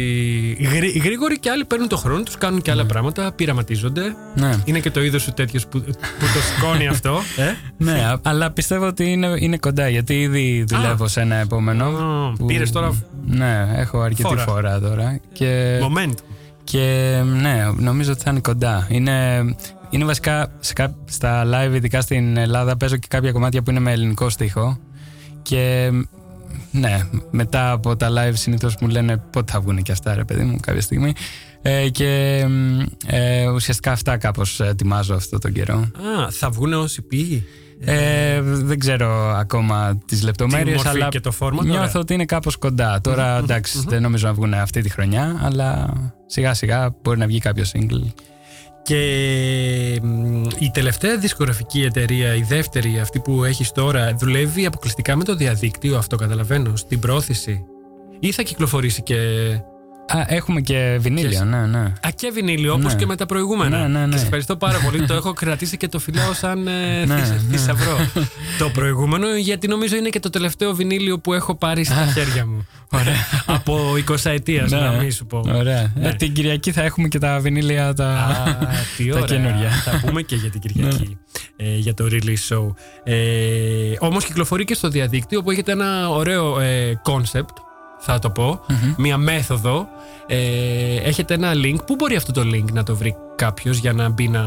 γρή- 0.74 1.02
γρήγορη 1.02 1.38
και 1.38 1.50
άλλοι 1.50 1.64
παίρνουν 1.64 1.88
το 1.88 1.96
χρόνο 1.96 2.22
τους, 2.22 2.38
κάνουν 2.38 2.62
και 2.62 2.70
άλλα 2.70 2.86
πράγματα, 2.86 3.32
πειραματίζονται. 3.32 4.02
Ναι. 4.34 4.50
Είναι 4.64 4.80
και 4.80 4.90
το 4.90 5.02
είδος 5.02 5.22
σου 5.22 5.32
τέτοιος 5.32 5.66
που, 5.66 5.80
που 5.80 5.92
το 6.34 6.40
σηκώνει 6.54 6.86
αυτό. 6.86 7.18
Ε; 7.36 7.52
Ναι, 7.76 7.92
α- 8.04 8.20
αλλά 8.22 8.50
πιστεύω 8.50 8.86
ότι 8.86 9.04
είναι, 9.12 9.34
είναι 9.38 9.56
κοντά 9.58 9.88
γιατί 9.88 10.20
ήδη 10.20 10.64
δουλεύω 10.68 11.08
σε 11.08 11.20
ένα 11.20 11.34
επόμενο. 11.34 11.84
Α, 11.84 12.32
που- 12.32 12.46
πήρες 12.46 12.70
τώρα 12.72 13.02
Ναι, 13.26 13.68
έχω 13.74 14.00
αρκετή 14.00 14.22
Φόρα. 14.22 14.42
φορά 14.42 14.80
τώρα. 14.80 15.20
Και, 15.32 15.78
Moment. 15.82 16.14
και 16.64 17.14
ναι, 17.40 17.66
νομίζω 17.76 18.12
ότι 18.12 18.22
θα 18.22 18.30
είναι 18.30 18.40
κοντά. 18.40 18.86
Είναι, 18.90 19.44
είναι 19.90 20.04
βασικά 20.04 20.52
σε 20.60 20.72
κά- 20.72 20.94
στα 21.04 21.44
live, 21.46 21.74
ειδικά 21.74 22.00
στην 22.00 22.36
Ελλάδα, 22.36 22.76
παίζω 22.76 22.96
και 22.96 23.06
κάποια 23.10 23.32
κομμάτια 23.32 23.62
που 23.62 23.70
είναι 23.70 23.80
με 23.80 23.92
ελληνικό 23.92 24.28
στίχο. 24.30 24.78
Και 25.42 25.90
ναι, 26.70 27.00
μετά 27.30 27.70
από 27.70 27.96
τα 27.96 28.08
live 28.10 28.32
συνήθως 28.34 28.76
μου 28.80 28.88
λένε 28.88 29.16
πότε 29.16 29.52
θα 29.52 29.60
βγουν 29.60 29.82
και 29.82 29.92
αυτά, 29.92 30.14
ρε 30.14 30.24
παιδί 30.24 30.42
μου, 30.42 30.56
κάποια 30.60 30.80
στιγμή. 30.80 31.12
Ε, 31.62 31.88
και 31.88 32.44
μ, 32.48 32.80
ε, 33.06 33.48
ουσιαστικά 33.48 33.92
αυτά 33.92 34.16
κάπως 34.16 34.60
ετοιμάζω 34.60 35.14
αυτό 35.14 35.38
τον 35.38 35.52
καιρό. 35.52 35.76
Α, 35.76 36.30
θα 36.30 36.50
βγουν 36.50 36.72
ω 36.72 36.84
EP. 36.84 37.42
Ε, 37.84 38.40
δεν 38.42 38.78
ξέρω 38.78 39.34
ακόμα 39.36 39.98
τις 40.06 40.22
λεπτομέρειες 40.22 40.76
μορφή 40.76 40.88
αλλά 40.88 41.08
και 41.08 41.20
το 41.20 41.32
format, 41.40 41.62
νιώθω 41.62 41.80
ωραία. 41.80 41.92
ότι 41.94 42.14
είναι 42.14 42.24
κάπως 42.24 42.56
κοντά. 42.56 43.00
Τώρα 43.00 43.38
εντάξει, 43.38 43.84
δεν 43.86 44.02
νομίζω 44.02 44.26
να 44.26 44.32
βγουν 44.32 44.54
αυτή 44.54 44.80
τη 44.80 44.90
χρονιά, 44.90 45.40
αλλά 45.42 45.92
σιγά 46.26 46.54
σιγά 46.54 46.96
μπορεί 47.02 47.18
να 47.18 47.26
βγει 47.26 47.38
κάποιο 47.38 47.64
single. 47.72 48.29
Και 48.82 50.00
μ, 50.02 50.42
η 50.58 50.70
τελευταία 50.72 51.18
δισκογραφική 51.18 51.82
εταιρεία, 51.82 52.34
η 52.34 52.42
δεύτερη, 52.42 53.00
αυτή 53.00 53.20
που 53.20 53.44
έχεις 53.44 53.72
τώρα, 53.72 54.14
δουλεύει 54.14 54.66
αποκλειστικά 54.66 55.16
με 55.16 55.24
το 55.24 55.34
διαδίκτυο, 55.34 55.98
αυτό 55.98 56.16
καταλαβαίνω, 56.16 56.76
στην 56.76 56.98
πρόθεση. 56.98 57.64
Ή 58.20 58.32
θα 58.32 58.42
κυκλοφορήσει 58.42 59.02
και. 59.02 59.16
Α, 60.16 60.24
έχουμε 60.26 60.60
και 60.60 60.96
βινίλιο, 61.00 61.30
Και- 61.38 61.44
ναι, 61.44 61.66
ναι. 61.66 61.78
Α, 61.78 62.10
και 62.16 62.30
βινίλιο, 62.34 62.72
όπως 62.74 62.92
Ναι. 62.92 62.98
και 62.98 63.06
με 63.06 63.16
τα 63.16 63.26
προηγούμενα. 63.26 63.78
Ναι, 63.78 63.98
ναι, 63.98 64.06
ναι. 64.06 64.12
Και 64.12 64.16
σε 64.18 64.24
ευχαριστώ 64.24 64.56
πάρα 64.56 64.78
πολύ. 64.84 65.06
το 65.06 65.14
έχω 65.14 65.32
κρατήσει 65.32 65.76
και 65.76 65.88
το 65.88 65.98
φυλάω 65.98 66.32
σαν 66.32 66.66
ε, 66.68 67.04
Ναι, 67.04 67.16
θησ- 67.16 67.30
ναι. 67.32 67.56
θησαυρό. 67.56 67.96
το 68.58 68.68
προηγούμενο, 68.70 69.36
γιατί 69.36 69.68
νομίζω 69.68 69.96
είναι 69.96 70.08
και 70.08 70.20
το 70.20 70.30
τελευταίο 70.30 70.74
βινίλιο 70.74 71.18
που 71.18 71.32
έχω 71.32 71.54
πάρει 71.54 71.84
στα 71.84 72.06
χέρια 72.14 72.46
μου. 72.46 72.66
Ωραία. 72.92 73.14
Από 73.46 73.94
20 73.96 74.30
ετία, 74.30 74.66
να 74.70 74.90
μην 74.90 75.12
σου 75.12 75.26
πω. 75.26 75.42
Ωραία. 75.54 75.92
Ναι. 75.94 76.08
Ε, 76.08 76.12
την 76.12 76.32
Κυριακή 76.32 76.72
θα 76.72 76.82
έχουμε 76.82 77.08
και 77.08 77.18
τα 77.18 77.38
βινίλια 77.40 77.94
τα, 77.94 78.08
Α, 78.08 78.56
τι 78.96 79.08
τα 79.08 79.14
ωραία. 79.20 79.26
καινούργια. 79.38 79.70
Θα 79.70 80.00
πούμε 80.06 80.22
και 80.22 80.36
για 80.36 80.50
την 80.50 80.60
Κυριακή. 80.60 81.18
ε, 81.56 81.76
για 81.76 81.94
το 81.94 82.06
release 82.10 82.54
show. 82.54 82.74
Ε, 83.04 83.14
όμως 83.98 84.24
κυκλοφορεί 84.24 84.64
και 84.64 84.74
στο 84.74 84.88
διαδίκτυο 84.88 85.42
που 85.42 85.50
έχετε 85.50 85.72
ένα 85.72 86.08
ωραίο 86.08 86.60
ε, 86.60 87.00
concept, 87.04 87.54
θα 88.00 88.18
το 88.18 88.30
πω, 88.30 88.60
μία 88.96 89.16
μέθοδο. 89.16 89.88
Ε, 90.26 90.36
έχετε 90.96 91.34
ένα 91.34 91.52
link. 91.54 91.76
Πού 91.86 91.94
μπορεί 91.94 92.16
αυτό 92.16 92.32
το 92.32 92.40
link 92.40 92.72
να 92.72 92.82
το 92.82 92.96
βρει 92.96 93.16
κάποιος 93.36 93.78
για 93.78 93.92
να 93.92 94.08
μπει 94.08 94.28
να... 94.28 94.42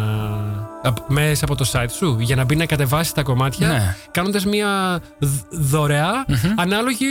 απ- 0.84 1.10
μέσα 1.10 1.46
από 1.46 1.56
το 1.56 1.70
site 1.74 1.90
σου, 1.98 2.18
για 2.20 2.36
να 2.36 2.44
μπει 2.44 2.56
να 2.56 2.66
κατεβάσει 2.66 3.14
τα 3.14 3.24
κομμάτια, 3.24 3.68
Ναι. 3.68 3.96
κάνοντας 4.12 4.46
μία 4.46 5.00
δ- 5.20 5.30
δωρεά 5.52 6.26
ανάλογη 6.56 7.06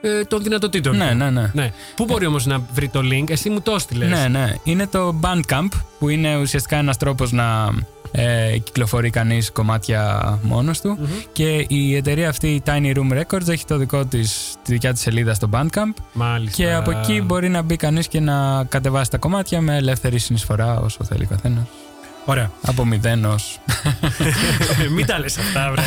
ε, 0.00 0.24
των 0.24 0.42
δυνατοτήτων. 0.42 0.96
Ναι, 0.96 1.08
του. 1.10 1.16
ναι, 1.16 1.30
ναι. 1.30 1.50
ναι. 1.54 1.72
Πού 1.96 2.04
μπορεί 2.04 2.26
όμως 2.26 2.46
να 2.46 2.60
βρει 2.72 2.88
το 2.88 3.00
link, 3.02 3.30
εσύ 3.30 3.50
μου 3.50 3.60
το 3.60 3.72
έστειλες. 3.74 4.08
Ναι, 4.10 4.28
ναι. 4.28 4.54
Είναι 4.64 4.86
το 4.86 5.14
Bandcamp 5.22 5.68
που 5.98 6.08
είναι 6.08 6.36
ουσιαστικά 6.36 6.76
ένας 6.76 6.96
τρόπος 6.96 7.32
να 7.32 7.68
ε, 8.10 8.58
κυκλοφορεί 8.58 9.10
κανείς 9.10 9.52
κομμάτια 9.52 10.38
μόνος 10.42 10.80
του 10.80 10.98
και 11.32 11.64
η 11.68 11.96
εταιρεία 11.96 12.28
αυτή 12.28 12.48
η 12.48 12.62
Tiny 12.66 12.96
Room 12.96 13.20
Records 13.22 13.48
έχει 13.48 13.64
το 13.64 13.76
δικό 13.76 14.04
της, 14.04 14.54
τη 14.64 14.72
δικιά 14.72 14.92
της 14.92 15.02
σελίδα 15.02 15.34
στο 15.34 15.48
Bandcamp 15.52 15.92
Μάλιστα. 16.12 16.56
και 16.56 16.72
από 16.74 16.90
εκεί 16.90 17.22
μπορεί 17.22 17.48
να 17.48 17.62
μπει 17.62 17.76
κανείς 17.76 18.08
και 18.08 18.20
να 18.20 18.64
κατεβάσει 18.64 19.10
τα 19.10 19.18
κομμάτια 19.18 19.60
με 19.60 19.76
ελεύθερη 19.76 20.18
συνεισφορά 20.18 20.80
όσο 20.80 21.04
θέλει 21.04 21.24
ο 21.24 21.28
καθένας. 21.28 21.64
Ωραία. 22.24 22.50
Από 22.62 22.84
μηδέν 22.84 23.24
ως, 23.24 23.58
Μην 24.94 25.06
τα 25.06 25.18
λες 25.18 25.38
αυτά, 25.38 25.70
βρε. 25.72 25.82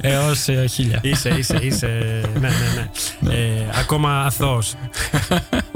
έως 0.00 0.48
ε, 0.48 0.66
χίλια. 0.66 1.00
είσαι, 1.02 1.28
είσαι, 1.38 1.58
είσαι. 1.62 2.20
Ναι, 2.40 2.48
ναι, 2.48 2.88
ναι. 3.20 3.34
Ε, 3.34 3.66
ακόμα 3.78 4.20
αθώος. 4.22 4.74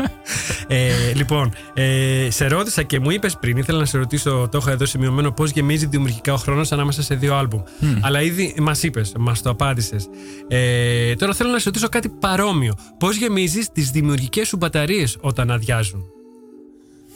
ε, 0.74 1.12
λοιπόν, 1.14 1.52
ε, 1.74 2.28
σε 2.30 2.46
ρώτησα 2.46 2.82
και 2.82 3.00
μου 3.00 3.10
είπες 3.10 3.36
πριν, 3.40 3.56
ήθελα 3.56 3.78
να 3.78 3.84
σε 3.84 3.98
ρωτήσω, 3.98 4.48
το 4.50 4.56
έχω 4.58 4.70
εδώ 4.70 4.86
σημειωμένο, 4.86 5.32
πώς 5.32 5.50
γεμίζει 5.50 5.86
δημιουργικά 5.86 6.32
ο 6.32 6.36
χρόνος 6.36 6.72
ανάμεσα 6.72 7.02
σε 7.02 7.14
δύο 7.14 7.34
άλμπουμ. 7.34 7.62
Αλλά 8.00 8.22
ήδη 8.22 8.54
μας 8.60 8.82
είπες, 8.82 9.12
μας 9.18 9.42
το 9.42 9.50
απάντησες. 9.50 10.08
Ε, 10.48 11.14
τώρα 11.14 11.34
θέλω 11.34 11.50
να 11.50 11.58
σε 11.58 11.64
ρωτήσω 11.64 11.88
κάτι 11.88 12.08
παρόμοιο. 12.08 12.74
Πώς 12.98 13.16
γεμίζεις 13.16 13.68
τις 13.72 13.90
δημιουργικές 13.90 14.48
σου 14.48 14.56
μπαταρίες 14.56 15.16
όταν 15.20 15.50
αδειάζουν; 15.50 16.02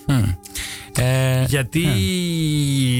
Μμ. 0.08 0.22
Ε, 0.98 1.44
Γιατί 1.48 1.84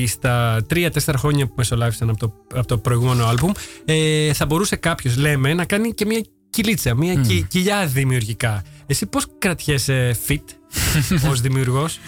στα 0.06 0.62
τρία-τέσσερα 0.68 1.18
χρόνια 1.18 1.46
που 1.46 1.52
μεσολάβησαν 1.56 2.08
από 2.08 2.18
το, 2.18 2.32
από 2.54 2.66
το 2.66 2.78
προηγούμενο 2.78 3.26
άλμπουμ 3.26 3.50
ε, 3.84 4.32
θα 4.32 4.46
μπορούσε 4.46 4.76
κάποιος, 4.76 5.16
λέμε, 5.16 5.54
να 5.54 5.64
κάνει 5.64 5.92
και 5.94 6.04
μια 6.06 6.24
κυλίτσα, 6.50 6.94
μια 6.94 7.14
κι- 7.14 7.46
κοιλιά 7.48 7.86
δημιουργικά. 7.86 8.62
Εσύ 8.86 9.06
πώς 9.06 9.26
κρατιέσαι 9.38 10.16
fit 10.28 10.42
ως 11.30 11.40
δημιουργός; 11.40 11.98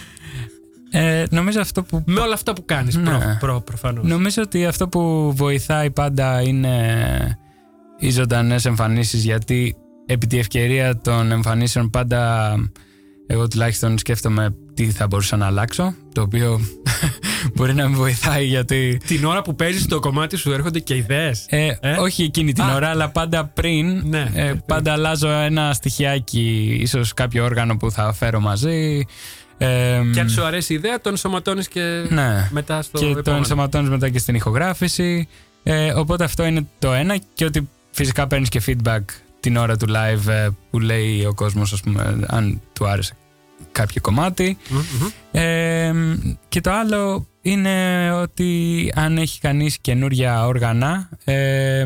Ε, 0.91 1.23
νομίζω 1.29 1.59
αυτό 1.61 1.83
που 1.83 2.03
με 2.05 2.19
όλα 2.19 2.33
αυτά 2.33 2.53
που 2.53 2.65
κάνεις 2.65 2.95
Ναι. 2.95 3.03
προ, 3.09 3.37
προ, 3.39 3.61
προφανώς. 3.61 4.07
Νομίζω 4.07 4.41
ότι 4.41 4.65
αυτό 4.65 4.87
που 4.87 5.33
βοηθάει 5.35 5.91
πάντα 5.91 6.41
είναι 6.41 7.37
οι 7.99 8.09
ζωντανές 8.09 8.65
εμφανίσεις 8.65 9.23
γιατί 9.23 9.75
επί 10.05 10.27
τη 10.27 10.37
ευκαιρία 10.39 10.97
των 10.97 11.31
εμφανίσεων 11.31 11.89
πάντα 11.89 12.53
εγώ 13.27 13.47
τουλάχιστον 13.47 13.97
σκέφτομαι 13.97 14.55
τι 14.85 14.91
θα 14.91 15.07
μπορούσα 15.07 15.37
να 15.37 15.45
αλλάξω 15.45 15.93
το 16.13 16.21
οποίο 16.21 16.59
μπορεί 17.55 17.73
να 17.73 17.89
με 17.89 17.95
βοηθάει 17.95 18.45
γιατί 18.45 18.97
Την 19.07 19.25
ώρα 19.25 19.41
που 19.41 19.55
παίζεις 19.55 19.85
το 19.85 19.99
κομμάτι 19.99 20.37
σου 20.37 20.51
έρχονται 20.51 20.79
και 20.79 20.95
ιδέες. 20.95 21.45
ε, 21.49 21.67
Ε; 21.81 21.91
όχι 21.97 22.23
εκείνη 22.23 22.53
την 22.53 22.63
Α. 22.63 22.75
ώρα 22.75 22.89
αλλά 22.89 23.09
πάντα 23.09 23.45
πριν 23.45 24.09
Ναι. 24.09 24.31
ε, 24.33 24.53
πάντα 24.65 24.91
αλλάζω 24.91 25.29
ένα 25.29 25.73
στοιχειάκι 25.73 26.77
ίσως 26.81 27.13
κάποιο 27.13 27.43
όργανο 27.43 27.77
που 27.77 27.91
θα 27.91 28.13
φέρω 28.13 28.39
μαζί 28.39 29.05
ε, 29.57 30.01
Και 30.13 30.19
αν 30.19 30.29
σου 30.29 30.43
αρέσει 30.43 30.73
η 30.73 30.75
ιδέα, 30.75 31.01
τον 31.01 31.11
ενσωματώνεις 31.11 31.67
και 31.67 32.05
ναι. 32.09 32.47
μετά 32.51 32.81
στο 32.81 32.97
και 32.99 33.05
το 33.05 33.09
επόμενο. 33.11 33.37
ενσωματώνεις 33.37 33.89
μετά 33.89 34.09
και 34.09 34.19
στην 34.19 34.35
ηχογράφηση. 34.35 35.27
Ε, 35.63 35.91
οπότε 35.93 36.23
αυτό 36.23 36.45
είναι 36.45 36.67
το 36.79 36.93
ένα 36.93 37.17
και 37.33 37.45
ότι 37.45 37.69
φυσικά 37.91 38.27
παίρνεις 38.27 38.49
και 38.49 38.61
feedback 38.65 38.99
την 39.39 39.57
ώρα 39.57 39.77
του 39.77 39.85
live 39.89 40.27
ε, 40.27 40.47
που 40.69 40.79
λέει 40.79 41.25
ο 41.25 41.33
κόσμος 41.33 41.73
ας 41.73 41.81
πούμε 41.81 42.19
αν 42.27 42.61
του 42.73 42.87
άρεσε 42.87 43.13
κάποιο 43.71 44.01
κομμάτι. 44.01 44.57
Μμ, 44.69 44.77
μμ. 44.77 45.39
Ε, 45.39 45.93
και 46.49 46.61
το 46.61 46.71
άλλο 46.71 47.27
είναι 47.41 48.11
ότι 48.11 48.91
αν 48.95 49.17
έχει 49.17 49.39
κανείς 49.39 49.77
καινούρια 49.81 50.45
όργανα 50.45 51.09
ε, 51.23 51.85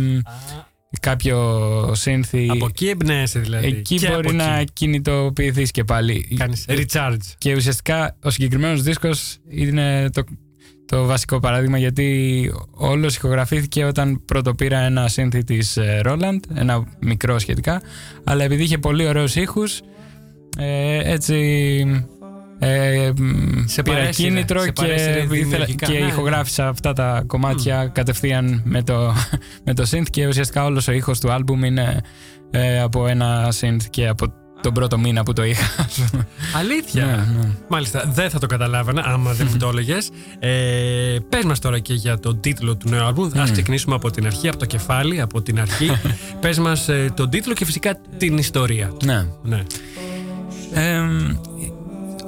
κάποιο 1.00 1.92
σύνθη 1.96 2.48
Από 2.52 2.66
εκεί 2.66 2.88
εμπνέεσαι 2.88 3.40
δηλαδή. 3.40 3.68
εκεί 3.68 3.96
Και 3.96 4.08
μπορεί 4.08 4.28
από 4.28 4.32
να 4.38 4.58
εκεί. 4.58 4.72
κινητοποιηθείς 4.74 5.72
και 5.72 5.84
πάλι. 5.84 6.36
Κάνεις 6.38 6.66
recharge. 6.68 7.18
Και 7.38 7.56
ουσιαστικά 7.56 8.16
ο 8.24 8.30
συγκεκριμένος 8.30 8.82
δίσκος 8.82 9.38
είναι 9.50 10.10
το, 10.10 10.24
το 10.86 11.06
βασικό 11.06 11.40
παράδειγμα 11.40 11.78
γιατί 11.78 12.52
όλο 12.72 13.06
ηχογραφήθηκε 13.08 13.84
όταν 13.84 14.26
πρώτο 14.26 14.56
πήρα 14.56 14.80
ένα 14.80 15.08
σύνθη 15.08 15.44
της 15.44 15.78
ε, 15.78 16.02
Roland, 16.06 16.40
ένα 16.56 16.88
μικρό 17.00 17.40
σχετικά, 17.40 17.82
αλλά 18.24 18.44
επειδή 18.44 18.64
είχε 18.64 18.78
πολύ 18.78 19.08
ωραίους 19.08 19.36
ήχους, 19.36 19.82
ε, 20.58 21.12
έτσι 21.14 21.36
ε, 22.60 23.12
μ, 23.18 23.64
Σε 23.66 23.82
πήρα 23.82 23.96
παρέσυρε, 23.98 24.30
κίνητρο 24.30 24.60
σε 24.60 24.66
και, 24.66 24.72
παρέσυρε 24.72 25.10
ήθελα- 25.12 25.26
δημιουργικά, 25.28 25.86
και 25.86 25.94
ναι, 25.94 26.00
ναι. 26.00 26.06
ηχογράφησα 26.12 26.68
αυτά 26.68 26.94
τα 26.94 27.24
κομμάτια 27.28 27.88
κατευθείαν 27.88 28.62
με 28.66 28.84
το, 28.84 29.14
με 29.66 29.74
το 29.74 29.84
synth 29.92 30.10
και 30.10 30.28
ουσιαστικά 30.28 30.64
όλος 30.66 30.88
ο 30.88 30.92
ήχος 30.92 31.20
του 31.20 31.32
άλμπουμ 31.32 31.64
είναι 31.64 32.02
ε, 32.52 32.80
από 32.82 33.08
ένα 33.08 33.54
synth 33.62 33.84
και 33.90 34.08
από 34.08 34.34
τον 34.62 34.74
πρώτο 34.74 34.98
μήνα 34.98 35.24
που 35.24 35.34
το 35.34 35.44
είχα. 35.44 35.86
Αλήθεια. 36.60 37.06
Ναι, 37.06 37.12
ναι. 37.42 37.50
Μάλιστα, 37.68 38.04
δεν 38.14 38.30
θα 38.30 38.40
το 38.40 38.46
καταλάβανα 38.46 39.04
άμα 39.06 39.34
δεν 39.34 39.48
μου 39.52 39.58
το 39.58 39.68
έλεγες. 39.68 40.10
Ε, 40.40 41.18
Πες 41.30 41.44
μας 41.44 41.60
τώρα 41.60 41.80
και 41.80 41.94
για 41.94 42.20
τον 42.20 42.40
τίτλο 42.40 42.76
του 42.78 42.90
νέου 42.90 43.04
άλμπουμ. 43.04 43.40
Α 43.40 43.48
ξεκινήσουμε 43.52 43.96
από 43.96 44.12
την 44.12 44.26
αρχή, 44.26 44.48
από 44.48 44.58
το 44.58 44.66
κεφάλι, 44.66 45.22
από 45.22 45.42
την 45.42 45.60
αρχή. 45.60 45.90
Πες 46.42 46.60
μας 46.60 46.90
τον 47.16 47.30
τίτλο 47.30 47.54
και 47.54 47.66
φυσικά 47.66 47.98
την 48.18 48.38
ιστορία. 48.38 48.92
ναι. 49.04 49.26
Ναι. 49.44 49.64
Εμ, 50.74 51.36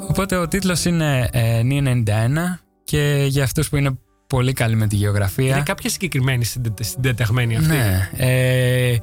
οπότε 0.09 0.35
ο 0.35 0.47
τίτλος 0.47 0.85
είναι 0.85 1.29
ε, 1.31 1.61
Νι 1.63 2.03
91 2.07 2.09
και 2.83 3.25
για 3.27 3.43
αυτούς 3.43 3.69
που 3.69 3.75
είναι 3.75 3.97
πολύ 4.27 4.53
καλοί 4.53 4.75
με 4.75 4.87
τη 4.87 4.95
γεωγραφία. 4.95 5.55
Είναι 5.55 5.63
κάποια 5.65 5.89
συγκεκριμένη 5.89 6.43
συντε- 6.43 6.83
συντεταγμένη 6.83 7.55
αυτή. 7.55 7.67
Ναι. 7.69 8.09
Ε, 8.17 8.97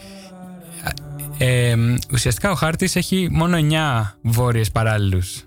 ε, 1.39 1.75
ουσιαστικά 2.13 2.51
ο 2.51 2.55
χάρτης 2.55 2.97
έχει 2.97 3.29
μόνο 3.31 3.57
9 3.57 4.17
βόρειες 4.23 4.71
παράλληλους. 4.71 5.45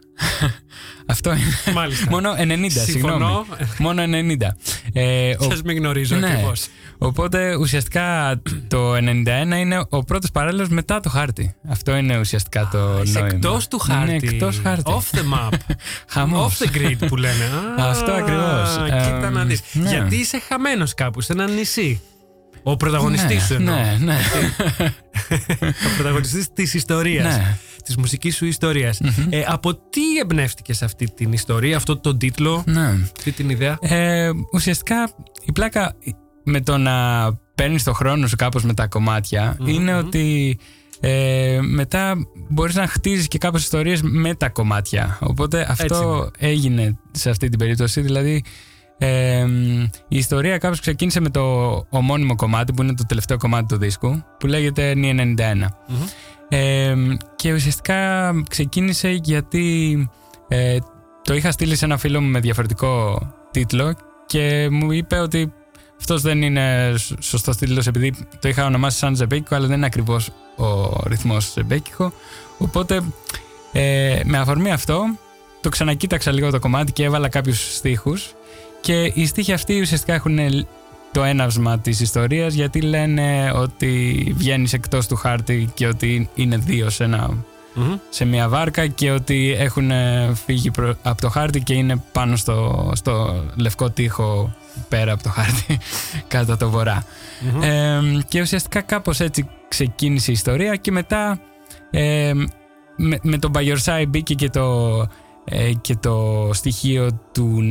Αυτό 1.08 1.32
είναι. 1.32 1.74
Μάλιστα. 1.74 2.06
μόνο 2.10 2.32
90, 2.38 2.38
Συμφωνώ. 2.70 2.86
συγγνώμη. 2.86 3.46
Μόνο 3.78 4.02
90. 4.02 4.56
Ε, 4.94 5.36
ο- 5.40 5.44
Σας 5.44 5.62
με 5.62 5.74
γνωρίζω 5.74 6.16
ναι. 6.16 6.28
ακριβώς. 6.32 6.68
Οπότε 6.98 7.56
ουσιαστικά 7.56 8.42
το 8.68 8.94
91 8.96 9.58
είναι 9.60 9.86
ο 9.90 10.04
πρώτος 10.04 10.32
παράλληλος 10.32 10.68
μετά 10.70 11.00
το 11.00 11.10
χάρτη. 11.10 11.56
Αυτό 11.70 11.96
είναι 11.96 12.20
ουσιαστικά 12.20 12.70
το 12.72 13.02
Είσαι 13.04 13.20
νόημα. 13.20 13.34
εκτός 13.36 13.68
του 13.68 13.80
χάρτη. 13.80 14.04
Είναι 14.14 14.20
εκτός 14.34 14.60
χάρτη. 14.64 14.84
Off 14.86 15.16
the 15.18 15.22
map. 15.34 15.58
Χαμός. 16.14 16.58
Off 16.60 16.66
the 16.66 16.78
grid 16.78 17.08
που 17.08 17.16
λένε. 17.16 17.44
Α, 17.82 17.90
Αυτό 17.90 18.12
ακριβώς. 18.12 18.74
Κοίτα 18.84 19.26
Εμ, 19.28 19.34
να 19.34 19.44
δεις. 19.46 19.62
ναι. 19.74 19.90
Γιατί 19.90 20.16
είσαι 20.16 20.40
χαμένος 20.48 20.94
κάπου 20.94 21.22
σε 21.22 21.34
ένα 21.34 21.48
νησί. 21.48 22.02
Ο 22.64 22.78
πρωταγωνιστής 22.78 23.44
σου 23.46 23.54
εννοώ. 23.54 23.76
Ναι, 23.76 23.98
ναι. 24.00 24.18
Ο 25.62 25.96
πρωταγωνιστής 25.96 26.54
της 26.54 26.74
ιστορίας. 26.74 27.38
Ναι. 27.38 27.58
Της 27.84 27.98
μουσικής 27.98 28.36
σου 28.36 28.46
ιστορίας. 28.46 29.02
Ε, 29.30 29.44
από 29.48 29.76
τι 29.76 30.18
εμπνεύστηκες 30.22 30.82
αυτή 30.82 31.12
την 31.16 31.34
ιστορία, 31.34 31.78
αυτό 31.78 31.98
τον 31.98 32.18
τίτλο, 32.18 32.64
ναι. 32.66 32.98
αυτή 33.18 33.32
την 33.32 33.50
ιδέα; 33.50 33.78
Ε, 33.82 34.30
ουσιαστικά 34.54 35.10
η 35.46 35.52
πλάκα 35.52 35.96
με 36.44 36.62
το 36.62 36.78
να 36.78 36.94
παίρνεις 37.56 37.84
το 37.84 37.94
χρόνο 37.94 38.28
σου 38.28 38.36
κάπως 38.36 38.64
με 38.64 38.74
τα 38.74 38.88
κομματια 38.88 39.58
είναι 39.66 39.96
ότι 39.96 40.58
ε, 41.00 41.60
μετά 41.62 42.16
μπορείς 42.50 42.76
να 42.76 42.88
χτίζεις 42.88 43.28
και 43.28 43.38
κάπως 43.38 43.62
ιστορίες 43.64 44.02
με 44.02 44.36
τα 44.36 44.50
κομμάτια. 44.50 45.18
Οπότε 45.22 45.68
αυτό 45.70 46.32
έγινε 46.38 46.98
σε 47.12 47.30
αυτή 47.30 47.50
την 47.50 47.60
περίπτωση. 47.60 48.02
Δηλαδή 48.02 48.44
ε, 48.98 49.46
η 50.08 50.18
ιστορία 50.18 50.58
κάπως 50.58 50.80
ξεκίνησε 50.80 51.20
με 51.20 51.30
το 51.30 51.42
ομώνυμο 51.90 52.36
κομμάτι 52.36 52.74
που 52.74 52.82
είναι 52.84 52.94
το 52.96 53.04
τελευταίο 53.08 53.38
κομμάτι 53.38 53.66
του 53.66 53.78
δίσκου 53.78 54.24
που 54.40 54.48
λέγεται 54.48 54.96
Νι 54.96 55.36
91. 55.38 55.66
Ε, 56.50 56.96
και 57.36 57.54
ουσιαστικά 57.54 58.32
ξεκίνησε 58.50 59.10
γιατί 59.24 60.10
ε, 60.48 60.78
το 61.24 61.34
είχα 61.34 61.52
στείλει 61.52 61.76
σε 61.76 61.86
ένα 61.86 61.98
φίλο 61.98 62.22
μου 62.22 62.28
με 62.30 62.40
διαφορετικό 62.40 63.20
τίτλο 63.52 63.96
και 64.26 64.68
μου 64.72 64.92
είπε 64.92 65.20
ότι 65.20 65.54
αυτός 66.00 66.22
δεν 66.22 66.42
είναι 66.42 66.94
σ- 66.98 67.22
σωστός 67.22 67.58
τίτλος 67.58 67.88
επειδή 67.88 68.14
το 68.40 68.48
είχα 68.50 68.66
ονομάσει 68.66 68.98
σαν 68.98 69.16
Ζεμπέκικο 69.16 69.56
αλλά 69.56 69.68
δεν 69.68 69.78
είναι 69.78 69.86
ακριβώς 69.86 70.30
ο 70.56 70.90
ρυθμός 71.08 71.52
Ζεμπέκικο. 71.54 72.14
Οπότε 72.58 73.02
ε, 73.72 74.20
με 74.26 74.38
αφορμή 74.38 74.72
αυτό 74.72 75.06
το 75.62 75.70
ξανακοίταξα 75.70 76.32
λίγο 76.32 76.52
το 76.52 76.60
κομμάτι 76.60 76.92
και 76.92 77.04
έβαλα 77.04 77.30
κάποιους 77.30 77.76
στίχους 77.76 78.34
και 78.86 79.12
οι 79.14 79.26
στίχοι 79.26 79.54
αυτοί 79.54 79.82
ουσιαστικά 79.82 80.14
έχουν 80.14 80.40
το 81.12 81.24
έναυσμα 81.24 81.80
της 81.80 82.00
ιστορίας 82.00 82.54
γιατί 82.54 82.82
λένε 82.82 83.52
ότι 83.56 84.34
βγαίνεις 84.38 84.74
εκτός 84.74 85.08
του 85.08 85.16
χάρτη 85.16 85.70
και 85.74 85.88
ότι 85.88 86.30
είναι 86.36 86.58
δύο 86.58 86.90
σε 86.90 87.04
ένα 87.04 87.30
Μμμ. 87.74 87.96
σε 88.10 88.26
μια 88.26 88.50
βάρκα 88.50 88.88
και 88.88 89.12
ότι 89.12 89.56
έχουν 89.60 89.92
ε, 89.92 90.32
φύγει 90.46 90.72
προ- 90.72 90.98
από 91.04 91.22
το 91.22 91.30
χάρτη 91.30 91.62
και 91.62 91.74
είναι 91.74 92.04
πάνω 92.12 92.36
στο, 92.36 92.92
στο 92.96 93.44
λευκό 93.56 93.90
τοίχο 93.90 94.56
πέρα 94.90 95.14
από 95.14 95.24
το 95.24 95.30
χάρτη 95.30 95.78
κάτω 96.28 96.58
το 96.58 96.70
βορρά. 96.70 97.06
Ε, 97.62 98.00
και 98.28 98.42
ουσιαστικά 98.42 98.82
κάπως 98.82 99.20
έτσι 99.20 99.48
ξεκίνησε 99.68 100.32
η 100.32 100.34
ιστορία 100.34 100.76
και 100.76 100.92
μετά 100.92 101.40
ε, 101.92 102.34
με, 102.96 103.20
με 103.22 103.38
τον 103.38 103.52
Μπαγιορσάη 103.52 104.06
μπήκε 104.06 104.34
και 104.34 104.50
το, 104.50 104.98
ε, 105.46 105.72
και 105.82 105.96
το 105.96 106.50
στοιχείο 106.54 107.20
του, 107.34 107.62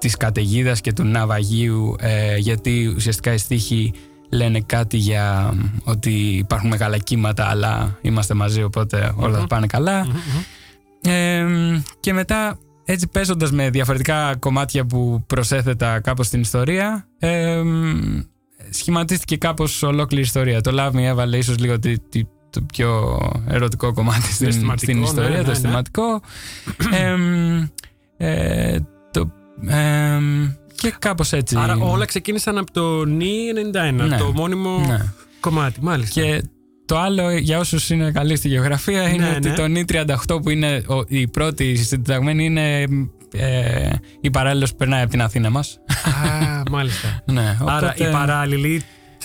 της 0.00 0.16
καταιγίδας 0.16 0.80
και 0.80 0.92
του 0.92 1.04
ναυαγίου 1.04 1.96
ε, 2.00 2.36
γιατί 2.36 2.92
ουσιαστικά 2.96 3.32
οι 3.32 3.38
στίχοι 3.38 3.92
λένε 4.30 4.60
κάτι 4.60 4.96
για 4.96 5.52
μ, 5.54 5.60
ότι 5.84 6.10
υπάρχουν 6.36 6.68
μεγάλα 6.68 6.98
κύματα 6.98 7.44
αλλά 7.44 7.98
είμαστε 8.00 8.34
μαζί 8.34 8.62
οπότε 8.62 9.12
όλα 9.16 9.38
θα 9.38 9.46
πάνε 9.46 9.66
καλά. 9.66 10.06
Ε, 11.02 11.44
και 12.00 12.12
μετά 12.12 12.58
έτσι 12.84 13.08
παίζοντας 13.08 13.50
με 13.52 13.70
διαφορετικά 13.70 14.36
κομμάτια 14.38 14.84
που 14.84 15.24
προσέθετα 15.26 16.00
κάπως 16.00 16.26
στην 16.26 16.40
ιστορία 16.40 17.06
ε, 17.18 17.62
μ, 17.62 18.20
σχηματίστηκε 18.70 19.36
κάπως 19.36 19.82
ολόκληρη 19.82 20.22
ιστορία. 20.24 20.60
Το 20.60 20.70
Love 20.74 20.96
Me 20.96 21.02
έβαλε 21.02 21.36
ίσως 21.36 21.58
λίγο 21.58 21.78
τη- 21.78 21.98
τη- 21.98 22.26
το 22.50 22.60
πιο 22.72 23.18
ερωτικό 23.48 23.92
κομμάτι 23.92 24.32
στην, 24.32 24.46
αισθηματικό, 24.46 24.92
στην 24.92 25.02
ιστορία, 25.02 25.30
ναι, 25.30 25.36
ναι, 25.36 25.42
το 25.42 25.46
ναι. 25.46 25.52
αισθηματικό. 25.52 26.20
Ε, 27.02 27.14
μ, 27.16 27.66
ε, 29.66 29.72
το, 29.72 29.76
ε, 29.76 30.18
μ, 30.20 30.48
και 30.74 30.94
κάπως 30.98 31.32
έτσι. 31.32 31.56
Άρα 31.58 31.76
όλα 31.76 32.04
ξεκίνησαν 32.04 32.58
από 32.58 32.72
το 32.72 33.04
νι 33.04 33.34
91, 33.72 33.92
Ναι. 34.08 34.16
το 34.16 34.32
μόνιμο 34.34 34.78
Ναι. 34.88 35.12
κομμάτι. 35.40 35.80
Μάλιστα. 35.82 36.20
Και 36.20 36.42
το 36.86 36.98
άλλο 36.98 37.30
για 37.30 37.58
όσους 37.58 37.90
είναι 37.90 38.10
καλοί 38.12 38.36
στη 38.36 38.48
γεωγραφία 38.48 39.08
είναι 39.08 39.28
Ναι, 39.28 39.34
ότι 39.36 39.48
ναι. 39.48 39.54
το 39.54 39.66
νι 39.66 39.84
38 39.84 40.40
που 40.42 40.50
είναι 40.50 40.82
ο- 40.86 41.04
η 41.08 41.28
πρώτη 41.28 41.76
συνταγμένη 41.76 42.44
είναι 42.44 42.80
ε, 43.32 43.90
η 44.20 44.30
παράλληλος 44.30 44.70
που 44.70 44.76
περνάει 44.76 45.00
από 45.02 45.10
την 45.10 45.22
Αθήνα 45.22 45.50
μας. 45.50 45.78
Α, 46.04 46.62
μάλιστα. 46.70 47.20
ναι, 47.32 47.56
Άρα 47.66 47.76
οπότε- 47.76 47.98
η 48.08 48.10
παράλληλη, 48.12 48.82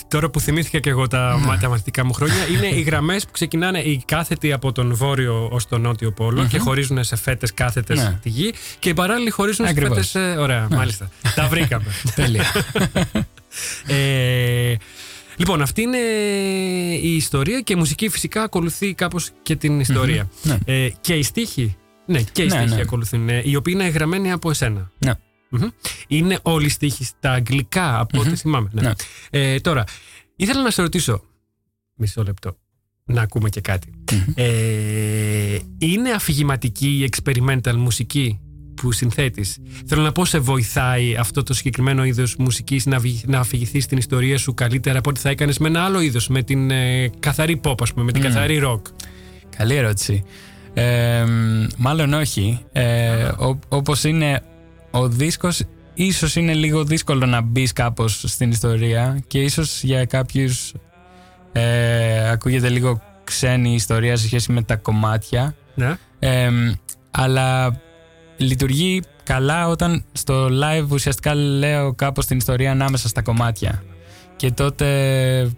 τώρα 0.08 0.30
που 0.30 0.40
θυμήθηκα 0.40 0.78
και 0.78 0.90
εγώ 0.90 1.06
τα, 1.06 1.36
Ναι. 1.38 1.46
μα- 1.46 1.58
τα 1.58 1.68
μαθητικά 1.68 2.04
μου 2.04 2.12
χρόνια, 2.12 2.46
είναι 2.56 2.66
οι 2.66 2.80
γραμμές 2.80 3.24
που 3.24 3.30
ξεκινάνε 3.32 3.78
οι 3.80 4.02
κάθετοι 4.06 4.52
από 4.52 4.72
τον 4.72 4.94
βόρειο 4.94 5.48
ως 5.52 5.66
τον 5.68 5.80
νότιο 5.80 6.12
πόλο 6.12 6.46
και 6.46 6.58
χωρίζουν 6.58 7.04
σε 7.04 7.16
φέτες 7.16 7.54
κάθετες 7.54 7.98
Ναι. 7.98 8.18
τη 8.22 8.28
γη 8.28 8.52
και 8.78 8.88
οι 8.88 8.94
παράλληλοι 8.94 9.30
χωρίζουν 9.30 9.66
Ακριβώς. 9.66 10.06
σε 10.08 10.18
φέτε. 10.18 10.40
Ωραία, 10.40 10.66
μάλιστα. 10.70 11.10
τα 11.34 11.46
βρήκαμε. 11.52 11.84
Τέλεια. 12.14 12.44
ε, 13.86 14.74
λοιπόν, 15.36 15.62
αυτή 15.62 15.82
είναι 15.82 15.98
η 17.02 17.16
ιστορία 17.16 17.60
και 17.60 17.72
η 17.72 17.76
μουσική 17.76 18.08
φυσικά 18.08 18.42
ακολουθεί 18.42 18.94
κάπως 18.94 19.30
και 19.42 19.56
την 19.56 19.80
ιστορία. 19.80 20.28
Ναι. 20.42 20.56
Ε, 20.64 20.88
και 21.00 21.14
οι 21.14 21.22
στίχοι. 21.22 21.76
Ναι, 22.06 22.20
και 22.32 22.42
οι 22.42 22.46
Ναι, 22.46 22.50
στίχοι 22.58 22.74
ναι. 22.74 22.80
ακολουθούν, 22.80 23.28
ε, 23.28 23.42
οι 23.44 23.56
οποίοι 23.56 23.74
είναι 23.76 23.88
γραμμένοι 23.88 24.32
από 24.32 24.50
εσένα. 24.50 24.90
ναι. 24.98 25.12
Μμμ. 25.48 25.68
Είναι 26.06 26.38
όλοι 26.42 26.66
οι 26.66 26.68
στίχοι 26.68 27.04
στα 27.04 27.30
αγγλικά, 27.32 27.98
από 28.00 28.20
ό,τι 28.20 28.36
θυμάμαι. 28.36 28.68
Ναι. 28.72 28.82
Ναι. 28.82 28.92
Ε, 29.30 29.60
τώρα, 29.60 29.84
ήθελα 30.36 30.62
να 30.62 30.70
σε 30.70 30.82
ρωτήσω. 30.82 31.22
Μισό 31.94 32.22
λεπτό. 32.22 32.56
Να 33.04 33.20
ακούμε 33.22 33.48
και 33.48 33.60
κάτι. 33.60 33.90
Ε, 34.34 35.58
είναι 35.78 36.10
αφηγηματική 36.10 36.88
η 36.88 37.08
experimental 37.14 37.74
μουσική 37.76 38.40
που 38.74 38.92
συνθέτεις; 38.92 39.58
Θέλω 39.86 40.02
να 40.02 40.12
πω, 40.12 40.24
σε 40.24 40.38
βοηθάει 40.38 41.16
αυτό 41.16 41.42
το 41.42 41.54
συγκεκριμένο 41.54 42.04
είδος 42.04 42.36
μουσικής 42.36 42.86
να, 42.86 42.98
βη- 42.98 43.26
να 43.26 43.38
αφηγηθείς 43.38 43.84
στην 43.84 43.98
ιστορία 43.98 44.38
σου 44.38 44.54
καλύτερα 44.54 44.98
από 44.98 45.10
ό,τι 45.10 45.20
θα 45.20 45.28
έκανες 45.28 45.58
με 45.58 45.68
ένα 45.68 45.84
άλλο 45.84 46.00
είδος, 46.00 46.28
με 46.28 46.42
την 46.42 46.70
ε, 46.70 47.08
καθαρή 47.20 47.60
pop, 47.64 47.80
ας 47.82 47.92
πούμε, 47.92 48.04
με 48.04 48.12
την 48.12 48.22
καθαρή 48.22 48.60
rock; 48.64 48.80
Καλή 49.56 49.74
ερώτηση. 49.74 50.24
Ε, 50.74 51.24
μ, 51.24 51.66
μάλλον 51.76 52.12
όχι. 52.12 52.60
Ε, 52.72 53.24
ο- 53.24 53.58
όπως 53.68 54.04
είναι 54.04 54.42
ο 54.98 55.08
δίσκος 55.08 55.62
ίσως 55.94 56.36
είναι 56.36 56.54
λίγο 56.54 56.84
δύσκολο 56.84 57.26
να 57.26 57.40
μπεις 57.40 57.72
κάπως 57.72 58.24
στην 58.26 58.50
ιστορία 58.50 59.22
και 59.26 59.42
ίσως 59.42 59.82
για 59.82 60.04
κάποιους 60.04 60.72
ε, 61.52 62.30
ακούγεται 62.30 62.68
λίγο 62.68 63.02
ξένη 63.24 63.70
η 63.70 63.74
ιστορία 63.74 64.16
σε 64.16 64.26
σχέση 64.26 64.52
με 64.52 64.62
τα 64.62 64.76
κομμάτια. 64.76 65.54
Ναι. 65.74 65.96
Ε, 66.18 66.50
μ, 66.50 66.72
αλλά 67.10 67.80
λειτουργεί 68.36 69.02
καλά 69.22 69.68
όταν 69.68 70.04
στο 70.12 70.46
live 70.46 70.88
ουσιαστικά 70.88 71.34
λέω 71.34 71.94
κάπως 71.94 72.26
την 72.26 72.36
ιστορία 72.36 72.70
ανάμεσα 72.70 73.08
στα 73.08 73.22
κομμάτια. 73.22 73.82
Και 74.36 74.50
τότε, 74.50 75.50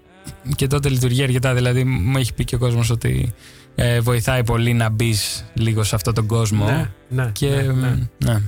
και 0.56 0.66
τότε 0.66 0.88
λειτουργεί 0.88 1.22
αρκετά. 1.22 1.54
Δηλαδή 1.54 1.84
μου 1.84 2.18
έχει 2.18 2.34
πει 2.34 2.44
και 2.44 2.54
ο 2.54 2.58
κόσμος 2.58 2.90
ότι 2.90 3.32
ε, 3.74 4.00
βοηθάει 4.00 4.44
πολύ 4.44 4.72
να 4.72 4.88
μπεις 4.88 5.44
λίγο 5.54 5.82
σε 5.82 5.94
αυτόν 5.94 6.14
τον 6.14 6.26
κόσμο. 6.26 6.64
Ναι, 6.64 6.90
ναι, 7.08 7.30
και 7.32 7.48
ναι, 7.48 8.08
ναι. 8.24 8.40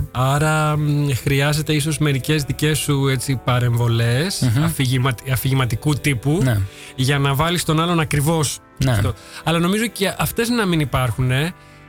Μ, 0.00 0.18
ναι. 0.18 0.24
Άρα 0.24 0.76
μ, 0.76 1.10
χρειάζεται 1.22 1.72
ίσως 1.72 1.98
μερικές 1.98 2.42
δικές 2.42 2.78
σου 2.78 3.08
έτσι, 3.08 3.40
παρεμβολές 3.44 4.50
αφηγημα- 4.64 5.14
αφηγηματικού 5.32 5.94
τύπου 5.94 6.40
Ναι. 6.42 6.58
για 6.96 7.18
να 7.18 7.34
βάλεις 7.34 7.64
τον 7.64 7.80
άλλον 7.80 8.00
ακριβώς 8.00 8.58
Ναι. 8.84 8.90
αυτό. 8.90 9.14
Αλλά 9.44 9.58
νομίζω 9.58 9.86
και 9.86 10.14
αυτές 10.18 10.48
να 10.48 10.66
μην 10.66 10.80
υπάρχουν. 10.80 11.30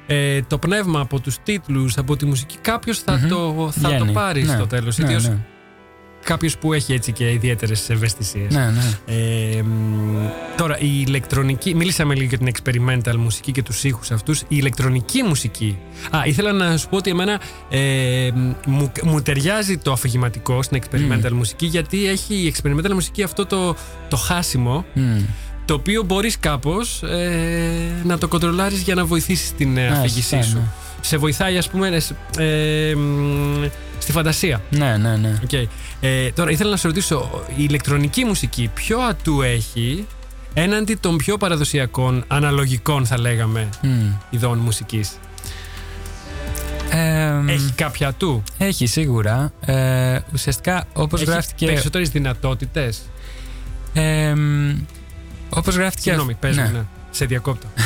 Ε, 0.07 0.41
το 0.47 0.57
πνεύμα 0.57 0.99
από 0.99 1.19
τους 1.19 1.37
τίτλους, 1.43 1.97
από 1.97 2.15
τη 2.15 2.25
μουσική, 2.25 2.57
κάποιος 2.61 2.99
θα, 2.99 3.19
το, 3.29 3.69
θα 3.71 3.89
το 3.89 3.95
Βγαίνει. 3.95 4.11
πάρει 4.11 4.43
Ναι. 4.43 4.53
στο 4.53 4.67
τέλος. 4.67 4.97
Ναι, 4.97 5.05
Ιδίως 5.05 5.31
ναι. 6.27 6.31
κάποιος 6.35 6.57
που 6.57 6.73
έχει 6.73 6.93
έτσι 6.93 7.11
και 7.11 7.31
ιδιαίτερες 7.31 7.89
ευαισθησίες. 7.89 8.53
Ναι, 8.53 8.65
ναι. 8.71 9.15
Ε, 9.15 9.61
μ, 9.61 10.27
τώρα, 10.57 10.79
η 10.79 11.03
ηλεκτρονική. 11.07 11.75
Μίλησαμε 11.75 12.15
λίγο 12.15 12.27
για 12.27 12.37
την 12.37 12.51
experimental 12.55 13.15
μουσική 13.15 13.51
και 13.51 13.63
τους 13.63 13.83
ήχους 13.83 14.11
αυτούς. 14.11 14.41
Η 14.41 14.45
ηλεκτρονική 14.49 15.23
μουσική. 15.23 15.77
Α, 16.11 16.19
ήθελα 16.25 16.51
να 16.51 16.77
σου 16.77 16.89
πω 16.89 16.97
ότι 16.97 17.09
εμένα 17.09 17.39
ε, 17.69 18.29
μ, 18.35 18.51
μου, 18.65 18.91
μου 19.03 19.21
ταιριάζει 19.21 19.77
το 19.77 19.91
αφηγηματικό 19.91 20.61
στην 20.63 20.81
experimental 20.83 21.31
μουσική 21.31 21.65
γιατί 21.65 22.07
έχει 22.07 22.33
η 22.35 22.55
experimental 22.57 22.91
μουσική 22.93 23.23
αυτό 23.23 23.45
το, 23.45 23.75
το 24.09 24.15
χάσιμο 24.17 24.85
Μμ. 24.93 25.17
το 25.65 25.73
οποίο 25.73 26.03
μπορείς 26.03 26.39
κάπως 26.39 27.03
ε, 27.03 28.01
να 28.03 28.17
το 28.17 28.27
κοντρολάρεις 28.27 28.81
για 28.81 28.95
να 28.95 29.05
βοηθήσεις 29.05 29.51
την 29.57 29.77
ε, 29.77 29.81
Ναι, 29.89 29.95
αφήγησή 29.97 30.21
σωστά, 30.21 30.41
σου. 30.43 30.55
ναι. 30.57 30.63
Σε 31.01 31.17
βοηθάει 31.17 31.57
ας 31.57 31.69
πούμε 31.69 31.87
ε, 31.87 31.99
σ- 31.99 32.13
ε, 32.37 32.95
μ, 32.95 33.63
στη 34.05 34.13
φαντασία. 34.13 34.61
Ναι, 34.69 34.97
ναι, 34.97 35.15
ναι. 35.15 35.39
Οκ. 35.43 35.67
Ε, 35.99 36.31
τώρα 36.31 36.51
ήθελα 36.51 36.69
να 36.69 36.77
σε 36.77 36.87
ρωτήσω, 36.87 37.43
η 37.49 37.53
ηλεκτρονική 37.57 38.25
μουσική 38.25 38.69
ποιο 38.73 38.99
ατού 38.99 39.41
έχει 39.41 40.07
έναντι 40.53 40.95
των 40.95 41.17
πιο 41.17 41.37
παραδοσιακών, 41.37 42.23
αναλογικών 42.27 43.05
θα 43.05 43.19
λέγαμε, 43.19 43.69
Μμ. 43.81 43.89
ειδών 44.29 44.57
μουσικής; 44.57 45.11
Εμ, 46.89 47.47
Έχει 47.49 47.71
κάποια 47.75 48.07
ατού; 48.07 48.43
έχει 48.57 48.85
σίγουρα. 48.85 49.53
Ε, 49.65 50.19
ουσιαστικά, 50.33 50.85
όπως 50.93 51.21
Έχει 51.21 51.31
γράφτηκε... 51.31 51.65
περισσότερες 51.65 52.09
δυνατότητες; 52.09 53.01
εμ, 53.93 54.75
όπως 55.49 55.75
γράφτηκε... 55.75 56.01
Συγγνώμη, 56.01 56.33
πες 56.33 56.55
ναι. 56.55 56.63
μου, 56.63 56.71
ναι. 56.71 56.85
Σε 57.15 57.25
διακόπτω. 57.25 57.67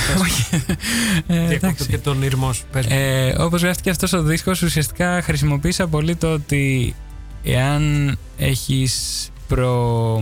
Ε, 1.28 1.34
διακόπτω 1.34 1.68
εντάξει. 1.68 1.88
και 1.88 1.98
τον 1.98 2.22
ήρμό 2.22 2.54
σου. 2.54 2.64
Πες 2.72 2.86
μου. 2.86 2.96
Ε, 2.96 3.36
όπως 3.42 3.62
γράφτηκε 3.62 3.90
αυτός 3.90 4.14
ο 4.14 4.22
δίσκος 4.22 4.62
ουσιαστικά 4.62 5.22
χρησιμοποίησα 5.22 5.88
πολύ 5.88 6.16
το 6.16 6.34
ότι 6.34 6.96
εάν 7.44 8.18
έχεις 8.38 9.30
προ, 9.48 10.22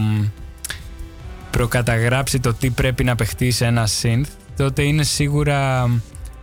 προκαταγράψει 1.52 2.40
το 2.40 2.54
τι 2.54 2.70
πρέπει 2.70 3.04
να 3.04 3.16
παιχτείς 3.16 3.56
σε 3.56 3.66
ένα 3.66 3.88
synth 4.02 4.30
τότε 4.58 4.84
είναι 4.84 5.04
σίγουρα 5.04 5.90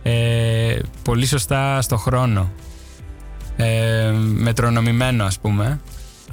ε, 0.03 0.79
πολύ 1.03 1.25
σωστά 1.25 1.81
στο 1.81 1.97
χρόνο 1.97 2.51
ε, 3.55 4.11
μετρονομημένο 4.17 5.23
ας 5.23 5.39
πούμε 5.39 5.79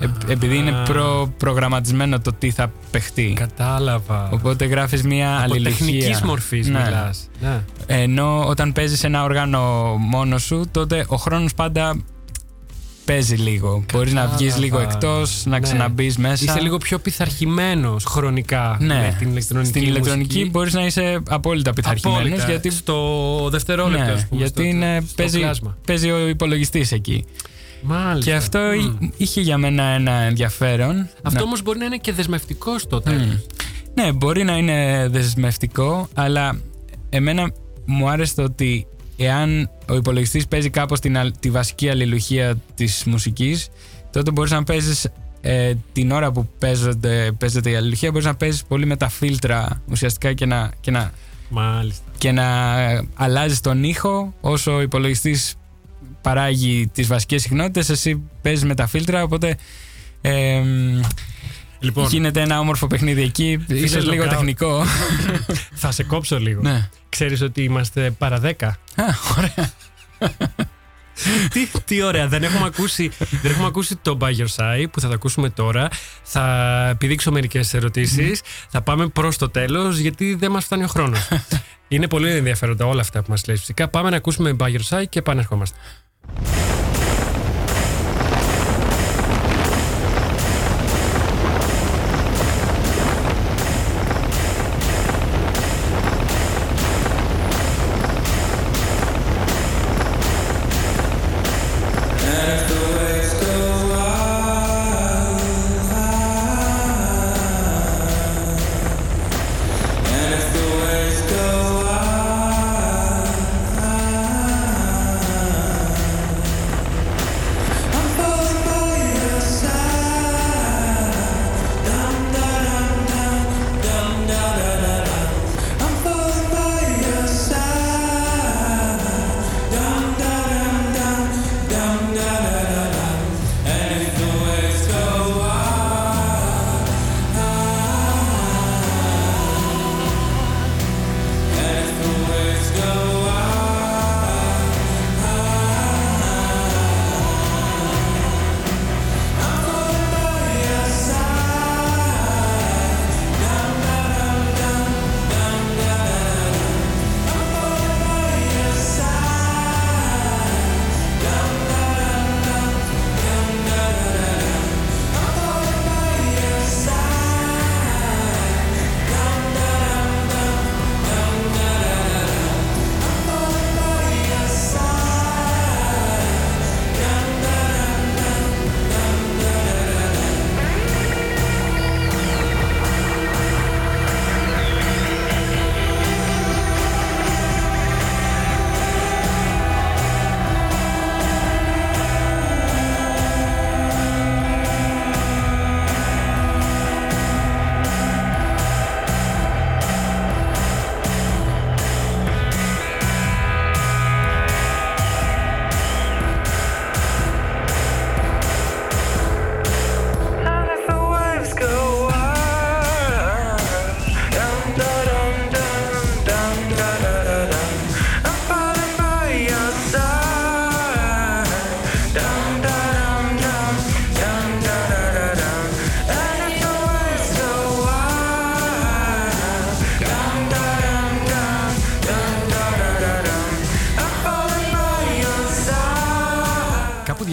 Ε, 0.02 0.32
επειδή 0.32 0.56
είναι 0.56 0.72
προ, 0.84 1.32
προγραμματισμένο 1.38 2.20
το 2.20 2.32
τι 2.38 2.50
θα 2.50 2.72
παιχτεί 2.90 3.32
Κατάλαβα. 3.36 4.28
οπότε 4.32 4.64
γράφεις 4.64 5.02
μια 5.02 5.34
Από 5.34 5.42
αλληλεγχία 5.42 5.86
τεχνικής 5.86 6.20
μορφής 6.20 6.68
Ναι. 6.68 6.78
μιλάς. 6.84 7.28
Ναι. 7.40 7.60
ενώ 7.86 8.46
όταν 8.46 8.72
παίζεις 8.72 9.04
ένα 9.04 9.22
όργανο 9.22 9.60
μόνος 9.98 10.42
σου, 10.42 10.64
τότε 10.70 11.04
ο 11.08 11.16
χρόνος 11.16 11.54
πάντα 11.54 11.96
παίζει 13.04 13.34
λίγο. 13.34 13.84
Μπορείς 13.92 14.12
να 14.12 14.26
βγεις 14.26 14.58
λίγο 14.58 14.78
εκτός, 14.78 15.42
να 15.44 15.50
Ναι. 15.50 15.60
ξαναμπείς 15.60 16.16
μέσα. 16.18 16.44
Είσαι 16.44 16.60
λίγο 16.60 16.78
πιο 16.78 16.98
πειθαρχημένος 16.98 18.04
χρονικά 18.04 18.76
ναι. 18.80 18.94
με 18.94 19.16
την 19.18 19.30
ηλεκτρονική 19.30 19.68
Στην 19.70 19.82
ηλεκτρονική 19.82 20.34
μουσική. 20.34 20.50
μπορείς 20.50 20.72
να 20.72 20.84
είσαι 20.86 21.22
απόλυτα 21.28 21.72
πειθαρχημένος 21.72 22.20
Απόλυτα. 22.26 22.46
γιατί, 22.50 22.70
στο 22.70 23.48
δευτερόλεπτο, 23.50 24.04
ναι, 24.04 24.12
ας 24.12 24.26
πούμε, 24.26 24.40
γιατί 24.40 24.52
στο, 24.60 24.62
είναι, 24.62 25.00
στο 25.04 25.14
παίζει, 25.16 25.38
κλάσμα. 25.38 25.76
παίζει 25.86 26.10
ο 26.10 26.28
υπολογιστής 26.28 26.92
εκεί. 26.92 27.24
Μάλιστα. 27.82 28.30
Και 28.30 28.36
αυτό 28.36 28.58
Μμ. 28.98 29.08
είχε 29.16 29.40
για 29.40 29.58
μένα 29.58 29.82
ένα 29.82 30.12
ενδιαφέρον. 30.12 31.08
Αυτό 31.22 31.38
Να- 31.38 31.44
όμως 31.44 31.62
μπορεί 31.62 31.78
να 31.78 31.84
είναι 31.84 31.96
και 31.96 32.12
δεσμευτικό 32.12 32.78
στο 32.78 33.00
τέλος. 33.00 33.26
Μμ. 33.26 33.36
Ναι, 33.94 34.12
μπορεί 34.12 34.44
να 34.44 34.56
είναι 34.56 35.08
δεσμευτικό, 35.10 36.08
αλλά 36.14 36.58
εμένα 37.10 37.52
μου 37.84 38.08
άρεσε 38.08 38.34
το 38.34 38.42
ότι 38.42 38.86
εάν 39.16 39.70
ο 39.88 39.94
υπολογιστής 39.94 40.46
παίζει 40.48 40.70
κάπως 40.70 41.00
την, 41.00 41.18
αλ- 41.18 41.34
τη 41.40 41.50
βασική 41.50 41.88
αλληλουχία 41.88 42.54
της 42.74 43.04
μουσικής, 43.06 43.68
τότε 44.10 44.30
μπορείς 44.30 44.50
να 44.50 44.64
παίζεις 44.64 45.08
ε, 45.40 45.72
την 45.92 46.10
ώρα 46.10 46.32
που 46.32 46.48
παίζονται, 46.58 47.32
παίζεται 47.38 47.70
η 47.70 47.74
αλληλουχία, 47.74 48.10
μπορείς 48.10 48.26
να 48.26 48.34
παίζεις 48.34 48.64
πολύ 48.64 48.86
με 48.86 48.96
τα 48.96 49.08
φίλτρα 49.08 49.82
ουσιαστικά 49.90 50.32
και 50.32 50.46
να, 50.46 50.70
και 50.80 50.90
να, 50.90 51.12
Μάλιστα. 51.48 52.02
και 52.18 52.32
να 52.32 52.78
ε, 52.80 53.08
αλλάζεις 53.14 53.60
τον 53.60 53.84
ήχο 53.84 54.34
όσο 54.40 54.74
ο 54.74 54.80
υπολογιστής 54.80 55.54
παράγει 56.22 56.90
τις 56.94 57.06
βασικές 57.06 57.42
συχνότητες, 57.42 57.88
εσύ 57.88 58.22
παίζεις 58.42 58.64
με 58.64 58.74
τα 58.74 58.86
φίλτρα, 58.86 59.22
οπότε... 59.22 59.56
Ε, 60.20 60.60
μ, 60.60 61.00
Λοιπόν, 61.84 62.08
Γίνεται 62.08 62.40
ένα 62.40 62.60
όμορφο 62.60 62.86
παιχνίδι 62.86 63.22
εκεί, 63.22 63.64
ίσως 63.68 64.06
λίγο 64.06 64.24
Lockout. 64.24 64.28
τεχνικό. 64.28 64.84
θα 65.82 65.90
σε 65.90 66.02
κόψω 66.04 66.38
λίγο. 66.38 66.60
ναι. 66.62 66.88
Ξέρεις 67.08 67.40
ότι 67.40 67.62
είμαστε 67.62 68.10
παρά 68.10 68.40
10. 68.42 68.46
Α, 68.62 69.04
ωραία. 69.38 69.72
τι, 71.52 71.68
τι 71.84 72.02
ωραία, 72.02 72.28
δεν 72.28 72.42
έχουμε, 72.42 72.66
ακούσει, 72.66 73.10
δεν 73.42 73.50
έχουμε 73.50 73.66
ακούσει 73.66 73.96
το 73.96 74.16
By 74.20 74.30
Your 74.36 74.46
Side 74.56 74.86
που 74.90 75.00
θα 75.00 75.08
το 75.08 75.14
ακούσουμε 75.14 75.50
τώρα. 75.50 75.88
Θα 76.22 76.44
επιδείξω 76.90 77.32
μερικές 77.32 77.74
ερωτήσεις. 77.74 78.40
θα 78.68 78.82
πάμε 78.82 79.06
προς 79.08 79.36
το 79.38 79.48
τέλος 79.50 79.98
γιατί 79.98 80.34
δεν 80.34 80.50
μας 80.50 80.64
φτάνει 80.64 80.84
ο 80.84 80.88
χρόνος. 80.88 81.28
Είναι 81.88 82.08
πολύ 82.08 82.30
ενδιαφέροντα 82.30 82.86
όλα 82.86 83.00
αυτά 83.00 83.22
που 83.22 83.30
μας 83.30 83.46
λες. 83.46 83.58
Φυσικά 83.60 83.88
πάμε 83.88 84.10
να 84.10 84.16
ακούσουμε 84.16 84.56
By 84.58 84.66
Your 84.66 84.98
Side 84.98 85.04
και 85.08 85.18
επανερχόμαστε. 85.18 85.76
you 86.28 86.81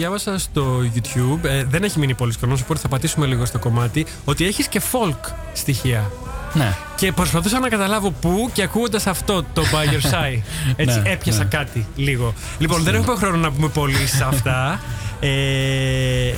διάβασα 0.00 0.38
στο 0.38 0.78
YouTube, 0.94 1.44
ε, 1.44 1.64
δεν 1.64 1.82
έχει 1.84 1.98
μείνει 1.98 2.14
πολύ 2.14 2.32
χρόνο, 2.32 2.56
οπότε 2.62 2.80
θα 2.80 2.88
πατήσουμε 2.88 3.26
λίγο 3.26 3.44
στο 3.44 3.58
κομμάτι, 3.58 4.06
ότι 4.24 4.46
έχεις 4.46 4.66
και 4.68 4.80
folk 4.92 5.30
στοιχεία. 5.52 6.10
Ναι. 6.52 6.74
Και 6.96 7.12
προσπαθούσα 7.12 7.58
να 7.60 7.68
καταλάβω 7.68 8.10
πού 8.10 8.50
και 8.52 8.62
ακούγοντας 8.62 9.06
αυτό 9.06 9.44
το 9.52 9.62
By 9.62 9.92
Your 9.92 10.10
Side. 10.14 10.42
Έτσι 10.76 11.00
Ναι, 11.00 11.10
έπιασα 11.10 11.38
ναι. 11.38 11.44
κάτι 11.44 11.86
λίγο. 11.96 12.34
Λοιπόν, 12.58 12.82
δεν 12.82 12.94
έχουμε 12.94 13.16
χρόνο 13.16 13.36
να 13.36 13.50
πούμε 13.52 13.68
πολύ 13.68 14.06
σε 14.16 14.24
αυτά. 14.24 14.80
Ε, 15.20 15.28
ε, 16.28 16.34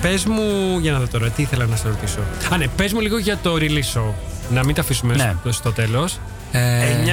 πες 0.00 0.24
μου, 0.24 0.78
για 0.80 0.92
να 0.92 0.98
δω 0.98 1.06
τώρα, 1.06 1.28
τι 1.28 1.42
ήθελα 1.42 1.66
να 1.66 1.76
σε 1.76 1.88
ρωτήσω. 1.88 2.18
Α, 2.52 2.56
ναι, 2.56 2.66
πες 2.68 2.92
μου 2.92 3.00
λίγο 3.00 3.18
για 3.18 3.38
το 3.42 3.54
release 3.54 3.98
show. 3.98 4.12
Να 4.50 4.64
μην 4.64 4.74
τα 4.74 4.80
αφήσουμε 4.80 5.14
Ναι. 5.14 5.34
στο, 5.40 5.52
στο 5.52 5.72
τέλος. 5.72 6.18
Ε, 6.52 6.60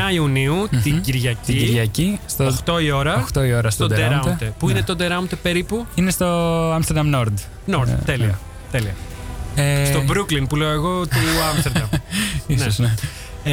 9 0.10 0.14
Ιουνίου, 0.14 0.68
την 0.84 1.02
Κυριακή. 1.02 1.38
Την 1.46 1.58
Κυριακή 1.58 2.20
στο 2.26 2.52
8 2.66 2.82
η 2.84 2.92
ώρα. 2.92 3.26
8 3.34 3.46
η 3.48 3.54
ώρα 3.54 3.70
στο 3.70 3.86
στο 3.86 3.96
Deraunte. 3.96 4.28
Deraunte. 4.28 4.50
Πού 4.60 4.66
Ναι. 4.66 4.72
είναι 4.72 4.82
το 4.82 4.96
Deraunte 5.00 5.38
περίπου; 5.42 5.86
Είναι 5.96 6.12
στο 6.12 6.28
Amsterdam 6.78 7.16
Nord. 7.16 7.26
Nord, 7.72 7.86
Ναι, 7.86 7.98
τέλεια. 8.06 8.40
τέλεια. 8.72 8.94
Ε, 9.56 9.86
Στο 9.86 10.04
Brooklyn 10.10 10.46
που 10.50 10.56
λέω 10.56 10.70
εγώ 10.70 11.08
του 11.08 11.18
Άμστερνταμ. 11.54 11.88
Ίσως, 12.48 12.78
ναι. 12.80 12.94
Ε, 13.44 13.52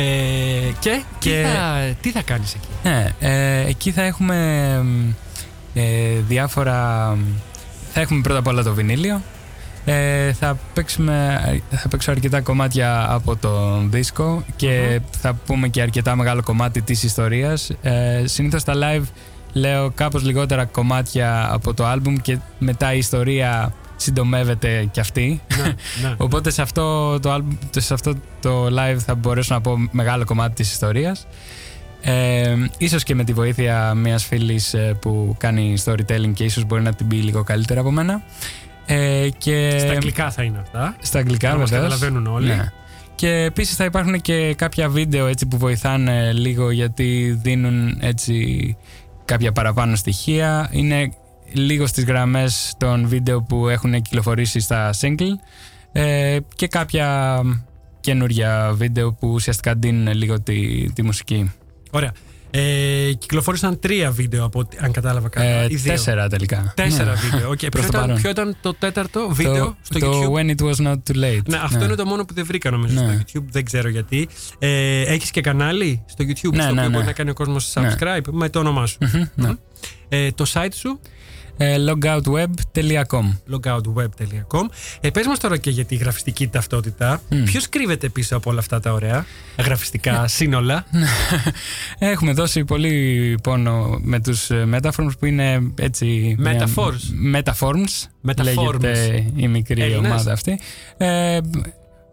και, 0.79 1.03
Και- 1.19 1.31
Τι, 1.43 1.49
θα, 1.57 1.95
τι 2.01 2.11
θα 2.11 2.23
κάνεις 2.23 2.55
εκεί; 2.55 2.69
Ναι, 2.83 3.15
ε, 3.21 3.67
εκεί 3.69 3.91
θα 3.91 4.03
έχουμε 4.03 4.37
μ, 4.85 5.09
ε, 5.75 5.83
διάφορα... 6.29 7.09
μ, 7.17 7.21
Θα 7.93 8.01
έχουμε 8.01 8.21
πρώτα 8.21 8.39
απ' 8.39 8.47
όλα 8.47 8.63
το 8.63 8.75
βινίλιο. 8.75 9.23
Ε, 9.89 10.33
θα, 10.33 10.59
παίξουμε, 10.75 11.41
θα 11.71 11.89
παίξω 11.89 12.11
αρκετά 12.11 12.41
κομμάτια 12.41 13.13
από 13.13 13.37
το 13.37 13.83
δίσκο 13.89 14.45
και 14.57 15.01
θα 15.21 15.35
πούμε 15.47 15.69
και 15.69 15.83
αρκετά 15.83 16.17
μεγάλο 16.17 16.43
κομμάτι 16.43 16.83
της 16.83 17.03
ιστορίας. 17.03 17.71
Ε, 17.83 18.23
συνήθως 18.25 18.61
στα 18.61 18.73
live 18.77 19.05
λέω 19.53 19.91
κάπως 19.91 20.23
λιγότερα 20.23 20.65
κομμάτια 20.65 21.49
από 21.53 21.75
το 21.75 21.87
άλμπουμ 21.87 22.17
και 22.17 22.39
μετά 22.59 22.95
η 22.95 22.99
ιστορία 22.99 23.73
συντομεύεται 23.97 24.89
κι 24.91 25.01
αυτή. 25.01 25.41
ναι, 25.57 25.65
ναι. 26.09 26.15
Οπότε 26.25 26.51
σε 26.51 26.63
αυτό, 26.63 27.19
το, 27.21 27.33
άλμπουμ- 27.33 27.59
σε 27.77 27.95
αυτό 27.95 28.15
το 28.41 28.67
live 28.67 28.97
θα 28.97 29.15
μπορέσω 29.15 29.55
να 29.55 29.61
πω 29.61 29.77
μεγάλο 29.91 30.25
κομμάτι 30.25 30.55
της 30.55 30.73
ιστορίας. 30.73 31.27
Ε, 32.03 32.57
ίσως 32.79 33.03
και 33.03 33.15
με 33.15 33.25
τη 33.25 33.33
βοήθεια 33.33 33.95
μιας 33.95 34.25
φίλης 34.25 34.75
ε, 34.75 34.97
που 35.01 35.35
κάνει 35.39 35.77
storytelling 35.85 36.33
και 36.35 36.45
ίσως 36.45 36.65
μπορεί 36.65 36.83
να 36.83 36.93
την 36.95 37.09
πει 37.09 37.17
λίγο 37.17 37.43
καλύτερα 37.43 37.81
από 37.81 37.91
μένα. 37.91 38.23
Ε, 38.87 39.29
και 39.39 39.77
Στα 39.79 39.91
αγγλικά 39.91 40.31
θα 40.31 40.43
είναι 40.43 40.59
αυτά. 40.59 40.97
Στα 41.01 41.19
αγγλικά 41.19 41.49
Να 41.51 41.57
μας 41.57 41.71
βεβαίως. 41.71 41.93
καταλαβαίνουν 41.93 42.27
όλοι. 42.35 42.47
Ναι. 42.47 42.73
Και 43.15 43.29
επίσης 43.29 43.77
θα 43.77 43.85
υπάρχουν 43.85 44.21
και 44.21 44.55
κάποια 44.55 44.89
βίντεο 44.89 45.27
έτσι 45.27 45.47
που 45.47 45.59
βοηθάνε 45.59 46.33
λίγο 46.33 46.71
γιατί 46.71 47.39
δίνουν 47.43 47.99
έτσι 48.01 48.77
κάποια 49.25 49.53
παραπάνω 49.53 49.97
στοιχεία. 49.97 50.69
Είναι 50.73 51.13
λίγο 51.53 51.87
στις 51.87 52.05
γραμμές 52.05 52.75
των 52.79 53.09
βίντεο 53.09 53.43
που 53.43 53.69
έχουν 53.69 54.03
κυκλοφορήσει 54.03 54.61
στα 54.61 54.91
single 55.01 55.33
ε, 55.93 56.39
και 56.55 56.67
κάποια 56.69 57.41
καινούργια 58.01 58.71
βίντεο 58.75 59.13
που 59.13 59.29
ουσιαστικά 59.29 59.75
δίνουν 59.75 60.15
λίγο 60.15 60.41
τη, 60.41 60.91
τη 60.93 61.03
μουσική. 61.03 61.53
Ωραία. 61.91 62.13
Ε, 62.59 63.13
κυκλοφόρησαν 63.13 63.79
τρία 63.79 64.11
βίντεο 64.11 64.45
από 64.45 64.59
ό,τι- 64.59 64.77
αν 64.81 64.93
κατάλαβα 64.93 65.29
καλά. 65.29 65.47
Ε, 65.47 65.67
ή 65.71 65.75
δύο. 65.77 65.93
τέσσερα 65.93 66.29
τελικά. 66.29 66.73
Τέσσερα 66.77 67.11
Ναι. 67.13 67.21
βίντεο. 67.21 67.51
Okay. 67.51 67.71
Προς 67.71 67.71
ποιο, 67.71 67.81
το 67.83 67.87
ήταν, 67.89 68.01
παρόν. 68.01 68.17
ποιο 68.21 68.31
ήταν 68.31 68.57
το 68.61 68.75
τέταρτο 68.75 69.29
βίντεο 69.33 69.65
το, 69.65 69.77
στο 69.83 69.99
το 69.99 70.23
YouTube; 70.23 70.37
When 70.37 70.51
It 70.57 70.65
Was 70.65 70.87
Not 70.87 70.93
Too 71.11 71.25
Late. 71.25 71.43
Ναι, 71.49 71.57
αυτό 71.63 71.85
είναι 71.85 71.95
το 71.95 72.05
μόνο 72.07 72.25
που 72.25 72.35
δεν 72.35 72.45
βρήκα 72.47 72.71
νομίζω 72.71 72.95
Ναι. 73.01 73.01
στο 73.27 73.41
YouTube. 73.41 73.45
Δεν 73.51 73.65
ξέρω 73.65 73.89
γιατί. 73.89 74.29
Ε, 74.59 75.01
Έχεις 75.03 75.31
και 75.31 75.41
κανάλι 75.41 76.03
στο 76.07 76.25
YouTube 76.25 76.53
Ναι, 76.55 76.63
στο 76.63 76.65
ναι, 76.65 76.71
οποίο 76.71 76.83
ναι. 76.83 76.89
μπορεί 76.89 77.05
να 77.05 77.13
κάνει 77.13 77.31
ο 77.31 77.35
κόσμος 77.35 77.73
Ναι. 77.81 77.95
subscribe 78.01 78.25
με 78.33 78.49
το 78.49 78.59
όνομά 78.59 78.87
σου. 78.87 78.99
Μμμ, 79.01 79.23
ναι. 79.35 79.51
Ε, 80.09 80.31
το 80.33 80.45
site 80.53 80.73
σου; 80.75 81.01
Ε, 81.03 81.09
logoutweb.com 81.59 83.31
logoutweb.com. 83.51 84.67
Ε, 85.01 85.11
πες 85.11 85.27
μας 85.27 85.39
τώρα 85.39 85.57
και 85.57 85.71
για 85.71 85.85
τη 85.85 85.95
γραφιστική 85.95 86.49
ταυτότητα. 86.49 87.21
Μμ. 87.31 87.43
Ποιος 87.45 87.69
κρύβεται 87.69 88.09
πίσω 88.09 88.37
από 88.37 88.51
όλα 88.51 88.59
αυτά 88.59 88.81
τα 88.81 88.93
ωραία 88.93 89.25
γραφιστικά 89.59 90.29
σύνολα; 90.29 90.85
Έχουμε 91.99 92.33
δώσει 92.33 92.65
πολύ 92.65 93.39
πόνο 93.43 93.99
με 94.03 94.21
τους 94.21 94.51
ε, 94.51 94.69
Metaforms 94.75 95.11
που 95.19 95.27
είναι 95.27 95.73
έτσι... 95.79 96.37
μια- 96.39 96.67
Metaforms. 96.67 97.35
Metaforms. 97.37 98.31
Metaforms. 98.31 98.81
Λέγεται 98.81 99.27
η 99.37 99.49
μικρή 99.49 99.83
Έλληνες; 99.83 100.11
ομάδα 100.11 100.33
αυτή. 100.33 100.61
Ε, 100.97 101.39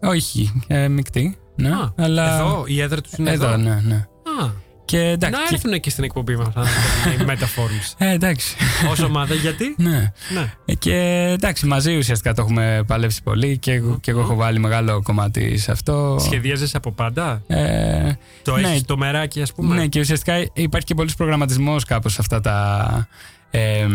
όχι, 0.01 0.61
ε, 0.67 0.87
μεικτή. 0.87 1.37
Ναι, 1.55 1.69
Α, 1.69 1.93
αλλά... 1.97 2.35
Εδώ, 2.35 2.63
η 2.67 2.81
έδρα 2.81 3.01
τους 3.01 3.11
είναι 3.13 3.31
εδώ. 3.31 3.45
Εδώ, 3.47 3.57
ναι, 3.57 3.81
ναι. 3.85 3.95
Α, 4.41 4.49
Και 4.85 4.99
εντάξει... 4.99 5.39
να 5.41 5.47
και- 5.47 5.53
έρθουν 5.55 5.79
και 5.79 5.89
στην 5.89 6.03
εκπομπή 6.03 6.35
μας 6.35 6.47
αν 6.55 6.65
θέλουν 6.65 7.19
οι 7.19 7.25
Metaforms. 7.31 7.93
Ε, 7.97 8.11
εντάξει. 8.11 8.55
Ως 8.91 8.99
ομάδα, 8.99 9.33
γιατί; 9.33 9.75
ναι. 9.77 10.11
ναι. 10.33 10.53
Ε, 10.65 10.73
Και 10.73 10.95
εντάξει, 11.33 11.65
μαζί 11.65 11.97
ουσιαστικά 11.97 12.33
το 12.33 12.41
έχουμε 12.41 12.83
παλέψει 12.87 13.23
πολύ 13.23 13.57
και, 13.57 13.71
εγώ- 13.71 13.97
και 14.01 14.11
εγώ 14.11 14.19
έχω 14.19 14.35
βάλει 14.35 14.59
μεγάλο 14.59 15.01
κομμάτι 15.01 15.57
σε 15.57 15.71
αυτό. 15.71 16.17
Σχεδίαζες 16.19 16.75
από 16.75 16.91
πάντα; 16.91 17.41
Ε, 17.47 18.11
Το 18.43 18.57
ναι, 18.57 18.67
έχεις 18.69 18.83
το 18.85 18.97
μεράκι 18.97 19.41
ας 19.41 19.53
πούμε; 19.53 19.75
Ναι, 19.75 19.87
και 19.87 19.99
ουσιαστικά 19.99 20.33
υπάρχει 20.53 20.85
και 20.87 20.93
πολλής 20.93 21.15
προγραμματισμός 21.15 21.83
κάπως 21.85 22.13
σε 22.13 22.17
αυτά 22.21 22.39
τα, 22.41 23.07
ε, 23.51 23.87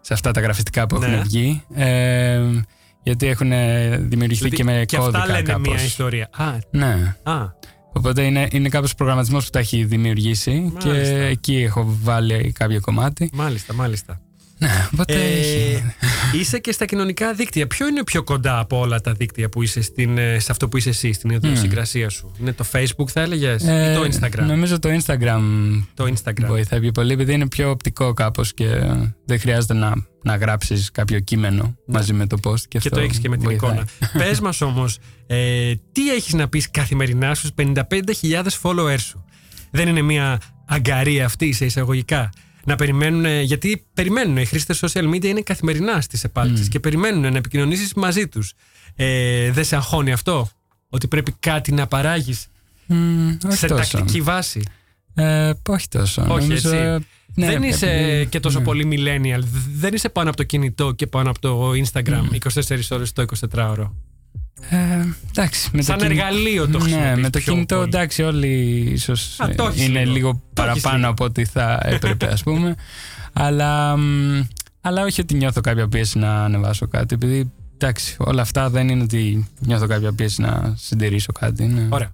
σε 0.00 0.12
αυτά 0.14 0.30
τα 0.30 0.40
γραφιστικά 0.40 0.86
που 0.86 0.98
Ναι. 0.98 1.06
έχουν 1.06 1.22
βγει. 1.22 1.62
Ε, 1.74 2.40
γιατί 3.02 3.26
έχουν 3.26 3.48
δημιουργηθεί 4.08 4.48
Δηλαδή, 4.48 4.56
και 4.56 4.64
με 4.64 4.84
και 4.84 4.96
κώδικα 4.96 5.18
αυτά 5.18 5.32
λένε 5.32 5.42
κάπως. 5.52 5.74
μια 5.74 5.84
ιστορία. 5.84 6.28
Α, 6.36 6.44
Ναι. 6.70 7.14
α, 7.22 7.34
Οπότε 7.96 8.22
είναι, 8.22 8.48
είναι 8.52 8.68
κάποιος 8.68 8.94
προγραμματισμός 8.94 9.44
που 9.44 9.50
τα 9.50 9.58
έχει 9.58 9.84
δημιουργήσει 9.84 10.72
και 10.78 10.88
Μάλιστα. 10.88 11.14
εκεί 11.14 11.56
έχω 11.56 11.98
βάλει 12.02 12.52
κάποιο 12.52 12.80
κομμάτι. 12.80 13.30
μάλιστα, 13.32 13.74
μάλιστα. 13.74 14.20
Ναι, 14.58 14.88
οπότε 14.92 15.14
Ε, 15.14 15.38
έχει. 15.38 15.82
είσαι 16.32 16.58
και 16.58 16.72
στα 16.72 16.84
κοινωνικά 16.84 17.32
δίκτυα. 17.34 17.66
Ποιο 17.66 17.86
είναι 17.88 18.04
πιο 18.04 18.22
κοντά 18.22 18.58
από 18.58 18.78
όλα 18.78 19.00
τα 19.00 19.12
δίκτυα 19.12 19.48
που 19.48 19.62
είσαι 19.62 19.80
στην, 19.82 20.18
ε, 20.18 20.38
σε 20.38 20.52
αυτό 20.52 20.68
που 20.68 20.76
είσαι 20.76 20.88
εσύ, 20.88 21.12
στην 21.12 21.30
ιδιοσυγκρασία 21.30 22.08
σου; 22.08 22.32
Είναι 22.40 22.52
το 22.52 22.64
Facebook, 22.72 23.08
θα 23.12 23.20
έλεγες, 23.20 23.62
Ε, 23.66 23.90
ή 23.90 23.94
το 23.94 24.08
Instagram; 24.20 24.44
Νομίζω 24.46 24.78
το 24.78 24.88
Instagram 25.04 25.40
Το 25.94 26.04
Instagram. 26.04 26.44
βοηθάει 26.46 26.80
πιο 26.80 26.92
πολύ 26.92 27.12
επειδή 27.12 27.32
είναι 27.32 27.48
πιο 27.48 27.70
οπτικό 27.70 28.12
κάπως 28.14 28.54
και 28.54 28.66
δεν 29.24 29.40
χρειάζεται 29.40 29.74
να, 29.74 29.92
να 30.22 30.36
γράψεις 30.36 30.90
κάποιο 30.90 31.18
κείμενο 31.20 31.76
μαζί 31.86 32.12
με 32.12 32.26
το 32.26 32.36
post. 32.44 32.60
Και, 32.60 32.66
Και 32.68 32.78
αυτό 32.78 32.90
το 32.90 33.00
έχεις 33.00 33.18
και 33.18 33.28
με 33.28 33.36
την 33.36 33.44
βοηθάει. 33.44 33.70
εικόνα. 33.70 33.86
Πες 34.24 34.40
μας 34.40 34.60
όμως, 34.60 34.98
ε, 35.26 35.72
τι 35.92 36.10
έχεις 36.14 36.32
να 36.32 36.48
πεις 36.48 36.70
καθημερινά 36.70 37.34
στους 37.34 37.50
55.000 37.54 38.58
followers 38.62 39.00
σου; 39.00 39.24
Δεν 39.70 39.88
είναι 39.88 40.02
μια 40.02 40.40
αγκαρία 40.66 41.24
αυτή 41.24 41.52
σε 41.52 41.64
εισαγωγικά. 41.64 42.30
Να 42.66 42.76
περιμένουν, 42.76 43.24
ε, 43.24 43.40
γιατί 43.42 43.86
περιμένουν 43.94 44.36
οι 44.36 44.44
χρήστες 44.44 44.80
social 44.84 45.10
media 45.14 45.24
είναι 45.24 45.40
καθημερινά 45.40 46.00
στις 46.00 46.24
επάλξει 46.24 46.68
και 46.68 46.80
περιμένουν 46.80 47.20
να 47.32 47.36
επικοινωνήσεις 47.38 47.94
μαζί 47.94 48.28
τους. 48.28 48.52
Ε, 48.96 49.50
δεν 49.50 49.64
σε 49.64 49.76
αγχώνει 49.76 50.12
αυτό, 50.12 50.48
ότι 50.88 51.08
πρέπει 51.08 51.32
κάτι 51.40 51.72
να 51.72 51.86
παράγεις 51.86 52.46
Μμ, 52.86 53.28
όχι 53.46 53.56
σε 53.56 53.66
τόσο. 53.66 53.96
τακτική 53.96 54.20
βάση; 54.20 54.62
Ε, 55.14 55.52
όχι 55.68 55.88
τόσο. 55.88 56.22
Όχι, 56.22 56.30
Νομίζω, 56.46 56.74
έτσι. 56.74 57.06
ναι, 57.34 57.46
δεν 57.46 57.62
είσαι 57.62 57.90
επειδή- 57.90 58.26
και 58.26 58.40
τόσο 58.40 58.58
ναι. 58.58 58.64
πολύ 58.64 58.88
millennial. 58.92 59.40
Δεν 59.74 59.94
είσαι 59.94 60.08
πάνω 60.08 60.28
από 60.28 60.36
το 60.36 60.42
κινητό 60.42 60.92
και 60.92 61.06
πάνω 61.06 61.30
από 61.30 61.40
το 61.40 61.70
Instagram 61.70 62.22
24 62.32 62.90
ώρες 62.90 63.12
το 63.12 63.24
24ωρο. 63.52 63.92
Ε, 64.70 64.76
εντάξει, 65.30 65.70
με 65.72 65.82
Σαν 65.82 65.98
το 65.98 66.04
κινη- 66.04 66.18
εργαλείο 66.18 66.68
το 66.68 66.78
Ναι, 66.78 66.84
χρησιμοποιείς 66.84 67.22
με 67.22 67.30
το 67.30 67.38
πιο 67.38 67.52
κινητό 67.52 67.74
πολύ. 67.76 67.88
εντάξει 67.88 68.22
όλοι 68.22 68.48
ίσως 68.92 69.40
Α, 69.40 69.48
το 69.56 69.64
ε, 69.64 69.68
έχεις 69.68 69.86
είναι 69.86 69.98
λίγο. 70.00 70.12
λίγο, 70.12 70.30
Το 70.32 70.62
έχεις 70.62 70.82
παραπάνω 70.82 70.96
λίγο. 70.96 71.10
από 71.10 71.24
ό,τι 71.24 71.44
θα 71.44 71.80
έπρεπε 71.82 72.26
ας 72.32 72.42
πούμε. 72.42 72.74
αλλά, 73.32 73.96
μ, 73.96 74.42
αλλά 74.80 75.02
όχι 75.02 75.20
ότι 75.20 75.34
νιώθω 75.34 75.60
κάποια 75.60 75.88
πίεση 75.88 76.18
να 76.18 76.44
ανεβάσω 76.44 76.86
κάτι 76.88 77.14
επειδή 77.14 77.50
εντάξει 77.78 78.14
όλα 78.18 78.42
αυτά 78.42 78.70
δεν 78.70 78.88
είναι 78.88 79.02
ότι 79.02 79.46
νιώθω 79.58 79.86
κάποια 79.86 80.12
πίεση 80.12 80.40
να 80.40 80.74
συντηρήσω 80.76 81.32
κάτι. 81.32 81.64
ναι. 81.66 81.86
Ωραία. 81.90 82.10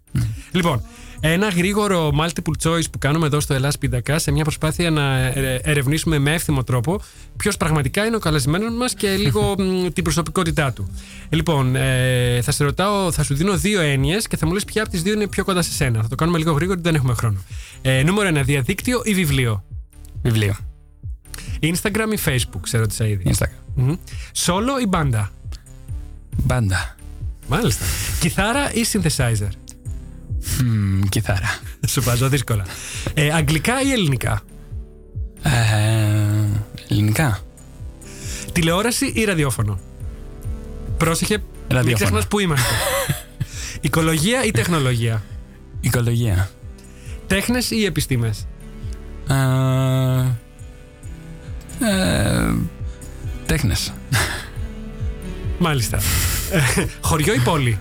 Λοιπόν, 0.50 0.82
ένα 1.20 1.48
γρήγορο 1.48 2.12
multiple 2.20 2.68
choice 2.68 2.90
που 2.90 2.98
κάνουμε 2.98 3.26
εδώ 3.26 3.40
στο 3.40 3.54
Ελλάς 3.54 3.78
Πιντακά 3.78 4.18
σε 4.18 4.30
μια 4.30 4.42
προσπάθεια 4.42 4.90
να 4.90 5.16
ε, 5.16 5.60
ερευνήσουμε 5.62 6.18
με 6.18 6.32
εύθυμο 6.32 6.64
τρόπο 6.64 7.00
ποιος 7.36 7.56
πραγματικά 7.56 8.06
είναι 8.06 8.16
ο 8.16 8.18
καλεσμένος 8.18 8.74
μας 8.74 8.94
και 8.94 9.16
λίγο 9.16 9.54
μ, 9.58 9.86
την 9.92 10.04
προσωπικότητά 10.04 10.72
του. 10.72 10.90
Λοιπόν, 11.28 11.76
ε, 11.76 12.40
θα 12.42 12.50
σε 12.50 12.64
ρωτάω, 12.64 13.12
θα 13.12 13.22
σου 13.22 13.34
δίνω 13.34 13.56
δύο 13.56 13.80
έννοιες 13.80 14.26
και 14.26 14.36
θα 14.36 14.46
μου 14.46 14.52
λες 14.52 14.64
ποια 14.64 14.82
από 14.82 14.90
τις 14.90 15.02
δύο 15.02 15.12
είναι 15.12 15.26
πιο 15.26 15.44
κοντά 15.44 15.62
σε 15.62 15.72
σένα. 15.72 16.02
Θα 16.02 16.08
το 16.08 16.14
κάνουμε 16.14 16.38
λίγο 16.38 16.52
γρήγορα, 16.52 16.80
δεν 16.82 16.94
έχουμε 16.94 17.14
χρόνο. 17.14 17.38
Ε, 17.82 18.02
νούμερο 18.02 18.28
ένα, 18.28 18.42
διαδίκτυο 18.42 19.00
ή 19.04 19.14
βιβλίο; 19.14 19.64
Βιβλίο, 20.22 20.56
Instagram 21.60 22.12
ή 22.12 22.18
Facebook, 22.24 22.60
σε 22.64 22.78
ρώτησα 22.78 23.06
ήδη. 23.06 23.34
Instagram, 23.34 23.74
Μμμ. 23.74 23.94
Solo 24.44 24.82
ή 24.82 24.86
μπάντα; 24.86 25.30
μπάντα, 26.44 26.96
Μάλιστα. 27.48 27.84
Κιθάρα 28.20 28.72
ή 28.72 28.84
synthesizer; 28.92 29.48
Μμ, 30.64 31.00
κιθάρα. 31.08 31.58
Σου 31.92 32.02
βάζω 32.02 32.28
δύσκολα. 32.28 32.64
Ε, 33.14 33.30
αγγλικά 33.32 33.82
ή 33.82 33.92
ελληνικά; 33.92 34.40
Ε, 35.42 35.50
ελληνικά. 36.88 37.38
Τηλεόραση 38.52 39.06
ή 39.14 39.24
ραδιόφωνο; 39.24 39.78
Πρόσεχε, 40.96 41.36
μην 41.36 41.46
Ραδιόφωνο. 41.68 41.94
ξεχνάς 41.94 42.26
που 42.26 42.38
είμαστε. 42.38 42.74
Οικολογία 43.80 44.44
ή 44.44 44.50
τεχνολογία; 44.50 45.22
Οικολογία. 45.80 46.50
Τέχνες 47.26 47.70
ή 47.70 47.84
επιστήμες; 47.84 48.46
Ε, 49.28 49.34
ε, 51.86 52.54
Καλλιτέχνε. 53.46 53.74
Μάλιστα. 55.58 55.96
Ε, 56.52 56.84
Χωριό 57.00 57.34
ή 57.34 57.38
πόλη; 57.38 57.78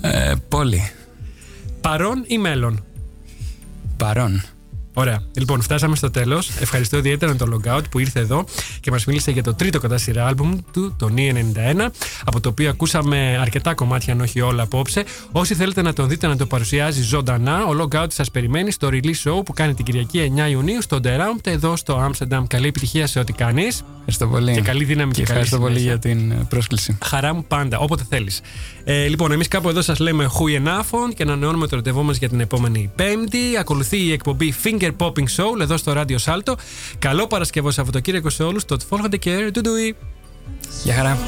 Ε, 0.00 0.32
πόλη. 0.48 0.90
Παρόν 1.84 2.24
ή 2.26 2.38
μέλλον; 2.38 2.84
Παρόν. 3.96 4.42
Ωραία. 4.94 5.22
Λοιπόν, 5.36 5.60
φτάσαμε 5.60 5.96
στο 5.96 6.10
τέλος. 6.10 6.50
Ευχαριστώ 6.60 6.96
ιδιαίτερα 6.96 7.36
τον 7.36 7.54
Logout 7.54 7.82
που 7.90 7.98
ήρθε 7.98 8.20
εδώ 8.20 8.44
και 8.80 8.90
μας 8.90 9.04
μίλησε 9.04 9.30
για 9.30 9.42
το 9.42 9.54
τρίτο 9.54 9.78
κατά 9.78 9.98
σειρά 9.98 10.26
άλμπουμ 10.26 10.58
του, 10.72 10.94
το 10.98 11.08
Νι 11.08 11.52
91, 11.76 11.88
από 12.24 12.40
το 12.40 12.48
οποίο 12.48 12.70
ακούσαμε 12.70 13.38
αρκετά 13.40 13.74
κομμάτια, 13.74 14.12
αν 14.12 14.20
όχι 14.20 14.40
όλα 14.40 14.62
απόψε. 14.62 15.04
Όσοι 15.32 15.54
θέλετε 15.54 15.82
να 15.82 15.92
τον 15.92 16.08
δείτε 16.08 16.26
να 16.26 16.36
το 16.36 16.46
παρουσιάζει 16.46 17.02
ζωντανά, 17.02 17.64
ο 17.64 17.70
Logout 17.80 18.06
σας 18.08 18.30
περιμένει 18.30 18.70
στο 18.70 18.88
release 18.92 19.22
show 19.24 19.44
που 19.44 19.52
κάνει 19.52 19.74
την 19.74 19.84
Κυριακή 19.84 20.32
9 20.36 20.50
Ιουνίου 20.50 20.82
στο 20.82 21.00
The 21.04 21.08
Round 21.08 21.46
εδώ 21.46 21.76
στο 21.76 22.10
Amsterdam. 22.10 22.42
Καλή 22.46 22.66
επιτυχία 22.66 23.06
σε 23.06 23.18
ό,τι 23.18 23.32
κάνεις. 23.32 23.82
Ευχαριστώ 23.98 24.26
πολύ. 24.26 24.52
Και 24.52 24.60
καλή 24.60 24.84
δύναμη 24.84 25.12
και, 25.12 25.20
και 25.20 25.26
καλή 25.26 25.38
ευχαριστώ 25.38 25.58
πολύ 25.66 25.78
συνέχεια. 25.78 25.98
για 26.00 26.14
την 26.14 26.30
ε, 26.30 26.46
πρόσκληση. 26.48 26.98
Χαρά 27.04 27.34
μου 27.34 27.44
πάντα, 27.44 27.78
όποτε 27.78 28.04
θέλεις. 28.08 28.40
Ε, 28.84 29.06
λοιπόν, 29.06 29.32
εμείς 29.32 29.48
κάπου 29.48 29.68
εδώ 29.68 29.82
σας 29.82 29.98
λέμε 29.98 30.30
Who 30.32 30.66
enough 30.66 31.14
και 31.14 31.22
ανανεώνουμε 31.22 31.66
το 31.66 31.76
ραντεβού 31.76 32.02
μας 32.02 32.16
για 32.16 32.28
την 32.28 32.40
επόμενη 32.40 32.92
Πέμπτη. 32.96 33.56
Ακολουθεί 33.58 33.96
η 33.96 34.12
εκπομπή 34.12 34.54
Finger 34.64 34.90
Popping 34.96 35.26
Soul 35.36 35.60
εδώ 35.60 35.76
στο 35.76 35.92
Radio 35.96 36.16
Salto. 36.24 36.54
Καλό 36.98 37.26
Παρασκευό 37.26 37.70
Σαββατοκύριακο 37.70 38.30
σε 38.30 38.42
όλους. 38.42 38.64
Το 38.64 38.76
Follow 38.88 39.14
the 39.14 39.18
Care. 39.24 39.48
Ντουντουι. 39.52 39.96
Γεια 40.84 40.94
χαρά. 40.94 41.18